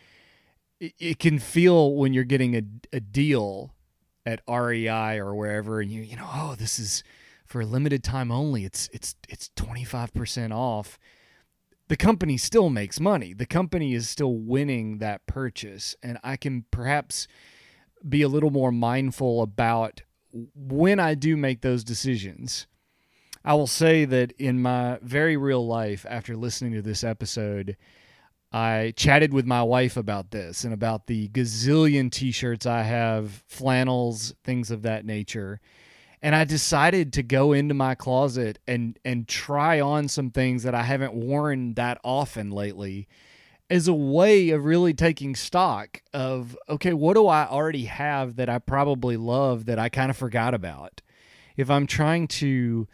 it, 0.80 0.94
it 0.99 1.20
can 1.20 1.40
feel 1.40 1.95
when 1.95 2.14
you're 2.14 2.24
getting 2.26 2.56
a, 2.56 2.61
a 2.94 2.99
deal 2.99 3.74
at 4.26 4.41
REI 4.48 5.18
or 5.18 5.34
wherever, 5.36 5.82
and 5.82 5.91
you 5.91 6.02
you 6.02 6.16
know, 6.16 6.30
oh, 6.32 6.56
this 6.58 6.80
is 6.80 7.04
for 7.46 7.62
a 7.62 7.66
limited 7.66 8.04
time 8.04 8.32
only. 8.32 8.66
It's 8.66 8.90
it's 8.94 9.16
it's 9.28 9.50
twenty 9.56 9.84
five 9.84 10.14
percent 10.14 10.54
off. 10.54 11.00
The 11.88 11.98
company 11.98 12.38
still 12.38 12.70
makes 12.70 13.00
money. 13.00 13.34
The 13.34 13.48
company 13.48 13.96
is 13.96 14.08
still 14.08 14.36
winning 14.36 15.00
that 15.00 15.26
purchase, 15.26 15.96
and 16.04 16.20
I 16.24 16.38
can 16.38 16.66
perhaps 16.70 17.28
be 18.08 18.22
a 18.22 18.28
little 18.28 18.52
more 18.52 18.72
mindful 18.72 19.41
about 19.41 20.04
when 20.32 21.00
I 21.00 21.16
do 21.16 21.36
make 21.36 21.62
those 21.62 21.84
decisions. 21.84 22.68
I 23.44 23.54
will 23.56 23.68
say 23.68 24.06
that 24.06 24.32
in 24.34 24.62
my 24.62 25.00
very 25.02 25.38
real 25.38 25.66
life, 25.66 26.06
after 26.08 26.36
listening 26.36 26.74
to 26.74 26.82
this 26.82 27.04
episode, 27.04 27.78
I 28.51 28.93
chatted 28.95 29.34
with 29.34 29.45
my 29.45 29.61
wife 29.61 29.95
about 29.95 30.31
this 30.31 30.63
and 30.63 30.73
about 30.73 31.07
the 31.07 31.27
gazillion 31.30 32.11
t 32.11 32.31
shirts 32.31 32.65
I 32.65 32.81
have, 32.81 33.43
flannels, 33.47 34.34
things 34.43 34.71
of 34.71 34.81
that 34.84 35.05
nature. 35.05 35.61
And 36.21 36.35
I 36.35 36.43
decided 36.43 37.13
to 37.13 37.23
go 37.23 37.53
into 37.53 37.73
my 37.73 37.95
closet 37.95 38.59
and, 38.67 38.97
and 39.05 39.27
try 39.27 39.80
on 39.80 40.07
some 40.07 40.31
things 40.31 40.63
that 40.63 40.76
I 40.76 40.84
haven't 40.84 41.13
worn 41.13 41.76
that 41.76 41.99
often 42.03 42.51
lately 42.51 43.07
as 43.69 43.88
a 43.88 43.93
way 43.93 44.49
of 44.49 44.65
really 44.65 44.93
taking 44.93 45.35
stock 45.35 46.01
of, 46.13 46.57
okay, 46.67 46.93
what 46.93 47.13
do 47.13 47.27
I 47.27 47.47
already 47.47 47.85
have 47.85 48.35
that 48.38 48.49
I 48.49 48.57
probably 48.57 49.15
love 49.15 49.65
that 49.65 49.77
I 49.77 49.89
kind 49.89 50.09
of 50.09 50.17
forgot 50.17 50.53
about? 50.53 51.01
If 51.55 51.69
I'm 51.69 51.85
trying 51.85 52.27
to 52.27 52.88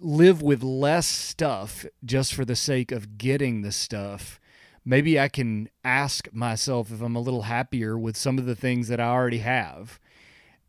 live 0.00 0.42
with 0.42 0.62
less 0.62 1.06
stuff 1.06 1.86
just 2.04 2.34
for 2.34 2.44
the 2.44 2.56
sake 2.56 2.90
of 2.90 3.16
getting 3.16 3.62
the 3.62 3.72
stuff, 3.72 4.40
maybe 4.84 5.18
I 5.18 5.28
can 5.28 5.68
ask 5.84 6.32
myself 6.32 6.90
if 6.90 7.00
I'm 7.00 7.16
a 7.16 7.20
little 7.20 7.42
happier 7.42 7.98
with 7.98 8.16
some 8.16 8.38
of 8.38 8.46
the 8.46 8.56
things 8.56 8.88
that 8.88 9.00
I 9.00 9.08
already 9.08 9.38
have. 9.38 10.00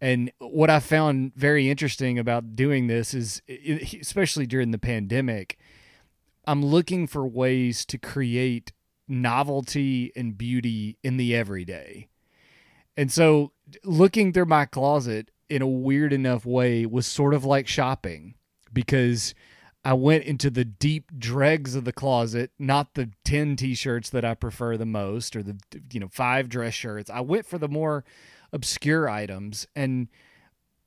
And 0.01 0.31
what 0.39 0.69
I 0.69 0.79
found 0.79 1.33
very 1.35 1.69
interesting 1.69 2.19
about 2.19 2.55
doing 2.55 2.87
this 2.87 3.13
is, 3.13 3.41
especially 3.99 4.45
during 4.45 4.71
the 4.71 4.77
pandemic, 4.77 5.57
I'm 6.45 6.63
looking 6.65 7.07
for 7.07 7.25
ways 7.25 7.85
to 7.85 7.97
create 7.97 8.73
novelty 9.07 10.11
and 10.15 10.37
beauty 10.37 10.97
in 11.03 11.17
the 11.17 11.35
everyday. 11.35 12.09
And 12.97 13.11
so 13.11 13.53
looking 13.83 14.33
through 14.33 14.45
my 14.45 14.65
closet 14.65 15.31
in 15.49 15.61
a 15.61 15.67
weird 15.67 16.13
enough 16.13 16.45
way 16.45 16.85
was 16.85 17.07
sort 17.07 17.33
of 17.33 17.45
like 17.45 17.67
shopping 17.67 18.35
because 18.71 19.33
I 19.85 19.93
went 19.93 20.23
into 20.23 20.49
the 20.49 20.63
deep 20.63 21.11
dregs 21.17 21.75
of 21.75 21.83
the 21.83 21.91
closet, 21.91 22.51
not 22.57 22.93
the 22.93 23.09
10 23.25 23.57
t-shirts 23.57 24.09
that 24.11 24.23
I 24.23 24.33
prefer 24.33 24.77
the 24.77 24.85
most 24.85 25.35
or 25.35 25.43
the 25.43 25.57
you 25.91 25.99
know, 25.99 26.07
5 26.09 26.47
dress 26.47 26.73
shirts. 26.73 27.09
I 27.09 27.19
went 27.19 27.45
for 27.45 27.57
the 27.57 27.67
more 27.67 28.05
obscure 28.53 29.09
items 29.09 29.67
and 29.75 30.07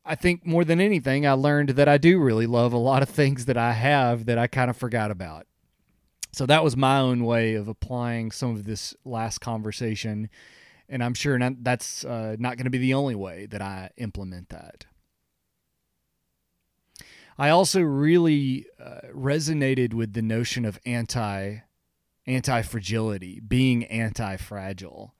I 0.05 0.15
think 0.15 0.47
more 0.47 0.65
than 0.65 0.81
anything 0.81 1.27
I 1.27 1.33
learned 1.33 1.71
that 1.71 1.89
I 1.89 1.99
do 1.99 2.19
really 2.19 2.47
love 2.47 2.73
a 2.73 2.79
lot 2.79 3.03
of 3.03 3.09
things 3.09 3.47
that 3.47 3.57
I 3.57 3.73
have 3.73 4.27
that 4.27 4.39
I 4.39 4.47
kind 4.47 4.71
of 4.71 4.77
forgot 4.77 5.11
about. 5.11 5.47
So 6.33 6.47
that 6.47 6.63
was 6.63 6.77
my 6.77 6.99
own 6.99 7.25
way 7.25 7.55
of 7.55 7.67
applying 7.67 8.31
some 8.31 8.51
of 8.51 8.65
this 8.65 8.95
last 9.05 9.39
conversation 9.41 10.31
and 10.89 11.03
I'm 11.03 11.15
sure 11.15 11.37
not, 11.39 11.65
that's 11.65 12.05
uh, 12.05 12.37
not 12.39 12.57
going 12.57 12.65
to 12.65 12.71
be 12.71 12.79
the 12.79 12.95
only 12.95 13.15
way 13.15 13.47
that 13.47 13.61
I 13.61 13.91
implement 13.97 14.51
that. 14.51 14.87
I 17.39 17.51
also 17.51 17.81
really 17.81 18.67
uh, 18.83 19.01
resonated 19.15 19.93
with 19.93 20.15
the 20.15 20.23
notion 20.23 20.65
of 20.65 20.79
anti 20.87 21.59
anti 22.27 22.63
fragility, 22.63 23.41
being 23.41 23.85
anti 23.85 24.37
fragile. 24.37 25.15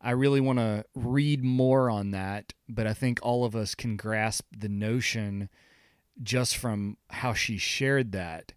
I 0.00 0.12
really 0.12 0.40
want 0.40 0.58
to 0.58 0.84
read 0.94 1.44
more 1.44 1.90
on 1.90 2.10
that, 2.12 2.54
but 2.68 2.86
I 2.86 2.94
think 2.94 3.18
all 3.22 3.44
of 3.44 3.54
us 3.54 3.74
can 3.74 3.96
grasp 3.96 4.46
the 4.56 4.68
notion 4.68 5.50
just 6.22 6.56
from 6.56 6.96
how 7.10 7.34
she 7.34 7.58
shared 7.58 8.12
that 8.12 8.52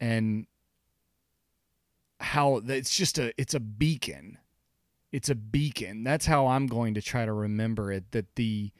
and 0.00 0.46
how 2.20 2.62
it's 2.66 2.96
just 2.96 3.18
a 3.18 3.32
it's 3.40 3.54
a 3.54 3.60
beacon. 3.60 4.38
It's 5.12 5.30
a 5.30 5.34
beacon. 5.34 6.04
That's 6.04 6.26
how 6.26 6.48
I'm 6.48 6.66
going 6.66 6.94
to 6.94 7.02
try 7.02 7.24
to 7.24 7.32
remember 7.32 7.92
it 7.92 8.10
that 8.10 8.34
the 8.34 8.72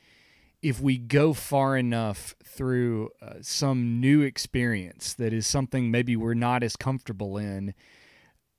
if 0.62 0.80
we 0.80 0.98
go 0.98 1.32
far 1.32 1.76
enough 1.76 2.34
through 2.44 3.10
uh, 3.20 3.34
some 3.40 4.00
new 4.00 4.22
experience 4.22 5.14
that 5.14 5.32
is 5.32 5.46
something 5.46 5.90
maybe 5.90 6.16
we're 6.16 6.34
not 6.34 6.62
as 6.62 6.76
comfortable 6.76 7.36
in, 7.36 7.74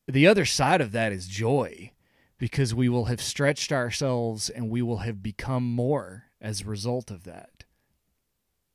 the 0.08 0.28
other 0.28 0.46
side 0.46 0.80
of 0.80 0.92
that 0.94 1.12
is 1.12 1.28
joy 1.28 1.92
because 2.38 2.74
we 2.74 2.88
will 2.88 3.06
have 3.06 3.22
stretched 3.22 3.72
ourselves 3.72 4.50
and 4.50 4.70
we 4.70 4.82
will 4.82 5.00
have 5.00 5.24
become 5.24 5.64
more 5.64 6.26
as 6.40 6.62
a 6.62 6.66
result 6.66 7.10
of 7.12 7.24
that. 7.24 7.66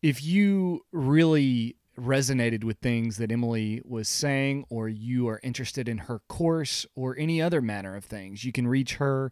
If 0.03 0.23
you 0.23 0.85
really 0.91 1.77
resonated 1.99 2.65
with 2.65 2.79
things 2.79 3.19
that 3.19 3.31
Emily 3.31 3.81
was 3.85 4.09
saying, 4.09 4.65
or 4.69 4.89
you 4.89 5.29
are 5.29 5.41
interested 5.43 5.89
in 5.89 5.99
her 5.99 6.21
course 6.29 6.87
or 6.95 7.17
any 7.17 7.41
other 7.41 7.61
manner 7.61 7.95
of 7.95 8.05
things, 8.05 8.45
you 8.45 8.51
can 8.51 8.67
reach 8.67 8.95
her 8.95 9.31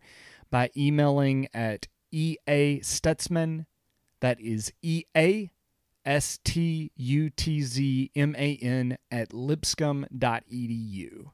by 0.51 0.71
emailing 0.77 1.49
at 1.53 1.89
eastutzman 2.15 3.67
That 4.21 4.41
is 4.41 4.73
E 4.83 5.05
A 5.17 5.51
S 6.05 6.39
T 6.45 6.91
U 6.97 7.31
T 7.31 7.63
Z 7.63 8.11
M 8.15 8.35
A 8.39 8.57
N 8.57 8.99
at 9.11 9.31
lipscomb.edu. 9.31 11.31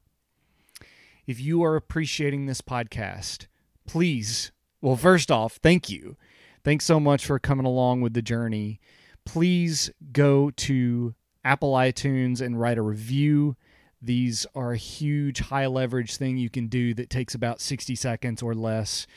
If 1.25 1.41
you 1.41 1.63
are 1.63 1.75
appreciating 1.75 2.45
this 2.45 2.61
podcast, 2.61 3.47
please, 3.85 4.51
well, 4.81 4.95
first 4.95 5.29
off, 5.29 5.57
thank 5.57 5.89
you. 5.89 6.15
Thanks 6.63 6.85
so 6.85 6.99
much 6.99 7.25
for 7.25 7.39
coming 7.39 7.65
along 7.65 8.01
with 8.01 8.13
the 8.13 8.21
journey. 8.21 8.79
Please 9.25 9.89
go 10.13 10.51
to 10.51 11.13
Apple 11.43 11.73
iTunes 11.73 12.41
and 12.41 12.59
write 12.59 12.77
a 12.77 12.81
review. 12.81 13.57
These 14.01 14.45
are 14.55 14.73
a 14.73 14.77
huge 14.77 15.39
high 15.39 15.67
leverage 15.67 16.17
thing 16.17 16.37
you 16.37 16.49
can 16.49 16.67
do 16.67 16.93
that 16.93 17.09
takes 17.09 17.35
about 17.35 17.59
60 17.59 17.95
seconds 17.95 18.41
or 18.41 18.53
less 18.53 19.07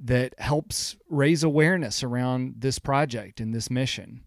that 0.00 0.34
helps 0.38 0.96
raise 1.08 1.42
awareness 1.42 2.02
around 2.02 2.54
this 2.58 2.78
project 2.78 3.40
and 3.40 3.54
this 3.54 3.70
mission. 3.70 4.24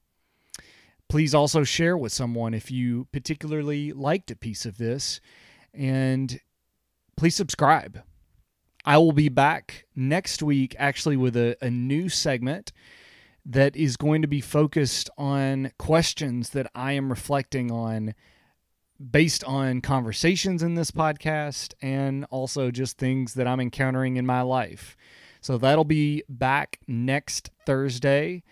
Please 1.10 1.34
also 1.34 1.64
share 1.64 1.98
with 1.98 2.14
someone 2.14 2.53
if 2.53 2.72
you 2.72 3.07
particularly 3.11 3.91
liked 3.91 4.31
a 4.31 4.35
piece 4.35 4.65
of 4.65 4.77
this 4.77 5.19
and 5.73 6.39
please 7.18 7.35
subscribe. 7.35 8.02
I 8.85 8.98
will 8.98 9.11
be 9.11 9.30
back 9.30 9.85
next 9.95 10.41
week 10.41 10.76
actually 10.80 11.18
with 11.18 11.35
a, 11.35 11.56
a 11.61 11.69
new 11.69 12.10
segment 12.10 12.72
that 13.45 13.76
is 13.76 13.98
going 13.98 14.22
to 14.22 14.27
be 14.27 14.41
focused 14.41 15.10
on 15.18 15.72
questions 15.77 16.52
that 16.52 16.69
I 16.76 16.93
am 16.93 17.10
reflecting 17.10 17.72
on 17.72 18.14
based 19.10 19.43
on 19.45 19.81
conversations 19.81 20.61
in 20.61 20.76
this 20.76 20.91
podcast 20.91 21.73
and 21.81 22.26
also 22.30 22.69
just 22.69 22.98
things 22.98 23.34
that 23.34 23.48
I'm 23.48 23.60
encountering 23.60 24.18
in 24.18 24.26
my 24.26 24.41
life. 24.41 24.95
So 25.41 25.57
that'll 25.57 25.84
be 25.84 26.23
back 26.30 26.80
next 26.88 27.49
Thursday. 27.65 28.43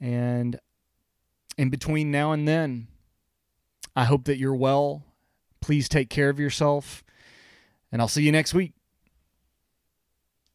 And 0.00 0.58
in 1.58 1.68
between 1.68 2.10
now 2.10 2.32
and 2.32 2.48
then, 2.48 2.88
I 3.94 4.04
hope 4.04 4.24
that 4.24 4.38
you're 4.38 4.54
well. 4.54 5.04
Please 5.60 5.88
take 5.88 6.08
care 6.08 6.30
of 6.30 6.40
yourself. 6.40 7.04
And 7.92 8.00
I'll 8.00 8.08
see 8.08 8.22
you 8.22 8.32
next 8.32 8.54
week. 8.54 8.72